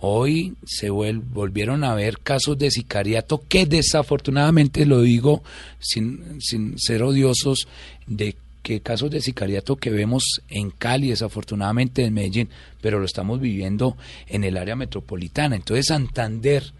Hoy 0.00 0.54
se 0.66 0.90
volvieron 0.90 1.82
a 1.82 1.94
ver 1.94 2.18
casos 2.18 2.58
de 2.58 2.70
sicariato 2.70 3.42
que 3.48 3.66
desafortunadamente, 3.66 4.84
lo 4.84 5.00
digo 5.00 5.42
sin, 5.78 6.40
sin 6.42 6.78
ser 6.78 7.02
odiosos, 7.02 7.68
de 8.06 8.36
que 8.64 8.80
casos 8.80 9.10
de 9.10 9.20
sicariato 9.20 9.76
que 9.76 9.90
vemos 9.90 10.42
en 10.48 10.70
Cali, 10.70 11.10
desafortunadamente 11.10 12.02
en 12.02 12.14
Medellín, 12.14 12.48
pero 12.80 12.98
lo 12.98 13.04
estamos 13.04 13.38
viviendo 13.38 13.96
en 14.26 14.42
el 14.42 14.56
área 14.56 14.74
metropolitana. 14.74 15.54
Entonces 15.54 15.86
Santander 15.88 16.72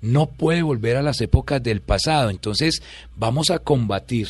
no 0.00 0.30
puede 0.30 0.62
volver 0.62 0.96
a 0.96 1.02
las 1.02 1.20
épocas 1.20 1.62
del 1.62 1.82
pasado. 1.82 2.30
Entonces 2.30 2.82
vamos 3.14 3.50
a 3.50 3.58
combatir 3.58 4.28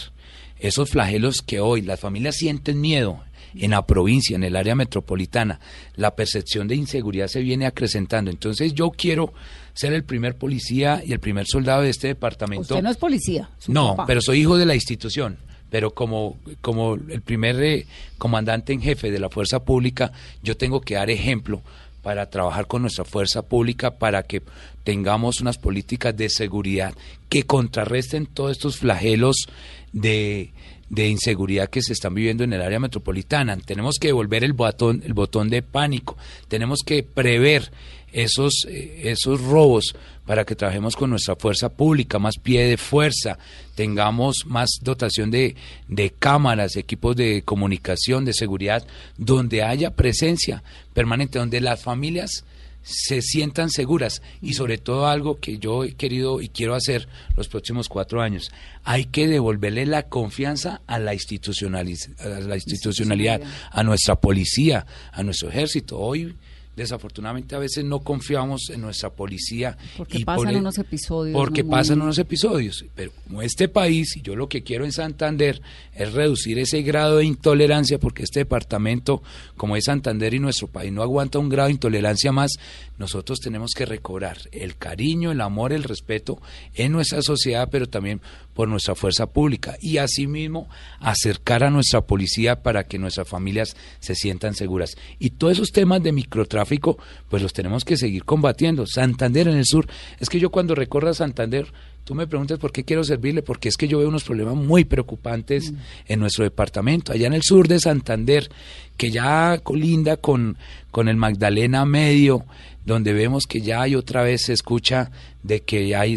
esos 0.59 0.90
flagelos 0.90 1.42
que 1.42 1.61
hoy 1.61 1.80
las 1.80 2.00
familias 2.00 2.36
sienten 2.36 2.80
miedo 2.80 3.22
en 3.54 3.70
la 3.70 3.86
provincia, 3.86 4.34
en 4.34 4.42
el 4.42 4.57
área 4.57 4.74
metropolitana. 4.74 5.61
La 5.94 6.16
percepción 6.16 6.66
de 6.66 6.74
inseguridad 6.74 7.28
se 7.28 7.40
viene 7.40 7.66
acrecentando. 7.66 8.32
Entonces 8.32 8.74
yo 8.74 8.90
quiero 8.90 9.32
ser 9.74 9.92
el 9.92 10.02
primer 10.02 10.36
policía 10.36 11.02
y 11.07 11.12
el 11.12 11.20
primer 11.20 11.46
soldado 11.46 11.82
de 11.82 11.90
este 11.90 12.09
departamento. 12.09 12.62
Usted 12.62 12.82
no 12.82 12.90
es 12.90 12.96
policía. 12.96 13.48
No, 13.68 13.96
pero 14.09 14.20
soy 14.20 14.40
hijo 14.40 14.59
de 14.59 14.66
la 14.66 14.74
institución 14.74 15.45
pero 15.71 15.93
como, 15.93 16.39
como 16.61 16.95
el 16.95 17.23
primer 17.23 17.62
eh, 17.62 17.87
comandante 18.19 18.73
en 18.73 18.81
jefe 18.81 19.11
de 19.11 19.19
la 19.19 19.31
fuerza 19.31 19.64
pública, 19.64 20.12
yo 20.43 20.57
tengo 20.57 20.81
que 20.81 20.95
dar 20.95 21.11
ejemplo 21.11 21.62
para 22.03 22.31
trabajar 22.31 22.67
con 22.67 22.83
nuestra 22.83 23.05
fuerza 23.05 23.43
pública 23.43 23.99
para 23.99 24.23
que 24.23 24.41
tengamos 24.85 25.41
unas 25.41 25.59
políticas 25.59 26.17
de 26.17 26.29
seguridad 26.29 26.95
que 27.29 27.43
contrarresten 27.43 28.27
todos 28.27 28.53
estos 28.53 28.77
flagelos 28.77 29.49
de, 29.93 30.53
de 30.89 31.09
inseguridad 31.09 31.69
que 31.69 31.83
se 31.83 31.93
están 31.93 32.14
viviendo 32.14 32.45
en 32.45 32.53
el 32.53 32.62
área 32.62 32.79
metropolitana. 32.79 33.57
Tenemos 33.57 33.97
que 34.01 34.09
devolver 34.09 34.45
el 34.45 34.53
botón, 34.53 35.03
el 35.05 35.14
botón 35.14 35.51
de 35.51 35.62
pánico, 35.62 36.17
tenemos 36.49 36.81
que 36.87 37.03
prever 37.03 37.73
esos, 38.12 38.67
eh, 38.69 39.03
esos 39.11 39.41
robos 39.41 39.97
para 40.27 40.45
que 40.45 40.57
trabajemos 40.57 40.97
con 40.97 41.11
nuestra 41.11 41.37
fuerza 41.37 41.70
pública, 41.70 42.18
más 42.18 42.37
pie 42.37 42.66
de 42.66 42.77
fuerza, 42.77 43.39
tengamos 43.74 44.45
más 44.47 44.81
dotación 44.83 45.31
de, 45.31 45.57
de 45.89 46.11
cámaras, 46.11 46.77
equipos 46.77 47.16
de 47.16 47.43
comunicación, 47.43 48.24
de 48.24 48.33
seguridad, 48.33 48.87
donde 49.16 49.62
haya 49.62 49.93
presencia 49.93 50.62
permanente, 50.93 51.39
donde 51.39 51.61
las 51.61 51.83
familias 51.83 52.45
se 52.83 53.20
sientan 53.20 53.70
seguras. 53.70 54.22
Y 54.41 54.55
sobre 54.55 54.79
todo 54.79 55.07
algo 55.07 55.39
que 55.41 55.59
yo 55.59 55.85
he 55.85 55.95
querido 55.95 56.41
y 56.41 56.49
quiero 56.49 56.74
hacer 56.74 57.09
los 57.37 57.49
próximos 57.49 57.89
cuatro 57.89 58.20
años, 58.22 58.51
hay 58.85 59.07
que 59.07 59.27
devolverle 59.27 59.87
la 59.87 60.05
confianza 60.05 60.81
a 60.87 60.99
la, 60.99 61.11
a 61.11 62.29
la 62.41 62.55
institucionalidad, 62.57 63.43
a 63.70 63.83
nuestra 63.83 64.16
policía, 64.16 64.87
a 65.12 65.22
nuestro 65.22 65.49
ejército. 65.49 65.99
Hoy 65.99 66.35
desafortunadamente 66.77 67.57
a 67.57 67.59
veces 67.59 67.85
no 67.85 68.01
confiamos 68.01 68.70
en 68.70 68.83
nuestra 68.83 69.11
policía. 69.11 69.77
Porque 69.97 70.20
pasan 70.20 70.57
unos 70.57 70.79
episodios. 70.79 71.35
Porque 71.35 71.64
pasan 71.64 72.03
unos 72.03 72.18
episodios. 72.18 72.85
Pero 72.95 73.12
como 73.24 73.43
este 73.43 73.68
país, 73.68 74.16
y 74.16 74.22
yo 74.22 74.37
lo 74.37 74.49
que 74.49 74.62
quiero 74.62 74.85
en 74.85 74.93
Santander 74.93 75.62
es 75.95 76.12
reducir 76.12 76.59
ese 76.59 76.83
grado 76.83 77.16
de 77.16 77.24
intolerancia, 77.24 77.99
porque 77.99 78.22
este 78.22 78.41
departamento, 78.41 79.22
como 79.57 79.77
es 79.77 79.85
Santander 79.85 80.35
y 80.35 80.39
nuestro 80.39 80.68
país, 80.68 80.93
no 80.93 81.03
aguanta 81.03 81.39
un 81.39 81.49
grado 81.49 81.68
de 81.68 81.74
intolerancia 81.74 82.31
más, 82.31 82.53
nosotros 82.99 83.41
tenemos 83.41 83.72
que 83.72 83.87
recobrar 83.87 84.39
el 84.53 84.77
cariño, 84.77 85.33
el 85.33 85.41
amor, 85.41 85.72
el 85.72 85.83
respeto 85.83 86.41
en 86.74 86.93
nuestra 86.93 87.22
sociedad, 87.22 87.68
pero 87.70 87.89
también 87.89 88.20
por 88.57 88.68
nuestra 88.68 88.94
fuerza 88.94 89.26
pública. 89.26 89.76
Y 89.82 89.98
asimismo, 89.98 90.68
acercar 90.98 91.62
a 91.62 91.70
nuestra 91.70 92.00
policía 92.00 92.62
para 92.62 92.84
que 92.84 92.98
nuestras 92.98 93.28
familias 93.28 93.76
se 94.00 94.14
sientan 94.14 94.54
seguras. 94.54 94.96
Y 95.18 95.30
todos 95.30 95.52
esos 95.52 95.72
temas 95.72 96.02
de 96.02 96.11
microtráfico, 96.11 96.98
pues 97.28 97.42
los 97.42 97.52
tenemos 97.52 97.84
que 97.84 97.98
seguir 97.98 98.24
combatiendo. 98.24 98.86
Santander 98.86 99.46
en 99.48 99.59
el 99.59 99.66
sur, 99.66 99.86
es 100.18 100.30
que 100.30 100.40
yo 100.40 100.50
cuando 100.50 100.74
recorra 100.74 101.12
Santander, 101.12 101.70
tú 102.04 102.14
me 102.14 102.26
preguntas 102.26 102.59
por 102.59 102.72
qué 102.72 102.82
quiero 102.82 103.04
servirle, 103.04 103.42
porque 103.42 103.68
es 103.68 103.76
que 103.76 103.88
yo 103.88 103.98
veo 103.98 104.09
unos 104.09 104.24
problemas 104.24 104.54
muy 104.54 104.84
preocupantes 104.84 105.70
mm. 105.72 105.76
en 106.07 106.20
nuestro 106.20 106.44
departamento, 106.44 107.12
allá 107.12 107.26
en 107.26 107.34
el 107.34 107.42
sur 107.42 107.68
de 107.68 107.78
Santander, 107.78 108.48
que 108.96 109.11
ya 109.11 109.59
colinda 109.62 110.16
con, 110.16 110.57
con 110.90 111.09
el 111.09 111.16
Magdalena 111.16 111.84
Medio, 111.84 112.46
donde 112.87 113.12
vemos 113.12 113.47
que 113.47 113.61
ya 113.61 113.82
hay 113.82 113.97
otra 113.97 114.22
vez 114.22 114.43
se 114.47 114.53
escucha 114.53 115.11
de 115.43 115.61
que 115.61 115.95
hay 115.97 116.16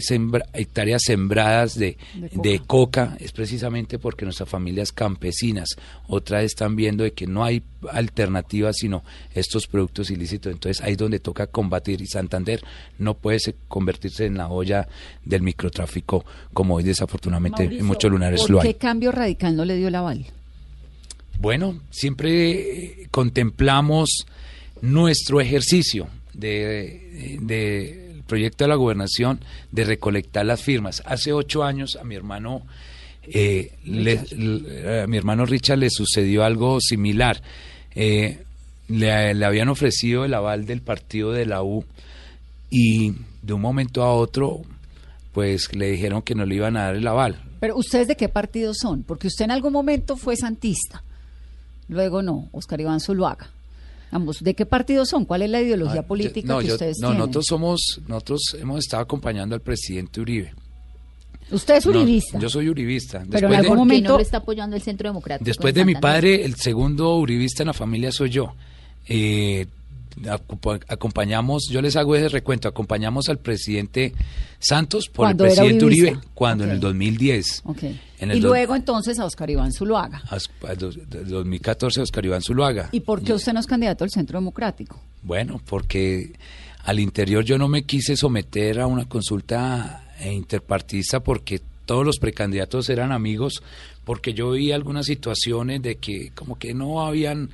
hectáreas 0.53 1.01
sembradas 1.03 1.77
de, 1.77 1.97
de, 2.31 2.59
coca. 2.59 3.17
es 3.19 3.31
precisamente 3.31 3.99
porque 3.99 4.23
nuestras 4.23 4.47
familias 4.47 4.91
campesinas 4.91 5.69
otra 6.07 6.37
vez 6.37 6.51
están 6.51 6.75
viendo 6.75 7.03
de 7.03 7.11
que 7.11 7.27
no 7.27 7.43
hay 7.43 7.63
alternativas 7.91 8.77
sino 8.77 9.03
estos 9.33 9.67
productos 9.67 10.11
ilícitos. 10.11 10.53
Entonces 10.53 10.83
ahí 10.83 10.93
es 10.93 10.97
donde 10.97 11.19
toca 11.19 11.47
combatir 11.47 12.01
y 12.01 12.07
Santander 12.07 12.61
no 12.99 13.15
puede 13.15 13.39
convertirse 13.67 14.25
en 14.25 14.37
la 14.37 14.47
olla 14.47 14.87
del 15.25 15.41
microtráfico 15.41 16.23
como 16.53 16.75
hoy 16.75 16.83
desafortunadamente 16.83 17.63
en 17.63 17.85
muchos 17.85 18.11
lugares 18.11 18.47
lo 18.47 18.61
hay. 18.61 18.73
¿Qué 18.73 18.77
cambio 18.77 19.11
radical 19.11 19.55
no 19.55 19.65
le 19.65 19.75
dio 19.75 19.89
la 19.89 19.99
aval? 19.99 20.25
Bueno, 21.39 21.79
siempre 21.89 23.07
contemplamos 23.11 24.25
nuestro 24.81 25.41
ejercicio 25.41 26.07
de, 26.33 28.21
proyecto 28.27 28.63
de 28.63 28.67
la 28.67 28.75
gobernación 28.75 29.39
de 29.71 29.83
recolectar 29.83 30.45
las 30.45 30.61
firmas. 30.61 31.01
Hace 31.05 31.33
ocho 31.33 31.63
años 31.63 31.97
a 31.99 32.03
mi 32.03 32.15
hermano 32.15 32.63
eh, 33.23 33.71
a 35.03 35.07
mi 35.07 35.17
hermano 35.17 35.45
Richard 35.45 35.79
le 35.79 35.89
sucedió 35.89 36.43
algo 36.43 36.79
similar. 36.81 37.41
Eh, 37.95 38.43
le, 38.87 39.33
le, 39.33 39.45
habían 39.45 39.69
ofrecido 39.69 40.25
el 40.25 40.33
aval 40.33 40.65
del 40.65 40.81
partido 40.81 41.31
de 41.31 41.45
la 41.45 41.63
U 41.63 41.85
y 42.69 43.13
de 43.41 43.53
un 43.53 43.61
momento 43.61 44.03
a 44.03 44.13
otro 44.13 44.61
pues 45.33 45.75
le 45.75 45.91
dijeron 45.91 46.21
que 46.21 46.35
no 46.35 46.45
le 46.45 46.55
iban 46.55 46.75
a 46.77 46.85
dar 46.85 46.95
el 46.95 47.07
aval. 47.07 47.41
Pero 47.59 47.77
ustedes 47.77 48.07
de 48.07 48.15
qué 48.15 48.29
partido 48.29 48.73
son? 48.73 49.03
Porque 49.03 49.27
usted 49.27 49.45
en 49.45 49.51
algún 49.51 49.73
momento 49.73 50.17
fue 50.17 50.35
santista, 50.35 51.03
luego 51.87 52.21
no, 52.21 52.49
Oscar 52.51 52.79
Iván 52.81 52.99
Zuluaga. 52.99 53.49
Ambos, 54.11 54.39
¿de 54.41 54.53
qué 54.53 54.65
partido 54.65 55.05
son? 55.05 55.25
¿Cuál 55.25 55.43
es 55.43 55.49
la 55.49 55.61
ideología 55.61 56.01
ah, 56.01 56.07
política 56.07 56.59
que 56.59 56.71
ustedes 56.71 56.97
no, 56.99 57.13
nosotros 57.13 57.45
somos, 57.47 58.01
nosotros 58.07 58.41
hemos 58.59 58.79
estado 58.79 59.03
acompañando 59.03 59.55
al 59.55 59.61
presidente 59.61 60.19
Uribe. 60.19 60.53
Usted 61.51 61.75
es 61.75 61.85
uribista. 61.85 62.37
yo 62.37 62.49
soy 62.49 62.69
uribista. 62.69 63.23
Pero 63.29 63.47
en 63.47 63.55
algún 63.55 63.77
momento 63.77 64.13
no 64.13 64.19
está 64.19 64.37
apoyando 64.37 64.75
el 64.75 64.81
Centro 64.81 65.09
Democrático. 65.09 65.45
Después 65.45 65.73
de 65.73 65.85
mi 65.85 65.95
padre, 65.95 66.45
el 66.45 66.55
segundo 66.55 67.15
uribista 67.17 67.63
en 67.63 67.67
la 67.67 67.73
familia 67.73 68.11
soy 68.11 68.29
yo. 68.29 68.53
Eh, 69.07 69.65
acompañamos, 70.87 71.67
yo 71.69 71.81
les 71.81 71.95
hago 71.95 72.15
ese 72.15 72.29
recuento, 72.29 72.67
acompañamos 72.67 73.29
al 73.29 73.39
presidente 73.39 74.13
Santos 74.59 75.07
por 75.09 75.29
el 75.29 75.37
presidente 75.37 75.85
Uribe 75.85 76.19
cuando 76.33 76.63
en 76.63 76.71
el 76.71 76.79
2010. 76.79 77.63
y 78.21 78.39
luego 78.39 78.75
entonces 78.75 79.19
a 79.19 79.25
Oscar 79.25 79.49
Iván 79.49 79.71
Zuluaga. 79.71 80.21
A, 80.29 80.75
2014 80.75 81.99
a 81.99 82.03
Oscar 82.03 82.25
Iván 82.25 82.41
Zuluaga. 82.41 82.89
¿Y 82.91 83.01
por 83.01 83.23
qué 83.23 83.33
usted 83.33 83.53
no 83.53 83.59
es 83.59 83.67
candidato 83.67 84.03
al 84.03 84.09
Centro 84.09 84.39
Democrático? 84.39 84.99
Bueno, 85.23 85.61
porque 85.65 86.33
al 86.83 86.99
interior 86.99 87.43
yo 87.43 87.57
no 87.57 87.67
me 87.67 87.83
quise 87.83 88.15
someter 88.15 88.79
a 88.79 88.87
una 88.87 89.07
consulta 89.07 90.03
interpartidista 90.23 91.21
porque 91.21 91.61
todos 91.85 92.05
los 92.05 92.19
precandidatos 92.19 92.89
eran 92.89 93.11
amigos, 93.11 93.63
porque 94.03 94.33
yo 94.33 94.51
vi 94.51 94.71
algunas 94.71 95.07
situaciones 95.07 95.81
de 95.81 95.95
que 95.95 96.31
como 96.35 96.57
que 96.57 96.73
no 96.73 97.01
habían 97.05 97.45
eh, 97.45 97.49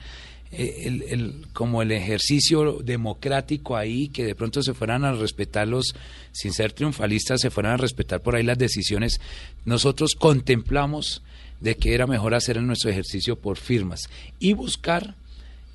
el, 0.57 1.01
el, 1.03 1.33
como 1.53 1.81
el 1.81 1.91
ejercicio 1.91 2.79
democrático 2.83 3.75
ahí, 3.75 4.09
que 4.09 4.25
de 4.25 4.35
pronto 4.35 4.61
se 4.63 4.73
fueran 4.73 5.05
a 5.05 5.13
respetar 5.13 5.67
los, 5.67 5.95
sin 6.31 6.53
ser 6.53 6.73
triunfalistas, 6.73 7.41
se 7.41 7.49
fueran 7.49 7.73
a 7.73 7.77
respetar 7.77 8.21
por 8.21 8.35
ahí 8.35 8.43
las 8.43 8.57
decisiones. 8.57 9.19
Nosotros 9.65 10.15
contemplamos 10.17 11.21
de 11.59 11.75
que 11.75 11.93
era 11.93 12.07
mejor 12.07 12.33
hacer 12.33 12.61
nuestro 12.61 12.89
ejercicio 12.89 13.37
por 13.37 13.57
firmas 13.57 14.09
y 14.39 14.53
buscar 14.53 15.15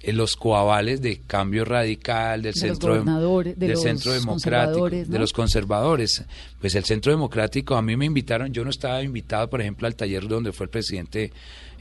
en 0.02 0.16
los 0.16 0.34
coavales 0.34 1.02
de 1.02 1.20
cambio 1.26 1.64
radical 1.64 2.40
del 2.40 2.54
centro 2.54 3.02
del 3.44 3.76
centro 3.76 4.12
democrático 4.12 4.88
de 4.88 5.18
los 5.18 5.32
conservadores 5.32 6.24
pues 6.58 6.74
el 6.74 6.84
centro 6.84 7.12
democrático 7.12 7.76
a 7.76 7.82
mí 7.82 7.96
me 7.96 8.06
invitaron 8.06 8.52
yo 8.52 8.64
no 8.64 8.70
estaba 8.70 9.02
invitado 9.02 9.50
por 9.50 9.60
ejemplo 9.60 9.86
al 9.86 9.94
taller 9.94 10.26
donde 10.26 10.52
fue 10.52 10.64
el 10.64 10.70
presidente 10.70 11.32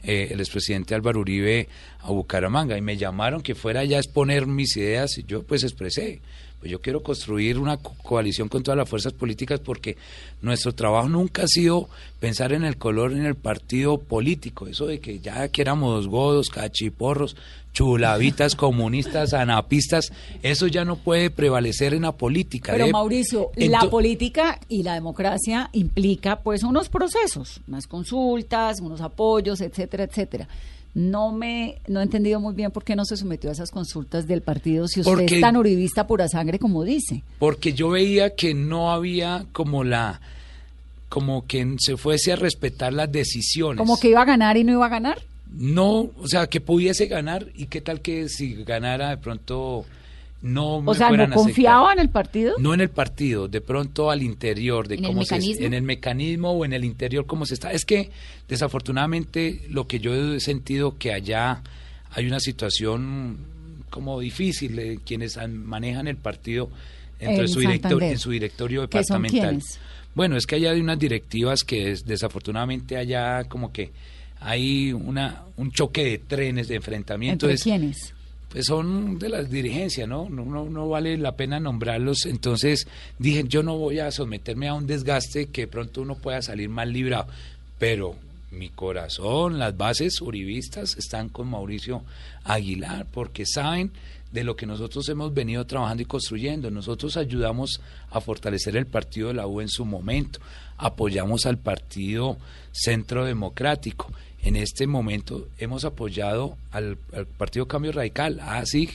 eh, 0.02 0.28
el 0.30 0.40
expresidente 0.40 0.94
Álvaro 0.94 1.20
Uribe 1.20 1.68
a 2.00 2.10
Bucaramanga 2.10 2.76
y 2.76 2.80
me 2.80 2.96
llamaron 2.96 3.42
que 3.42 3.54
fuera 3.54 3.84
ya 3.84 3.96
a 3.96 4.00
exponer 4.00 4.46
mis 4.46 4.76
ideas 4.76 5.18
y 5.18 5.24
yo 5.24 5.42
pues 5.42 5.62
expresé 5.62 6.20
pues 6.60 6.70
yo 6.70 6.80
quiero 6.80 7.02
construir 7.02 7.58
una 7.58 7.78
coalición 7.78 8.48
con 8.48 8.62
todas 8.62 8.76
las 8.76 8.88
fuerzas 8.88 9.14
políticas 9.14 9.60
porque 9.60 9.96
nuestro 10.42 10.74
trabajo 10.74 11.08
nunca 11.08 11.44
ha 11.44 11.46
sido 11.46 11.88
pensar 12.20 12.52
en 12.52 12.64
el 12.64 12.76
color 12.76 13.12
en 13.12 13.24
el 13.24 13.34
partido 13.34 13.98
político, 13.98 14.66
eso 14.66 14.86
de 14.86 15.00
que 15.00 15.20
ya 15.20 15.48
que 15.48 15.62
éramos 15.62 16.06
godos, 16.06 16.50
cachiporros, 16.50 17.34
chulavitas, 17.72 18.54
comunistas, 18.56 19.32
anapistas, 19.32 20.12
eso 20.42 20.66
ya 20.66 20.84
no 20.84 20.96
puede 20.96 21.30
prevalecer 21.30 21.94
en 21.94 22.02
la 22.02 22.12
política. 22.12 22.72
Pero 22.72 22.88
Mauricio, 22.88 23.50
la 23.56 23.88
política 23.88 24.60
y 24.68 24.82
la 24.82 24.92
democracia 24.92 25.70
implica 25.72 26.40
pues 26.40 26.62
unos 26.62 26.90
procesos, 26.90 27.62
unas 27.68 27.86
consultas, 27.86 28.80
unos 28.80 29.00
apoyos, 29.00 29.62
etcétera, 29.62 30.04
etcétera 30.04 30.46
no 30.94 31.32
me 31.32 31.78
no 31.86 32.00
he 32.00 32.02
entendido 32.02 32.40
muy 32.40 32.54
bien 32.54 32.70
por 32.70 32.84
qué 32.84 32.96
no 32.96 33.04
se 33.04 33.16
sometió 33.16 33.50
a 33.50 33.52
esas 33.52 33.70
consultas 33.70 34.26
del 34.26 34.42
partido 34.42 34.88
si 34.88 35.00
usted 35.00 35.20
es 35.20 35.40
tan 35.40 35.56
uribista 35.56 36.06
pura 36.06 36.28
sangre 36.28 36.58
como 36.58 36.84
dice. 36.84 37.22
Porque 37.38 37.72
yo 37.72 37.90
veía 37.90 38.34
que 38.34 38.54
no 38.54 38.90
había 38.90 39.46
como 39.52 39.84
la 39.84 40.20
como 41.08 41.46
que 41.46 41.76
se 41.78 41.96
fuese 41.96 42.32
a 42.32 42.36
respetar 42.36 42.92
las 42.92 43.10
decisiones. 43.10 43.78
Como 43.78 43.98
que 43.98 44.08
iba 44.10 44.22
a 44.22 44.24
ganar 44.24 44.56
y 44.56 44.64
no 44.64 44.72
iba 44.72 44.86
a 44.86 44.90
ganar. 44.90 45.18
No, 45.52 46.10
o 46.16 46.28
sea, 46.28 46.46
que 46.46 46.60
pudiese 46.60 47.06
ganar 47.06 47.48
y 47.54 47.66
qué 47.66 47.80
tal 47.80 48.00
que 48.00 48.28
si 48.28 48.62
ganara 48.62 49.10
de 49.10 49.16
pronto 49.16 49.84
no 50.42 50.76
o 50.78 50.94
sea, 50.94 51.10
¿no 51.10 51.28
confiaba 51.30 51.92
en 51.92 51.98
el 51.98 52.08
partido? 52.08 52.54
No 52.58 52.72
en 52.72 52.80
el 52.80 52.88
partido, 52.88 53.46
de 53.46 53.60
pronto 53.60 54.10
al 54.10 54.22
interior, 54.22 54.88
de 54.88 54.94
¿En 54.96 55.02
cómo 55.02 55.20
el 55.20 55.26
mecanismo? 55.26 55.54
se 55.56 55.66
en 55.66 55.74
el 55.74 55.82
mecanismo 55.82 56.50
o 56.52 56.64
en 56.64 56.72
el 56.72 56.84
interior 56.84 57.26
cómo 57.26 57.44
se 57.44 57.54
está. 57.54 57.72
Es 57.72 57.84
que 57.84 58.10
desafortunadamente 58.48 59.62
lo 59.68 59.86
que 59.86 60.00
yo 60.00 60.14
he 60.14 60.40
sentido 60.40 60.96
que 60.96 61.12
allá 61.12 61.62
hay 62.12 62.26
una 62.26 62.40
situación 62.40 63.38
como 63.90 64.20
difícil 64.20 64.76
de 64.76 65.00
quienes 65.04 65.36
manejan 65.48 66.08
el 66.08 66.16
partido 66.16 66.70
entre 67.18 67.48
su 67.48 67.60
director, 67.60 68.02
en 68.02 68.18
su 68.18 68.30
directorio 68.30 68.82
departamental. 68.82 69.60
Bueno, 70.14 70.36
es 70.36 70.46
que 70.46 70.56
allá 70.56 70.70
hay 70.70 70.80
unas 70.80 70.98
directivas 70.98 71.64
que 71.64 71.96
desafortunadamente 72.04 72.96
allá 72.96 73.44
como 73.44 73.72
que 73.72 73.92
hay 74.40 74.92
una 74.92 75.42
un 75.56 75.70
choque 75.70 76.04
de 76.04 76.18
trenes 76.18 76.68
de 76.68 76.76
enfrentamiento. 76.76 77.48
¿Entre 77.48 77.62
quiénes? 77.62 78.14
Pues 78.50 78.66
son 78.66 79.18
de 79.18 79.28
las 79.28 79.48
dirigencias, 79.48 80.08
¿no? 80.08 80.28
¿no? 80.28 80.44
No, 80.68 80.88
vale 80.88 81.16
la 81.16 81.36
pena 81.36 81.60
nombrarlos. 81.60 82.26
Entonces 82.26 82.88
dije, 83.18 83.44
yo 83.46 83.62
no 83.62 83.78
voy 83.78 84.00
a 84.00 84.10
someterme 84.10 84.68
a 84.68 84.74
un 84.74 84.88
desgaste 84.88 85.46
que 85.46 85.68
pronto 85.68 86.02
uno 86.02 86.16
pueda 86.16 86.42
salir 86.42 86.68
mal 86.68 86.92
librado. 86.92 87.28
Pero 87.78 88.16
mi 88.50 88.68
corazón, 88.68 89.60
las 89.60 89.76
bases 89.76 90.20
uribistas 90.20 90.96
están 90.96 91.28
con 91.28 91.48
Mauricio 91.48 92.02
Aguilar, 92.42 93.06
porque 93.12 93.46
saben 93.46 93.92
de 94.32 94.42
lo 94.42 94.56
que 94.56 94.66
nosotros 94.66 95.08
hemos 95.08 95.32
venido 95.32 95.64
trabajando 95.64 96.02
y 96.02 96.06
construyendo. 96.06 96.72
Nosotros 96.72 97.16
ayudamos 97.16 97.80
a 98.10 98.20
fortalecer 98.20 98.76
el 98.76 98.86
partido 98.86 99.28
de 99.28 99.34
la 99.34 99.46
U 99.46 99.60
en 99.60 99.68
su 99.68 99.84
momento, 99.84 100.40
apoyamos 100.76 101.46
al 101.46 101.58
partido 101.58 102.36
Centro 102.72 103.24
Democrático 103.24 104.12
en 104.42 104.56
este 104.56 104.86
momento 104.86 105.48
hemos 105.58 105.84
apoyado 105.84 106.56
al, 106.70 106.96
Partido 107.36 107.66
Cambio 107.66 107.92
Radical, 107.92 108.40
así 108.40 108.90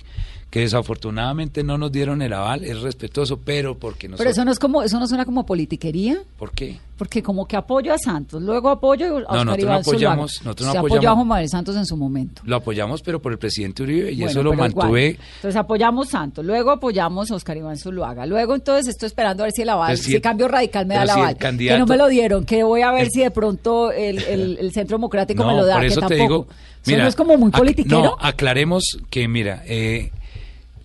que 0.56 0.62
desafortunadamente 0.62 1.66
no 1.66 1.78
nos 1.78 1.92
dieron 1.92 2.22
el 2.22 2.32
aval, 2.32 2.64
es 2.64 2.80
respetuoso, 2.80 3.42
pero 3.44 3.78
porque 3.78 4.08
nosotros... 4.08 4.20
Pero 4.20 4.30
eso 4.32 4.46
no 4.46 4.54
es 4.54 4.58
como, 4.58 4.84
eso 4.84 4.98
no 5.02 5.06
suena 5.06 5.26
como 5.26 5.46
politiquería. 5.46 6.22
¿Por 6.40 6.52
qué? 6.52 6.80
Porque 6.98 7.22
como 7.22 7.46
que 7.46 7.58
apoyo 7.58 7.94
a 7.94 7.98
Santos, 7.98 8.42
luego 8.42 8.70
apoyo 8.70 9.18
a 9.28 9.36
no, 9.36 9.44
nosotros 9.44 9.70
no 9.70 9.74
apoyamos, 9.74 10.42
nosotros 10.46 10.74
no 10.74 10.80
apoyamos, 10.80 11.06
a 11.06 11.14
Juan 11.16 11.28
Manuel 11.28 11.50
Santos 11.50 11.76
en 11.76 11.86
su 11.86 11.98
momento. 11.98 12.42
Lo 12.46 12.56
apoyamos, 12.56 13.02
pero 13.02 13.22
por 13.22 13.34
el 13.34 13.38
presidente 13.38 13.84
Uribe, 13.84 14.14
y 14.14 14.24
eso 14.24 14.42
lo 14.42 14.54
mantuve. 14.54 15.20
Entonces 15.36 15.58
apoyamos 15.58 16.08
Santos, 16.08 16.46
luego 16.46 16.72
apoyamos 16.72 17.32
a 17.32 17.36
Oscar 17.36 17.58
Iván 17.58 17.78
Zuluaga, 17.78 18.26
luego 18.26 18.56
entonces 18.56 18.88
estoy 18.88 19.08
esperando 19.08 19.44
a 19.44 19.48
ver 19.48 19.54
si 19.54 19.64
el 19.64 19.68
aval, 19.68 19.98
si, 19.98 20.22
Cambio 20.22 20.48
Radical 20.48 20.86
me 20.86 20.96
da 20.96 21.04
el 21.04 21.10
aval, 21.10 21.36
que 21.36 21.78
no 21.78 21.86
me 21.86 21.98
lo 21.98 22.08
dieron, 22.08 22.46
que 22.46 22.64
voy 22.64 22.80
a 22.82 22.94
ver 22.94 23.10
si 23.10 23.20
de 23.20 23.32
pronto 23.32 23.92
el, 23.92 24.24
el, 24.24 24.72
Centro 24.74 24.96
Democrático 24.96 25.44
me 25.44 25.54
lo 25.54 25.66
da, 25.66 25.76
por 25.76 25.84
eso 25.84 26.00
que 26.00 26.08
te 26.08 26.18
tampoco. 26.18 26.46
Digo, 26.46 26.58
mira, 26.86 27.04
no 27.04 27.10
es 27.10 27.16
como 27.18 27.38
muy 27.38 27.52
politiquero. 27.52 28.02
No, 28.02 28.16
aclaremos 28.22 29.00
que, 29.10 29.28
mira, 29.28 29.62
eh, 29.66 30.12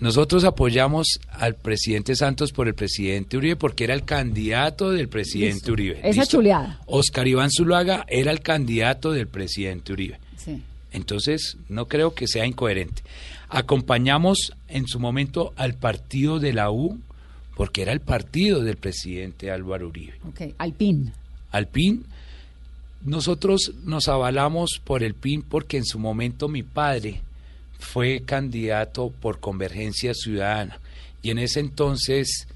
nosotros 0.00 0.44
apoyamos 0.44 1.20
al 1.30 1.54
presidente 1.54 2.16
Santos 2.16 2.52
por 2.52 2.68
el 2.68 2.74
presidente 2.74 3.36
Uribe 3.36 3.56
porque 3.56 3.84
era 3.84 3.92
el 3.92 4.04
candidato 4.04 4.90
del 4.90 5.08
presidente 5.08 5.70
Uribe. 5.70 6.00
Esa 6.02 6.24
chuleada. 6.24 6.80
Oscar 6.86 7.28
Iván 7.28 7.50
Zuluaga 7.50 8.06
era 8.08 8.32
el 8.32 8.40
candidato 8.40 9.12
del 9.12 9.26
presidente 9.26 9.92
Uribe. 9.92 10.18
Sí. 10.38 10.62
Entonces, 10.92 11.58
no 11.68 11.86
creo 11.86 12.14
que 12.14 12.26
sea 12.26 12.46
incoherente. 12.46 13.02
Acompañamos 13.50 14.54
en 14.68 14.86
su 14.86 14.98
momento 14.98 15.52
al 15.56 15.74
partido 15.74 16.38
de 16.38 16.54
la 16.54 16.70
U 16.70 16.98
porque 17.54 17.82
era 17.82 17.92
el 17.92 18.00
partido 18.00 18.62
del 18.64 18.78
presidente 18.78 19.50
Álvaro 19.50 19.88
Uribe. 19.88 20.14
Ok, 20.26 20.54
al 20.56 20.72
PIN. 20.72 21.12
Al 21.50 21.66
PIN. 21.66 22.06
Nosotros 23.04 23.72
nos 23.84 24.08
avalamos 24.08 24.80
por 24.82 25.02
el 25.02 25.12
PIN 25.12 25.42
porque 25.42 25.76
en 25.76 25.84
su 25.84 25.98
momento 25.98 26.48
mi 26.48 26.62
padre 26.62 27.20
fue 27.80 28.22
candidato 28.24 29.10
por 29.10 29.40
Convergencia 29.40 30.14
Ciudadana 30.14 30.78
y 31.22 31.30
en 31.30 31.38
ese 31.38 31.60
entonces 31.60 32.46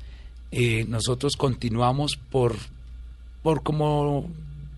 eh, 0.53 0.85
nosotros 0.89 1.37
continuamos 1.37 2.17
por, 2.31 2.57
por 3.43 3.63
como 3.63 4.31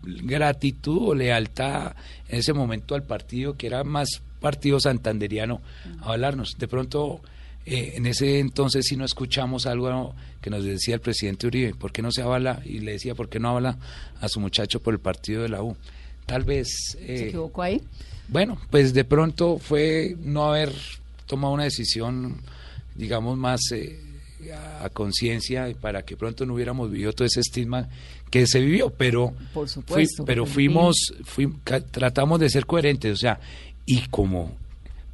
gratitud 0.03 1.09
o 1.09 1.14
lealtad 1.14 1.94
en 2.28 2.38
ese 2.38 2.53
momento 2.53 2.94
al 2.94 3.03
partido 3.03 3.57
que 3.57 3.66
era 3.66 3.84
más 3.84 4.22
partido 4.40 4.80
santanderiano 4.80 5.61
a 6.01 6.12
hablarnos. 6.12 6.57
De 6.59 6.68
pronto 6.68 7.20
eh, 7.66 7.94
en 7.97 8.07
ese 8.07 8.38
entonces 8.38 8.86
si 8.86 8.97
no 8.97 9.05
escuchamos 9.05 9.66
algo 9.66 10.14
que 10.40 10.51
nos 10.51 10.64
decía 10.64 10.94
el 10.94 11.01
presidente 11.01 11.49
Uribe, 11.49 11.74
¿por 11.74 11.92
qué 11.92 12.03
no 12.03 12.12
se 12.12 12.22
habla? 12.22 12.62
Y 12.64 12.78
le 12.78 12.92
decía, 12.92 13.14
¿por 13.14 13.28
qué 13.28 13.40
no 13.40 13.51
habla 13.51 13.76
a 14.20 14.28
su 14.28 14.38
muchacho 14.38 14.80
por 14.80 14.94
el 14.94 15.01
partido 15.01 15.42
de 15.42 15.49
la 15.49 15.62
U? 15.62 15.76
Tal 16.24 16.44
vez... 16.44 16.68
¿Se 16.92 16.99
eh, 17.05 17.28
equivocó 17.28 17.62
ahí? 17.62 17.82
Bueno, 18.29 18.59
pues 18.70 18.93
de 18.93 19.05
pronto 19.05 19.59
fue 19.59 20.16
no 20.20 20.47
haber 20.47 20.72
tomado 21.27 21.55
una 21.55 21.64
decisión, 21.64 22.37
digamos, 22.95 23.37
más 23.37 23.61
eh, 23.72 24.01
a, 24.81 24.89
conciencia 24.91 25.68
para 25.81 26.03
que 26.03 26.16
pronto 26.16 26.47
no 26.47 26.55
hubiéramos 26.55 26.91
vivido 26.91 27.12
todo 27.12 27.27
ese 27.27 27.41
estigma 27.41 27.89
que 28.31 28.47
se 28.47 28.61
vivió, 28.61 28.91
pero, 28.91 29.33
Por 29.55 29.68
supuesto, 29.68 30.24
pero 30.24 30.47
fuimos, 30.47 30.97
tratamos 31.91 32.41
de 32.41 32.51
ser 32.51 32.66
coherentes, 32.66 33.12
o 33.12 33.16
sea, 33.16 33.39
y 33.85 34.03
como 34.09 34.53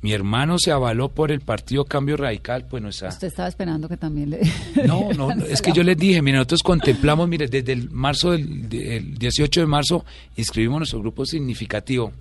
mi 0.00 0.12
hermano 0.12 0.58
se 0.58 0.72
avaló 0.72 1.10
por 1.10 1.30
el 1.30 1.40
partido 1.40 1.84
Cambio 1.84 2.16
Radical, 2.16 2.66
pues 2.68 2.82
no 2.82 2.88
está. 2.88 3.08
Usted 3.08 3.28
estaba 3.28 3.48
esperando 3.48 3.88
que 3.88 3.96
también 3.96 4.30
le. 4.30 4.40
No, 4.86 5.12
no, 5.12 5.30
es 5.44 5.62
que 5.62 5.72
yo 5.72 5.82
les 5.82 5.96
dije, 5.96 6.20
mire, 6.22 6.38
nosotros 6.38 6.62
contemplamos, 6.62 7.28
mire, 7.28 7.46
desde 7.46 7.72
el 7.72 7.90
marzo 7.90 8.32
del 8.32 8.68
el 8.72 9.14
18 9.14 9.60
de 9.60 9.66
marzo 9.66 10.04
inscribimos 10.36 10.80
nuestro 10.80 11.00
grupo 11.00 11.24
significativo 11.24 12.12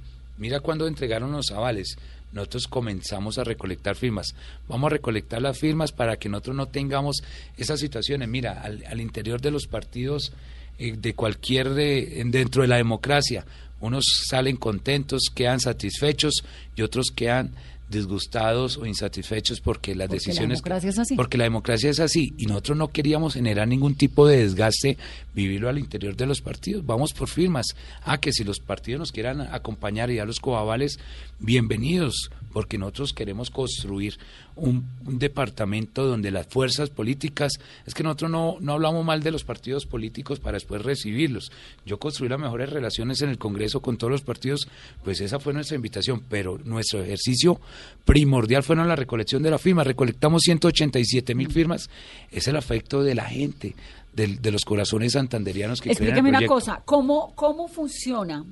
Mira 0.42 0.60
cuando 0.60 0.88
entregaron 0.88 1.32
los 1.32 1.52
avales, 1.52 2.00
nosotros 2.32 2.68
comenzamos 2.68 3.38
a 3.38 3.44
recolectar 3.44 3.96
firmas. 3.96 4.34
Vamos 4.68 4.88
a 4.88 4.96
recolectar 4.96 5.40
las 5.40 5.60
firmas 5.60 5.92
para 5.92 6.18
que 6.18 6.30
nosotros 6.30 6.56
no 6.56 6.68
tengamos 6.68 7.22
esas 7.58 7.80
situaciones. 7.80 8.28
Mira, 8.28 8.60
al, 8.64 9.00
interior 9.00 9.40
de 9.40 9.52
los 9.52 9.68
partidos 9.68 10.34
eh, 10.80 10.96
de 10.98 11.14
cualquier 11.14 11.70
de, 11.70 12.24
dentro 12.26 12.64
de 12.64 12.70
la 12.70 12.78
democracia, 12.78 13.46
unos 13.82 14.04
salen 14.28 14.58
contentos, 14.58 15.30
quedan 15.32 15.60
satisfechos 15.60 16.44
y 16.76 16.82
otros 16.82 17.12
quedan 17.16 17.52
disgustados 17.92 18.78
o 18.78 18.86
insatisfechos 18.86 19.62
porque 19.62 19.94
las 19.94 20.10
decisiones 20.10 20.62
la 20.66 20.78
es 20.78 20.98
así. 20.98 21.16
porque 21.16 21.38
la 21.38 21.44
democracia 21.44 21.90
es 21.90 22.00
así. 22.00 22.34
Y 22.38 22.46
nosotros 22.46 22.78
no 22.78 22.88
queríamos 22.88 23.34
generar 23.36 23.68
ningún 23.68 23.96
tipo 23.96 24.28
de 24.28 24.38
desgaste 24.38 24.98
vivirlo 25.36 25.70
al 25.70 25.78
interior 25.78 26.16
de 26.16 26.26
los 26.26 26.42
partidos. 26.42 26.86
Vamos 26.86 27.14
por 27.14 27.28
firmas. 27.28 27.68
Ah 28.04 28.20
que 28.20 28.32
si 28.32 28.44
los 28.44 28.60
partidos 28.60 29.00
nos 29.00 29.12
quieran 29.12 29.42
acompañar 29.42 30.10
y 30.10 30.20
a 30.20 30.26
los 30.26 30.40
coabales 30.40 31.00
bienvenidos 31.40 32.32
porque 32.52 32.78
nosotros 32.78 33.14
queremos 33.14 33.50
construir 33.50 34.18
un, 34.56 34.86
departamento 35.04 36.06
donde 36.06 36.32
las 36.32 36.48
fuerzas 36.48 36.90
políticas, 36.90 37.54
es 37.86 37.94
que 37.94 38.04
nosotros 38.04 38.32
no, 38.32 38.58
no 38.60 38.74
hablamos 38.74 39.06
mal 39.06 39.24
de 39.24 39.32
los 39.32 39.44
partidos 39.44 39.86
políticos 39.86 40.40
para 40.40 40.56
después 40.56 40.82
recibirlos. 40.82 41.52
Yo 41.86 42.00
construí 42.00 42.30
las 42.30 42.40
mejores 42.40 42.70
relaciones 42.70 43.22
en 43.22 43.30
el 43.30 43.38
Congreso 43.38 43.82
con 43.82 43.98
todos 43.98 44.12
los 44.12 44.22
partidos, 44.22 44.68
pues 45.04 45.22
esa 45.22 45.40
fue 45.40 45.54
nuestra 45.54 45.76
invitación, 45.76 46.24
pero 46.30 46.60
nuestro 46.64 47.04
ejercicio 47.04 47.60
primordial 48.06 48.64
fue 48.64 48.76
la 48.76 48.96
recolección 48.96 49.44
de 49.44 49.52
la 49.52 49.58
firma. 49.58 49.84
Recolectamos 49.84 50.42
187 50.44 51.36
mil 51.36 51.52
firmas, 51.52 51.90
es 52.32 52.48
el 52.48 52.56
afecto 52.56 53.04
de 53.04 53.16
la 53.16 53.26
gente, 53.26 53.76
de, 54.14 54.52
los 54.52 54.66
corazones 54.66 55.14
santanderianos 55.14 55.82
que 55.82 55.90
Explíqueme 55.90 56.30
una 56.30 56.46
cosa, 56.46 56.82
¿cómo, 56.86 57.34
¿cómo 57.36 57.68
funciona 57.68 58.44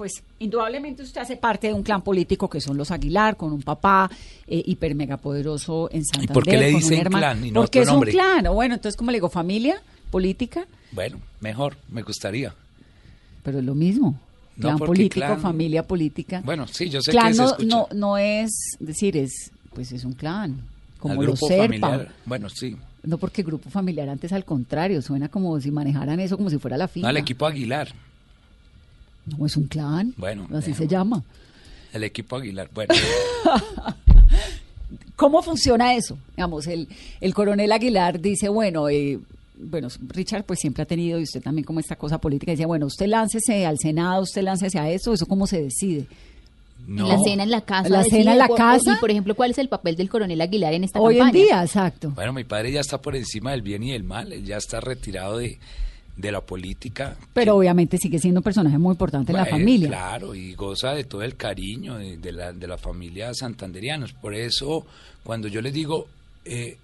pues 0.00 0.22
indudablemente 0.38 1.02
usted 1.02 1.20
hace 1.20 1.36
parte 1.36 1.66
de 1.66 1.74
un 1.74 1.82
clan 1.82 2.00
político 2.00 2.48
que 2.48 2.58
son 2.58 2.74
los 2.78 2.90
Aguilar, 2.90 3.36
con 3.36 3.52
un 3.52 3.60
papá 3.60 4.10
eh, 4.46 4.62
hiper 4.64 4.94
mega 4.94 5.18
poderoso 5.18 5.90
en 5.92 6.06
Santander. 6.06 6.30
¿Y 6.30 6.32
por 6.32 6.44
qué 6.44 6.56
le 6.56 6.68
dicen 6.68 7.04
clan 7.04 7.44
y 7.44 7.50
no 7.50 7.60
Porque 7.60 7.82
es 7.82 7.88
un 7.90 8.00
clan, 8.00 8.46
bueno, 8.50 8.76
entonces 8.76 8.96
como 8.96 9.10
le 9.10 9.18
digo, 9.18 9.28
familia 9.28 9.82
política. 10.10 10.66
Bueno, 10.92 11.20
mejor, 11.40 11.76
me 11.90 12.00
gustaría. 12.00 12.54
Pero 13.42 13.58
es 13.58 13.64
lo 13.66 13.74
mismo. 13.74 14.18
Clan 14.58 14.78
político, 14.78 15.36
familia 15.36 15.86
política. 15.86 16.40
Bueno, 16.46 16.66
sí, 16.66 16.88
yo 16.88 17.02
sé 17.02 17.12
que 17.12 17.34
se 17.34 17.34
no, 17.34 17.56
no, 17.66 17.88
no 17.92 18.16
es 18.16 18.50
decir, 18.78 19.18
es 19.18 19.52
pues 19.74 19.92
es 19.92 20.06
un 20.06 20.14
clan, 20.14 20.62
como 20.98 21.22
los 21.22 21.40
Serpa. 21.40 22.06
Bueno, 22.24 22.48
sí. 22.48 22.74
No 23.02 23.18
porque 23.18 23.42
grupo 23.42 23.68
familiar 23.68 24.08
antes 24.08 24.32
al 24.32 24.46
contrario, 24.46 25.02
suena 25.02 25.28
como 25.28 25.60
si 25.60 25.70
manejaran 25.70 26.20
eso 26.20 26.38
como 26.38 26.48
si 26.48 26.56
fuera 26.56 26.78
la 26.78 26.88
finca. 26.88 27.06
No, 27.06 27.10
el 27.10 27.18
equipo 27.18 27.44
Aguilar. 27.44 27.92
No 29.38 29.46
es 29.46 29.56
un 29.56 29.64
clan. 29.64 30.14
Bueno. 30.16 30.48
Así 30.52 30.74
se 30.74 30.86
llama. 30.86 31.22
El 31.92 32.04
equipo 32.04 32.36
Aguilar. 32.36 32.70
Bueno. 32.72 32.94
¿Cómo 35.16 35.42
funciona 35.42 35.94
eso? 35.94 36.16
Digamos, 36.36 36.66
el, 36.66 36.88
el 37.20 37.34
coronel 37.34 37.72
Aguilar 37.72 38.20
dice, 38.20 38.48
bueno, 38.48 38.88
eh, 38.88 39.18
bueno, 39.54 39.88
Richard 40.08 40.44
pues 40.44 40.60
siempre 40.60 40.82
ha 40.82 40.86
tenido, 40.86 41.18
y 41.18 41.24
usted 41.24 41.42
también 41.42 41.64
como 41.64 41.80
esta 41.80 41.96
cosa 41.96 42.18
política, 42.18 42.52
decía, 42.52 42.66
bueno, 42.66 42.86
usted 42.86 43.06
láncese 43.06 43.66
al 43.66 43.78
Senado, 43.78 44.22
usted 44.22 44.42
láncese 44.42 44.78
a 44.78 44.90
eso, 44.90 45.12
¿eso 45.12 45.26
cómo 45.26 45.46
se 45.46 45.62
decide? 45.62 46.06
No. 46.86 47.06
La 47.06 47.18
cena 47.22 47.42
en 47.42 47.50
la 47.50 47.60
casa. 47.60 47.88
La 47.90 48.02
cena 48.04 48.32
en 48.32 48.38
la 48.38 48.48
casa. 48.48 48.94
Y, 48.94 48.96
por 48.96 49.10
ejemplo, 49.10 49.34
¿cuál 49.34 49.50
es 49.50 49.58
el 49.58 49.68
papel 49.68 49.96
del 49.96 50.08
coronel 50.08 50.40
Aguilar 50.40 50.72
en 50.72 50.84
esta 50.84 50.98
Hoy 50.98 51.18
campaña? 51.18 51.32
Hoy 51.32 51.40
en 51.40 51.46
día, 51.46 51.62
exacto. 51.62 52.10
Bueno, 52.14 52.32
mi 52.32 52.44
padre 52.44 52.72
ya 52.72 52.80
está 52.80 53.00
por 53.00 53.14
encima 53.14 53.50
del 53.50 53.62
bien 53.62 53.82
y 53.82 53.92
del 53.92 54.04
mal, 54.04 54.32
él 54.32 54.44
ya 54.44 54.56
está 54.56 54.80
retirado 54.80 55.36
de, 55.36 55.58
de 56.16 56.32
la 56.32 56.40
política. 56.40 57.16
Pero 57.32 57.56
obviamente 57.56 57.98
sigue 57.98 58.18
siendo 58.18 58.40
un 58.40 58.44
personaje 58.44 58.78
muy 58.78 58.92
importante 58.92 59.32
en 59.32 59.38
la 59.38 59.46
familia. 59.46 59.88
Claro, 59.88 60.34
y 60.34 60.54
goza 60.54 60.92
de 60.92 61.04
todo 61.04 61.22
el 61.22 61.36
cariño 61.36 61.96
de, 61.96 62.32
la, 62.32 62.52
de 62.52 62.66
la 62.66 62.78
familia 62.78 63.32
santanderianos. 63.34 64.12
Por 64.12 64.34
eso, 64.34 64.86
cuando 65.24 65.48
yo 65.48 65.62
les 65.62 65.72
digo, 65.72 66.06
eh, 66.44 66.76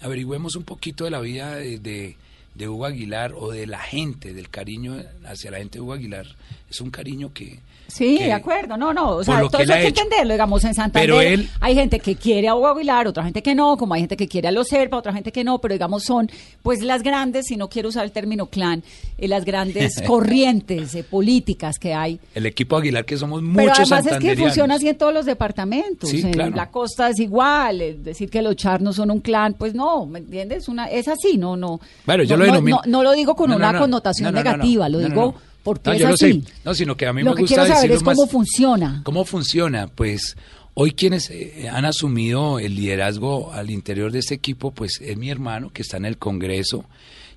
averigüemos 0.00 0.56
un 0.56 0.64
poquito 0.64 1.04
de 1.04 1.10
la 1.10 1.20
vida 1.20 1.56
de, 1.56 2.16
de, 2.54 2.68
Hugo 2.68 2.86
Aguilar 2.86 3.34
o 3.36 3.50
de 3.50 3.66
la 3.66 3.80
gente, 3.80 4.34
del 4.34 4.48
cariño 4.48 4.96
hacia 5.24 5.50
la 5.50 5.58
gente 5.58 5.78
de 5.78 5.82
Hugo 5.82 5.94
Aguilar, 5.94 6.26
es 6.68 6.80
un 6.80 6.90
cariño 6.90 7.32
que, 7.32 7.60
Sí, 7.92 8.16
de 8.16 8.32
acuerdo, 8.32 8.78
no, 8.78 8.94
no, 8.94 9.16
o 9.16 9.24
sea, 9.24 9.42
todo 9.50 9.60
eso 9.60 9.74
hay 9.74 9.82
que 9.82 9.88
entenderlo, 9.88 10.32
digamos, 10.32 10.64
en 10.64 10.74
Santander 10.74 11.46
hay 11.60 11.74
gente 11.74 12.00
que 12.00 12.16
quiere 12.16 12.48
a 12.48 12.54
Hugo 12.54 12.68
Aguilar, 12.68 13.06
otra 13.06 13.22
gente 13.22 13.42
que 13.42 13.54
no, 13.54 13.76
como 13.76 13.92
hay 13.92 14.00
gente 14.00 14.16
que 14.16 14.28
quiere 14.28 14.48
a 14.48 14.50
los 14.50 14.68
Serpa, 14.68 14.96
otra 14.96 15.12
gente 15.12 15.30
que 15.30 15.44
no, 15.44 15.58
pero 15.58 15.74
digamos 15.74 16.02
son, 16.04 16.30
pues 16.62 16.80
las 16.80 17.02
grandes, 17.02 17.48
si 17.48 17.58
no 17.58 17.68
quiero 17.68 17.90
usar 17.90 18.04
el 18.04 18.10
término 18.10 18.46
clan, 18.46 18.82
eh, 19.18 19.28
las 19.28 19.44
grandes 19.44 20.00
corrientes 20.06 20.94
eh, 20.94 21.04
políticas 21.04 21.78
que 21.78 21.92
hay. 21.92 22.18
El 22.34 22.46
equipo 22.46 22.78
Aguilar 22.78 23.04
que 23.04 23.18
somos 23.18 23.42
muchos 23.42 23.56
Pero 23.56 23.72
además 23.74 24.06
es 24.06 24.18
que 24.18 24.36
funciona 24.36 24.76
así 24.76 24.88
en 24.88 24.96
todos 24.96 25.12
los 25.12 25.26
departamentos, 25.26 26.10
en 26.14 26.56
la 26.56 26.70
costa 26.70 27.10
es 27.10 27.20
igual, 27.20 27.82
es 27.82 28.02
decir 28.02 28.30
que 28.30 28.40
los 28.40 28.56
charnos 28.56 28.96
son 28.96 29.10
un 29.10 29.20
clan, 29.20 29.52
pues 29.52 29.74
no, 29.74 30.06
¿me 30.06 30.20
entiendes? 30.20 30.66
Una, 30.66 30.86
es 30.86 31.08
así, 31.08 31.36
no, 31.36 31.58
no. 31.58 31.78
Bueno, 32.06 32.24
yo 32.24 32.38
no, 32.38 32.46
lo 32.46 32.62
no, 32.62 32.80
no, 32.86 33.02
lo 33.02 33.12
digo 33.12 33.34
con 33.34 33.52
una 33.52 33.78
connotación 33.78 34.34
negativa, 34.34 34.88
lo 34.88 34.98
digo 34.98 35.34
porque 35.62 35.90
no, 35.90 35.96
yo 35.96 36.08
lo 36.08 36.16
sé. 36.16 36.40
No, 36.64 36.74
sino 36.74 36.96
que 36.96 37.06
a 37.06 37.12
mí 37.12 37.22
me 37.22 37.30
gusta 37.30 37.46
quiero 37.46 37.66
saber 37.66 37.92
es 37.92 38.02
cómo 38.02 38.26
funciona. 38.26 39.00
¿Cómo 39.04 39.24
funciona? 39.24 39.86
Pues 39.88 40.36
hoy 40.74 40.92
quienes 40.92 41.30
eh, 41.30 41.68
han 41.70 41.84
asumido 41.84 42.58
el 42.58 42.74
liderazgo 42.74 43.52
al 43.52 43.70
interior 43.70 44.10
de 44.12 44.20
este 44.20 44.34
equipo, 44.34 44.72
pues 44.72 45.00
es 45.00 45.16
mi 45.16 45.30
hermano 45.30 45.70
que 45.72 45.82
está 45.82 45.96
en 45.96 46.04
el 46.04 46.18
Congreso. 46.18 46.84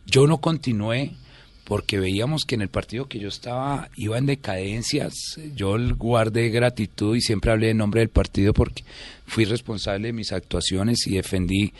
Yo 0.06 0.28
no 0.28 0.38
continué 0.38 1.14
porque 1.66 2.00
veíamos 2.00 2.46
que 2.46 2.56
en 2.56 2.62
el 2.62 2.70
partido 2.70 3.08
que 3.08 3.20
yo 3.20 3.28
estaba 3.28 3.90
iba 3.96 4.18
en 4.18 4.28
decadencias. 4.28 5.14
Yo 5.56 5.76
guardé 5.96 6.50
gratitud 6.50 7.16
y 7.16 7.22
siempre 7.22 7.52
hablé 7.52 7.72
en 7.72 7.78
nombre 7.78 8.02
del 8.02 8.10
partido 8.10 8.54
porque 8.54 8.84
fui 9.26 9.46
responsable 9.46 10.08
de 10.08 10.14
mis 10.14 10.32
actuaciones 10.32 11.08
y 11.08 11.16
defendí 11.16 11.74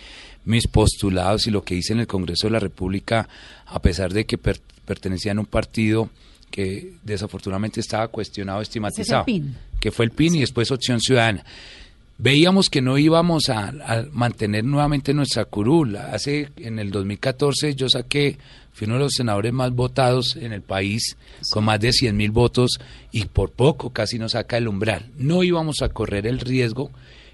mis 0.44 0.68
postulados 0.68 1.48
y 1.48 1.52
lo 1.52 1.64
que 1.64 1.76
hice 1.76 1.94
en 1.94 2.00
el 2.00 2.08
Congreso 2.08 2.48
de 2.48 2.52
la 2.52 2.60
República, 2.60 3.30
a 3.66 3.82
pesar 3.82 4.12
de 4.12 4.26
que 4.26 4.38
pertenecían 4.38 5.38
a 5.38 5.42
un 5.42 5.48
partido 5.48 6.10
que 6.50 6.94
desafortunadamente 7.04 7.80
estaba 7.80 8.08
cuestionado, 8.08 8.62
estigmatizado, 8.62 9.26
que 9.80 9.92
fue 9.92 10.06
el 10.06 10.12
PIN 10.12 10.36
y 10.36 10.40
después 10.42 10.72
Opción 10.72 11.00
Ciudadana. 11.00 11.44
Veíamos 12.18 12.70
que 12.70 12.82
no 12.82 12.98
íbamos 12.98 13.50
a, 13.50 13.74
mantener 14.14 14.64
nuevamente 14.64 15.14
nuestra 15.14 15.46
curul. 15.46 15.98
Hace 15.98 16.50
en 16.58 16.80
el 16.80 16.90
2014 16.92 17.76
yo 17.76 17.90
saqué, 17.90 18.38
fui 18.72 18.86
uno 18.86 18.96
de 18.96 19.02
los 19.02 19.14
senadores 19.14 19.52
más 19.52 19.72
votados 19.72 20.38
en 20.38 20.54
el 20.54 20.62
país, 20.62 21.18
con 21.52 21.66
más 21.66 21.80
de 21.82 21.92
100 21.92 22.16
mil 22.16 22.32
votos 22.32 22.80
y 23.12 23.26
por 23.26 23.52
poco 23.52 23.90
casi 23.90 24.18
nos 24.18 24.32
saca 24.32 24.58
el 24.58 24.70
umbral. 24.70 25.10
No 25.18 25.44
íbamos 25.44 25.82
a 25.82 25.90
correr 25.90 26.26
el 26.26 26.40
riesgo 26.40 26.90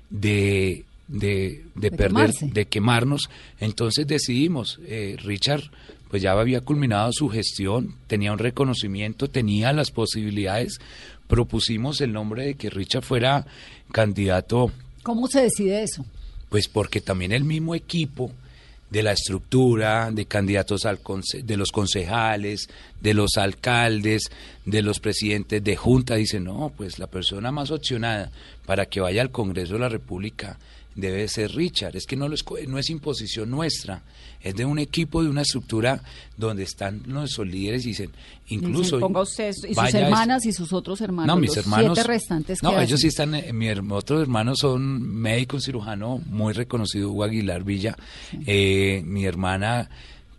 de 0.09 0.85
de, 1.11 1.91
perder, 1.95 2.31
de 2.31 2.65
quemarnos. 2.65 3.29
Entonces 3.59 4.07
decidimos, 4.07 4.79
eh, 4.85 5.17
Richard 5.19 5.63
pues 6.11 6.21
ya 6.21 6.33
había 6.33 6.59
culminado 6.59 7.09
su 7.13 7.29
gestión, 7.29 7.95
tenía 8.07 8.33
un 8.33 8.37
reconocimiento, 8.37 9.29
tenía 9.29 9.71
las 9.71 9.91
posibilidades. 9.91 10.77
Propusimos 11.27 12.01
el 12.01 12.11
nombre 12.11 12.47
de 12.47 12.55
que 12.55 12.69
Richard 12.69 13.03
fuera 13.03 13.45
candidato. 13.93 14.71
¿Cómo 15.03 15.27
se 15.27 15.43
decide 15.43 15.83
eso? 15.83 16.05
Pues 16.49 16.67
porque 16.67 16.99
también 16.99 17.31
el 17.31 17.45
mismo 17.45 17.75
equipo 17.75 18.29
de 18.89 19.03
la 19.03 19.13
estructura, 19.13 20.11
de 20.11 20.25
candidatos 20.25 20.85
al 20.85 20.99
de 21.43 21.55
los 21.55 21.71
concejales, 21.71 22.67
de 22.99 23.13
los 23.13 23.37
alcaldes, 23.37 24.23
de 24.65 24.81
los 24.81 24.99
presidentes 24.99 25.63
de 25.63 25.77
junta, 25.77 26.15
dice, 26.15 26.41
no, 26.41 26.73
pues 26.75 26.99
la 26.99 27.07
persona 27.07 27.53
más 27.53 27.71
opcionada 27.71 28.31
para 28.65 28.85
que 28.87 28.99
vaya 28.99 29.21
al 29.21 29.31
Congreso 29.31 29.75
de 29.75 29.79
la 29.79 29.87
República 29.87 30.59
debe 30.95 31.27
ser 31.27 31.51
Richard. 31.53 31.95
Es 31.95 32.05
que 32.05 32.15
no, 32.15 32.27
no 32.27 32.77
es 32.77 32.89
imposición 32.89 33.49
nuestra, 33.49 34.01
es 34.41 34.55
de 34.55 34.65
un 34.65 34.79
equipo, 34.79 35.23
de 35.23 35.29
una 35.29 35.41
estructura 35.41 36.01
donde 36.37 36.63
están 36.63 37.03
nuestros 37.05 37.47
líderes 37.47 37.85
y 37.85 37.89
dicen, 37.89 38.11
incluso... 38.47 38.99
ponga 38.99 39.21
usted, 39.21 39.53
y 39.67 39.73
sus 39.73 39.93
hermanas 39.93 40.45
y 40.45 40.53
sus 40.53 40.73
otros 40.73 41.01
hermanos, 41.01 41.35
no, 41.35 41.39
mis 41.39 41.55
hermanos, 41.55 41.93
siete 41.93 42.07
restantes. 42.07 42.63
No, 42.63 42.79
ellos 42.79 42.99
sí 42.99 43.07
están, 43.07 43.35
eh, 43.35 43.53
mis 43.53 43.77
otros 43.89 44.21
hermanos 44.21 44.59
son 44.59 45.01
médico, 45.01 45.59
cirujano 45.59 46.21
muy 46.27 46.53
reconocido, 46.53 47.11
Hugo 47.11 47.23
Aguilar 47.23 47.63
Villa. 47.63 47.95
Eh, 48.45 49.03
mi 49.05 49.25
hermana 49.25 49.89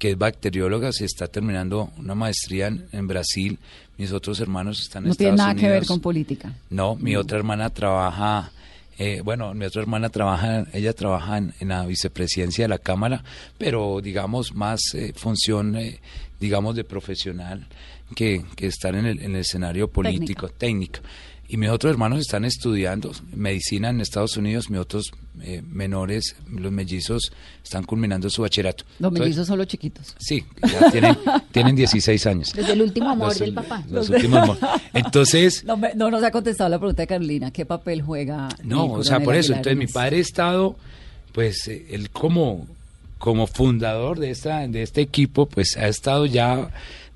que 0.03 0.11
es 0.11 0.19
bacterióloga, 0.19 0.91
se 0.91 1.05
está 1.05 1.29
terminando 1.29 1.93
una 1.97 2.17
maestría 2.17 2.67
en, 2.67 3.07
Brasil. 3.07 3.57
Mis 3.99 4.11
otros 4.11 4.41
hermanos 4.41 4.81
están 4.81 5.05
en 5.05 5.11
no 5.11 5.15
tiene 5.15 5.37
nada 5.37 5.55
que 5.55 5.69
ver 5.69 5.87
con 5.87 6.01
política. 6.01 6.53
No, 6.71 6.97
mi 6.97 7.15
otra 7.15 7.39
hermana 7.39 7.71
trabaja 7.71 8.51
eh, 8.99 9.23
bueno, 9.25 9.55
mi 9.55 9.65
otra 9.65 9.83
hermana 9.83 10.09
trabaja, 10.11 10.67
ella 10.73 10.93
trabaja 10.93 11.39
en, 11.39 11.55
la 11.61 11.87
vicepresidencia 11.87 12.65
de 12.65 12.69
la 12.69 12.79
Cámara, 12.79 13.25
pero 13.59 14.01
digamos 14.01 14.55
más 14.55 14.81
eh, 14.95 15.13
función, 15.17 15.77
eh, 15.77 16.01
digamos, 16.39 16.77
de 16.77 16.85
profesional 16.85 17.67
que, 18.15 18.45
que 18.57 18.67
estar 18.67 18.95
en 18.95 19.07
el, 19.07 19.21
en 19.21 19.35
el 19.35 19.41
escenario 19.41 19.89
político, 19.89 20.49
técnico 20.49 21.01
y 21.49 21.57
mis 21.57 21.69
otros 21.69 21.91
hermanos 21.91 22.21
están 22.21 22.45
estudiando 22.45 23.13
medicina 23.35 23.91
en 23.91 24.01
Estados 24.01 24.37
Unidos, 24.37 24.71
mis 24.71 24.81
otros 24.81 25.13
eh, 25.43 25.63
menores, 25.71 26.37
los 26.51 26.73
mellizos, 26.73 27.33
están 27.63 27.85
culminando 27.85 28.31
su 28.31 28.43
bachillerato. 28.43 28.85
Los 28.99 29.13
mellizos 29.13 29.47
son 29.47 29.59
los 29.59 29.67
chiquitos. 29.67 30.15
Sí, 30.19 30.45
ya 30.63 30.91
tienen, 30.91 31.19
tienen 31.53 31.77
16 31.77 32.27
años. 32.27 32.53
Desde 32.55 32.73
el 32.73 32.83
último 32.83 33.11
amor 33.11 33.35
del 33.35 33.53
papá. 33.53 33.85
Los, 33.91 34.09
últimos 34.09 34.59
Entonces... 34.95 35.65
No, 35.65 35.79
no, 35.95 36.11
nos 36.11 36.23
ha 36.23 36.31
contestado 36.31 36.71
la 36.71 36.79
pregunta 36.79 37.03
de 37.03 37.07
Carolina, 37.07 37.51
¿qué 37.51 37.67
papel 37.67 38.03
juega? 38.03 38.49
No, 38.63 38.87
o 38.87 39.05
sea, 39.05 39.21
por 39.21 39.35
eso, 39.35 39.53
entonces 39.53 39.77
mi 39.77 39.87
padre 39.87 40.19
ha 40.19 40.21
estado, 40.21 40.77
pues, 41.33 41.69
él 41.69 42.11
como 42.11 42.67
como 43.23 43.47
fundador 43.47 44.19
de 44.19 44.31
esta 44.31 44.67
de 44.67 44.83
este 44.83 45.01
equipo, 45.01 45.47
pues 45.47 45.77
ha 45.77 45.87
estado 45.87 46.27
ya 46.27 46.71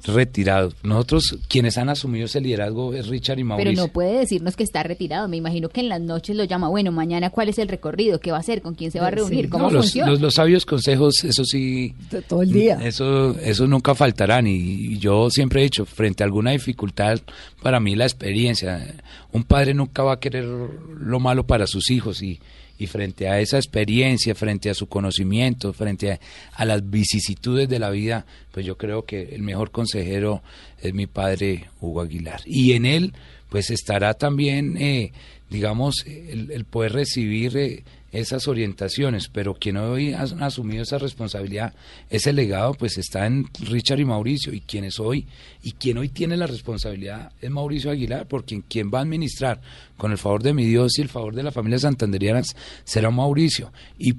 retirado. 0.06 0.72
Nosotros, 0.82 1.38
quienes 1.48 1.78
han 1.78 1.88
asumido 1.88 2.26
ese 2.26 2.40
liderazgo 2.40 2.94
es 2.94 3.08
Richard 3.08 3.38
y 3.38 3.44
Mauricio. 3.44 3.70
Pero 3.70 3.86
no 3.86 3.92
puede 3.92 4.18
decirnos 4.18 4.56
que 4.56 4.62
está 4.62 4.82
retirado. 4.82 5.28
Me 5.28 5.36
imagino 5.36 5.68
que 5.68 5.80
en 5.80 5.88
las 5.88 6.00
noches 6.00 6.36
lo 6.36 6.44
llama, 6.44 6.68
bueno, 6.68 6.92
mañana 6.92 7.30
cuál 7.30 7.48
es 7.48 7.58
el 7.58 7.68
recorrido, 7.68 8.20
qué 8.20 8.30
va 8.30 8.38
a 8.38 8.40
hacer, 8.40 8.62
con 8.62 8.74
quién 8.74 8.90
se 8.90 9.00
va 9.00 9.08
a 9.08 9.10
reunir, 9.10 9.48
cómo 9.48 9.70
los, 9.70 9.86
funciona. 9.86 10.12
Los, 10.14 10.34
sabios 10.34 10.66
consejos, 10.66 11.24
eso 11.24 11.44
sí. 11.44 11.94
todo 12.28 12.42
el 12.42 12.52
día. 12.52 12.78
Eso, 12.82 13.38
eso 13.40 13.66
nunca 13.66 13.94
faltarán. 13.94 14.46
Y, 14.46 14.98
yo 14.98 15.30
siempre 15.30 15.60
he 15.60 15.64
dicho, 15.64 15.84
frente 15.84 16.22
a 16.22 16.26
alguna 16.26 16.52
dificultad, 16.52 17.18
para 17.62 17.80
mí 17.80 17.94
la 17.94 18.04
experiencia. 18.04 18.94
Un 19.32 19.44
padre 19.44 19.74
nunca 19.74 20.02
va 20.02 20.14
a 20.14 20.20
querer 20.20 20.44
lo 20.44 21.20
malo 21.20 21.46
para 21.46 21.66
sus 21.66 21.90
hijos 21.90 22.22
y 22.22 22.40
y 22.78 22.86
frente 22.86 23.28
a 23.28 23.40
esa 23.40 23.56
experiencia, 23.56 24.34
frente 24.34 24.70
a 24.70 24.74
su 24.74 24.86
conocimiento, 24.86 25.72
frente 25.72 26.18
a, 26.52 26.64
las 26.64 26.88
vicisitudes 26.88 27.68
de 27.68 27.78
la 27.78 27.90
vida, 27.90 28.26
pues 28.52 28.66
yo 28.66 28.76
creo 28.76 29.04
que 29.04 29.34
el 29.34 29.42
mejor 29.42 29.70
consejero 29.70 30.42
es 30.80 30.92
mi 30.94 31.06
padre 31.06 31.68
Hugo 31.80 32.02
Aguilar. 32.02 32.40
Y 32.44 32.72
en 32.72 32.86
él, 32.86 33.12
pues 33.48 33.70
estará 33.70 34.14
también, 34.14 34.76
eh, 34.76 35.12
digamos, 35.50 36.04
el, 36.06 36.64
poder 36.64 36.92
recibir 36.92 37.56
eh, 37.56 37.84
esas 38.12 38.48
orientaciones, 38.48 39.28
pero 39.28 39.54
quien 39.54 39.76
hoy 39.76 40.12
ha 40.12 40.22
asumido 40.22 40.82
esa 40.82 40.98
responsabilidad, 40.98 41.74
ese 42.08 42.32
legado, 42.32 42.74
pues 42.74 42.98
está 42.98 43.26
en 43.26 43.46
Richard 43.60 44.00
y 44.00 44.04
Mauricio, 44.04 44.52
y 44.52 44.60
quienes 44.60 44.98
hoy, 44.98 45.26
y 45.62 45.72
quien 45.72 45.98
hoy 45.98 46.08
tiene 46.08 46.36
la 46.36 46.46
responsabilidad 46.46 47.32
es 47.40 47.50
Mauricio 47.50 47.90
Aguilar, 47.90 48.26
porque 48.26 48.62
quien 48.68 48.90
va 48.92 49.00
a 49.00 49.02
administrar, 49.02 49.60
con 49.96 50.12
el 50.12 50.18
favor 50.18 50.42
de 50.42 50.54
mi 50.54 50.64
Dios 50.64 50.98
y 50.98 51.02
el 51.02 51.08
favor 51.08 51.34
de 51.34 51.42
la 51.42 51.52
familia 51.52 51.78
santanderiana, 51.78 52.42
será 52.84 53.10
Mauricio. 53.10 53.72
Y, 53.98 54.16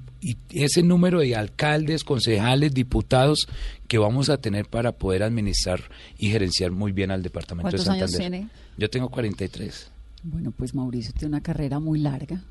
ese 0.50 0.84
número 0.84 1.20
de 1.20 1.36
alcaldes, 1.36 2.04
concejales, 2.04 2.74
diputados 2.74 3.48
que 3.88 3.98
vamos 3.98 4.30
a 4.30 4.38
tener 4.38 4.66
para 4.66 4.92
poder 4.92 5.24
administrar 5.24 5.80
y 6.18 6.32
gerenciar 6.32 6.72
muy 6.72 6.92
bien 6.92 7.12
al 7.12 7.22
departamento 7.24 7.72
de 7.72 7.78
Santander. 7.78 8.10
¿Cuántos 8.10 8.20
años 8.20 8.32
tiene? 8.32 8.67
Yo 8.78 8.90
tengo 8.90 9.10
43. 9.10 9.92
Bueno, 10.24 10.52
pues 10.52 10.76
Mauricio 10.76 11.14
tiene 11.14 11.36
una 11.36 11.42
carrera 11.42 11.80
muy 11.80 12.00
larga 12.00 12.42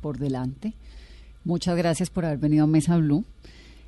por 0.00 0.18
delante. 0.18 0.72
Muchas 1.44 1.76
gracias 1.76 2.10
por 2.10 2.24
haber 2.24 2.38
venido 2.38 2.64
a 2.64 2.66
Mesa 2.66 2.96
Blue. 2.96 3.24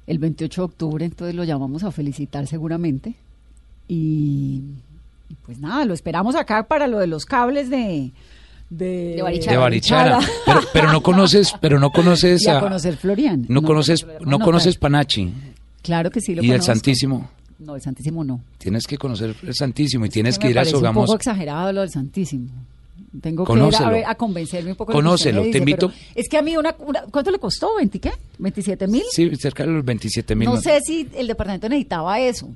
El 0.07 0.19
28 0.19 0.61
de 0.61 0.65
octubre, 0.65 1.05
entonces 1.05 1.35
lo 1.35 1.45
llamamos 1.45 1.85
a 1.85 1.93
felicitar 1.93 2.47
seguramente. 2.47 3.15
Y, 3.87 4.63
pues 5.45 5.59
nada, 5.59 5.85
lo 5.85 5.95
esperamos 5.95 6.35
acá 6.35 6.65
para 6.65 6.87
lo 6.87 6.99
de 6.99 7.07
los 7.07 7.25
cables 7.25 7.71
de, 7.71 8.11
de, 8.71 9.21
Barichara. 9.23 10.19
Pero, 10.73 10.91
no 10.91 11.03
conoces, 11.03 11.55
pero 11.61 11.79
no 11.79 11.91
conoces 11.91 12.49
a, 12.49 12.61
conocer 12.61 12.97
Florian. 12.97 13.45
No, 13.49 13.63
conoces, 13.63 14.07
no, 14.25 14.39
conoces 14.41 14.77
Panachi. 14.77 15.33
Claro 15.83 16.11
que 16.11 16.21
sí 16.21 16.35
lo 16.35 16.43
Y 16.43 16.51
el 16.51 16.63
Santísimo. 16.63 17.31
No, 17.65 17.77
el 17.77 17.83
Santísimo 17.83 18.25
no. 18.25 18.41
Tienes 18.59 18.87
que 18.87 18.99
conocer 18.99 19.35
el 19.43 19.55
Santísimo 19.55 20.07
y 20.07 20.09
tienes 20.09 20.39
que, 20.39 20.51
ir 20.51 20.59
a 20.59 20.65
Sogamos. 20.65 21.03
un 21.03 21.07
poco 21.07 21.17
exagerado 21.17 21.73
lo 21.73 21.81
del 21.83 21.91
Santísimo. 21.91 22.49
Tengo 23.21 23.45
que 23.45 23.53
ir 23.53 24.05
a, 24.07 24.15
convencerme 24.15 24.71
un 24.71 24.77
poco. 24.77 24.93
Conócelo, 24.93 25.43
te 25.51 25.59
invito. 25.59 25.93
Es 26.15 26.29
que 26.29 26.39
a 26.39 26.43
mí, 26.43 26.57
una, 26.57 26.73
¿cuánto 26.73 27.31
le 27.31 27.39
costó? 27.39 27.77
¿20 27.79 28.01
qué? 28.01 28.13
¿27 28.41 28.89
mil? 28.89 29.03
Sí, 29.11 29.31
cerca 29.37 29.65
de 29.65 29.73
los 29.73 29.85
27 29.85 30.35
mil. 30.35 30.49
No, 30.49 30.57
sé 30.57 30.81
si 30.81 31.09
el 31.15 31.27
departamento 31.27 31.69
necesitaba 31.69 32.19
eso. 32.21 32.49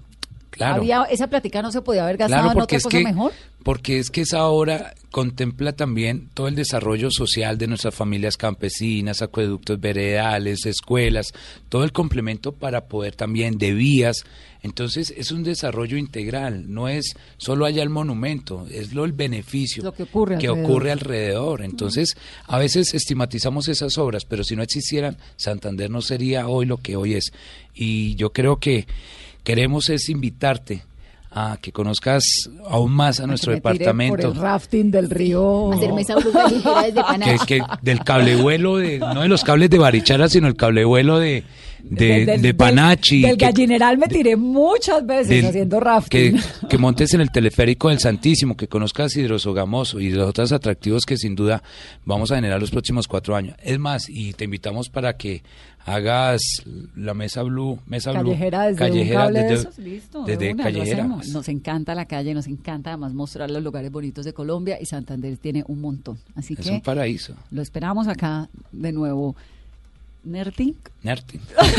Claro. 0.56 0.76
Había, 0.76 1.02
esa 1.04 1.26
plática 1.28 1.60
no 1.60 1.70
se 1.70 1.82
podía 1.82 2.04
haber 2.04 2.16
gastado 2.16 2.50
en 2.50 2.58
otra 2.58 2.78
cosa 2.78 2.98
mejor. 3.00 3.32
Porque 3.62 3.98
es 3.98 4.10
que 4.10 4.22
esa 4.22 4.46
obra 4.46 4.94
contempla 5.10 5.72
también 5.72 6.28
todo 6.32 6.48
el 6.48 6.54
desarrollo 6.54 7.10
social 7.10 7.58
de 7.58 7.66
nuestras 7.66 7.94
familias 7.94 8.36
campesinas, 8.36 9.22
acueductos 9.22 9.80
veredales, 9.80 10.64
escuelas, 10.66 11.32
todo 11.68 11.84
el 11.84 11.92
complemento 11.92 12.52
para 12.52 12.86
poder 12.86 13.16
también 13.16 13.58
de 13.58 13.74
vías. 13.74 14.24
Entonces 14.62 15.12
es 15.16 15.30
un 15.30 15.42
desarrollo 15.42 15.96
integral, 15.96 16.72
no 16.72 16.88
es 16.88 17.16
solo 17.36 17.66
allá 17.66 17.82
el 17.82 17.90
monumento, 17.90 18.66
es 18.70 18.94
lo 18.94 19.04
el 19.04 19.12
beneficio 19.12 19.92
que, 19.92 20.04
ocurre, 20.04 20.38
que 20.38 20.46
alrededor. 20.46 20.70
ocurre 20.70 20.92
alrededor. 20.92 21.62
Entonces 21.62 22.16
a 22.46 22.58
veces 22.58 22.94
estigmatizamos 22.94 23.68
esas 23.68 23.98
obras, 23.98 24.24
pero 24.24 24.44
si 24.44 24.56
no 24.56 24.62
existieran, 24.62 25.18
Santander 25.36 25.90
no 25.90 26.02
sería 26.02 26.48
hoy 26.48 26.66
lo 26.66 26.78
que 26.78 26.96
hoy 26.96 27.14
es. 27.14 27.32
Y 27.74 28.14
yo 28.14 28.32
creo 28.32 28.58
que 28.58 28.86
queremos 29.46 29.88
es 29.90 30.08
invitarte 30.08 30.82
a 31.30 31.56
que 31.62 31.70
conozcas 31.70 32.24
aún 32.68 32.90
más 32.90 33.20
a, 33.20 33.28
nuestro 33.28 33.52
departamento. 33.52 34.16
Por 34.16 34.36
el 34.36 34.42
rafting 34.42 34.90
del 34.90 35.08
río. 35.08 35.72
Hacerme 35.72 36.00
esa 36.00 36.16
desde 36.16 37.00
Panachi. 37.00 37.46
Que, 37.46 37.62
del 37.80 38.00
cablevuelo, 38.02 38.78
de, 38.78 38.98
no 38.98 39.20
de 39.20 39.28
los 39.28 39.44
cables 39.44 39.70
de 39.70 39.78
Barichara, 39.78 40.28
sino 40.28 40.48
el 40.48 40.56
cablevuelo 40.56 41.20
de, 41.20 41.44
de, 41.82 42.54
Panachi. 42.54 43.22
Del, 43.22 43.36
gallineral 43.36 43.98
me 43.98 44.06
tiré 44.06 44.36
muchas 44.36 45.04
veces 45.06 45.44
haciendo 45.44 45.80
rafting. 45.80 46.34
Que, 46.34 46.68
que, 46.68 46.78
montes 46.78 47.14
en 47.14 47.20
el 47.20 47.30
teleférico 47.30 47.88
del 47.88 47.98
Santísimo, 47.98 48.56
que 48.56 48.68
conozcas 48.68 49.16
Hidrosogamoso 49.16 50.00
y 50.00 50.10
los 50.10 50.28
otros 50.28 50.52
atractivos 50.52 51.04
que 51.04 51.16
sin 51.16 51.34
duda 51.34 51.62
vamos 52.04 52.32
a 52.32 52.36
generar 52.36 52.60
los 52.60 52.70
próximos 52.70 53.08
cuatro 53.08 53.36
años. 53.36 53.56
Es 53.62 53.78
más, 53.78 54.08
y 54.08 54.32
te 54.32 54.44
invitamos 54.44 54.88
para 54.88 55.16
que 55.16 55.42
hagas 55.86 56.40
la 56.96 57.14
mesa 57.14 57.42
blue, 57.42 57.78
mesa 57.86 58.12
callejera 58.12 58.58
blue, 58.58 58.68
desde 58.70 58.78
callejera 58.78 59.30
desde, 59.30 59.82
listo, 59.82 60.24
desde 60.24 60.56
callejera. 60.56 61.04
Nos 61.04 61.48
encanta 61.48 61.94
la 61.94 62.06
calle, 62.06 62.34
nos 62.34 62.48
encanta 62.48 62.90
además 62.90 63.14
mostrar 63.14 63.50
los 63.50 63.62
lugares 63.62 63.90
bonitos 63.92 64.24
de 64.24 64.32
Colombia 64.32 64.78
y 64.80 64.86
Santander 64.86 65.36
tiene 65.38 65.64
un 65.68 65.80
montón. 65.80 66.18
Así 66.34 66.54
es 66.58 66.66
que 66.66 66.70
un 66.70 66.80
paraíso. 66.80 67.34
Lo 67.50 67.62
esperamos 67.62 68.08
acá 68.08 68.50
de 68.72 68.92
nuevo. 68.92 69.36
Nerting. 70.26 70.74
Nerting. 71.04 71.40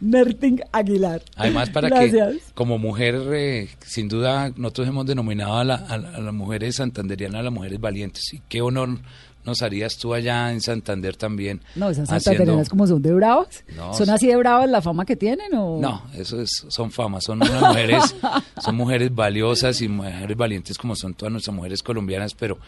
Nerting 0.00 0.60
Aguilar. 0.70 1.22
Además, 1.34 1.70
para 1.70 1.88
que 1.88 2.40
como 2.54 2.76
mujer, 2.76 3.14
eh, 3.32 3.70
sin 3.80 4.08
duda, 4.08 4.52
nosotros 4.54 4.88
hemos 4.88 5.06
denominado 5.06 5.54
a, 5.54 5.62
a 5.62 5.98
las 5.98 6.34
mujeres 6.34 6.76
santanderianas 6.76 7.42
las 7.42 7.52
mujeres 7.52 7.80
valientes. 7.80 8.34
Y 8.34 8.42
qué 8.50 8.60
honor 8.60 8.98
nos 9.44 9.62
harías 9.62 9.96
tú 9.96 10.12
allá 10.12 10.52
en 10.52 10.60
Santander 10.60 11.16
también? 11.16 11.60
No, 11.74 11.90
esas 11.90 12.08
santanderianas 12.08 12.68
como 12.68 12.86
son 12.86 13.00
de 13.00 13.12
bravas. 13.12 13.64
¿Son 13.96 14.10
así 14.10 14.26
de 14.26 14.36
bravas 14.36 14.68
la 14.68 14.82
fama 14.82 15.04
que 15.04 15.16
tienen 15.16 15.54
o...? 15.54 15.80
No, 15.80 16.02
eso 16.14 16.40
es, 16.40 16.50
son 16.68 16.90
famas, 16.90 17.24
son 17.24 17.42
unas 17.42 17.62
mujeres, 17.62 18.14
son 18.62 18.76
mujeres 18.76 19.14
valiosas 19.14 19.80
y 19.80 19.88
mujeres 19.88 20.36
valientes 20.36 20.76
como 20.76 20.94
son 20.94 21.14
todas 21.14 21.32
nuestras 21.32 21.54
mujeres 21.54 21.82
colombianas, 21.82 22.34
pero 22.34 22.58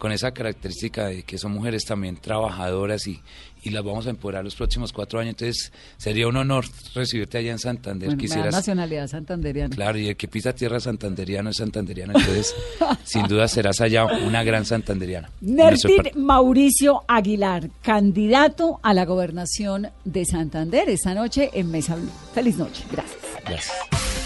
con 0.00 0.10
esa 0.10 0.32
característica 0.32 1.06
de 1.06 1.22
que 1.22 1.38
son 1.38 1.52
mujeres 1.52 1.84
también 1.84 2.16
trabajadoras 2.16 3.06
y, 3.06 3.20
y 3.62 3.70
las 3.70 3.84
vamos 3.84 4.08
a 4.08 4.10
empoderar 4.10 4.42
los 4.42 4.56
próximos 4.56 4.92
cuatro 4.92 5.20
años. 5.20 5.36
Entonces, 5.38 5.72
sería 5.96 6.26
un 6.26 6.36
honor 6.36 6.64
recibirte 6.94 7.38
allá 7.38 7.52
en 7.52 7.60
Santander. 7.60 8.08
Bueno, 8.08 8.20
Quisieras... 8.20 8.52
nacionalidad 8.52 9.06
santanderiana. 9.06 9.72
Claro, 9.72 9.98
y 9.98 10.08
el 10.08 10.16
que 10.16 10.26
pisa 10.26 10.52
tierra 10.52 10.80
santanderiano 10.80 11.50
es 11.50 11.58
santanderiano. 11.58 12.14
Entonces, 12.18 12.54
sin 13.04 13.28
duda 13.28 13.46
serás 13.46 13.80
allá 13.80 14.06
una 14.06 14.42
gran 14.42 14.64
santanderiana. 14.64 15.30
Nertit 15.40 16.16
Mauricio 16.16 17.02
Aguilar, 17.06 17.70
candidato 17.82 18.80
a 18.82 18.94
la 18.94 19.04
gobernación 19.04 19.90
de 20.04 20.24
Santander 20.24 20.88
esta 20.88 21.14
noche 21.14 21.50
en 21.52 21.70
Mesa 21.70 21.96
Feliz 22.34 22.56
noche. 22.56 22.84
Gracias. 22.90 23.20
Gracias. 23.44 24.19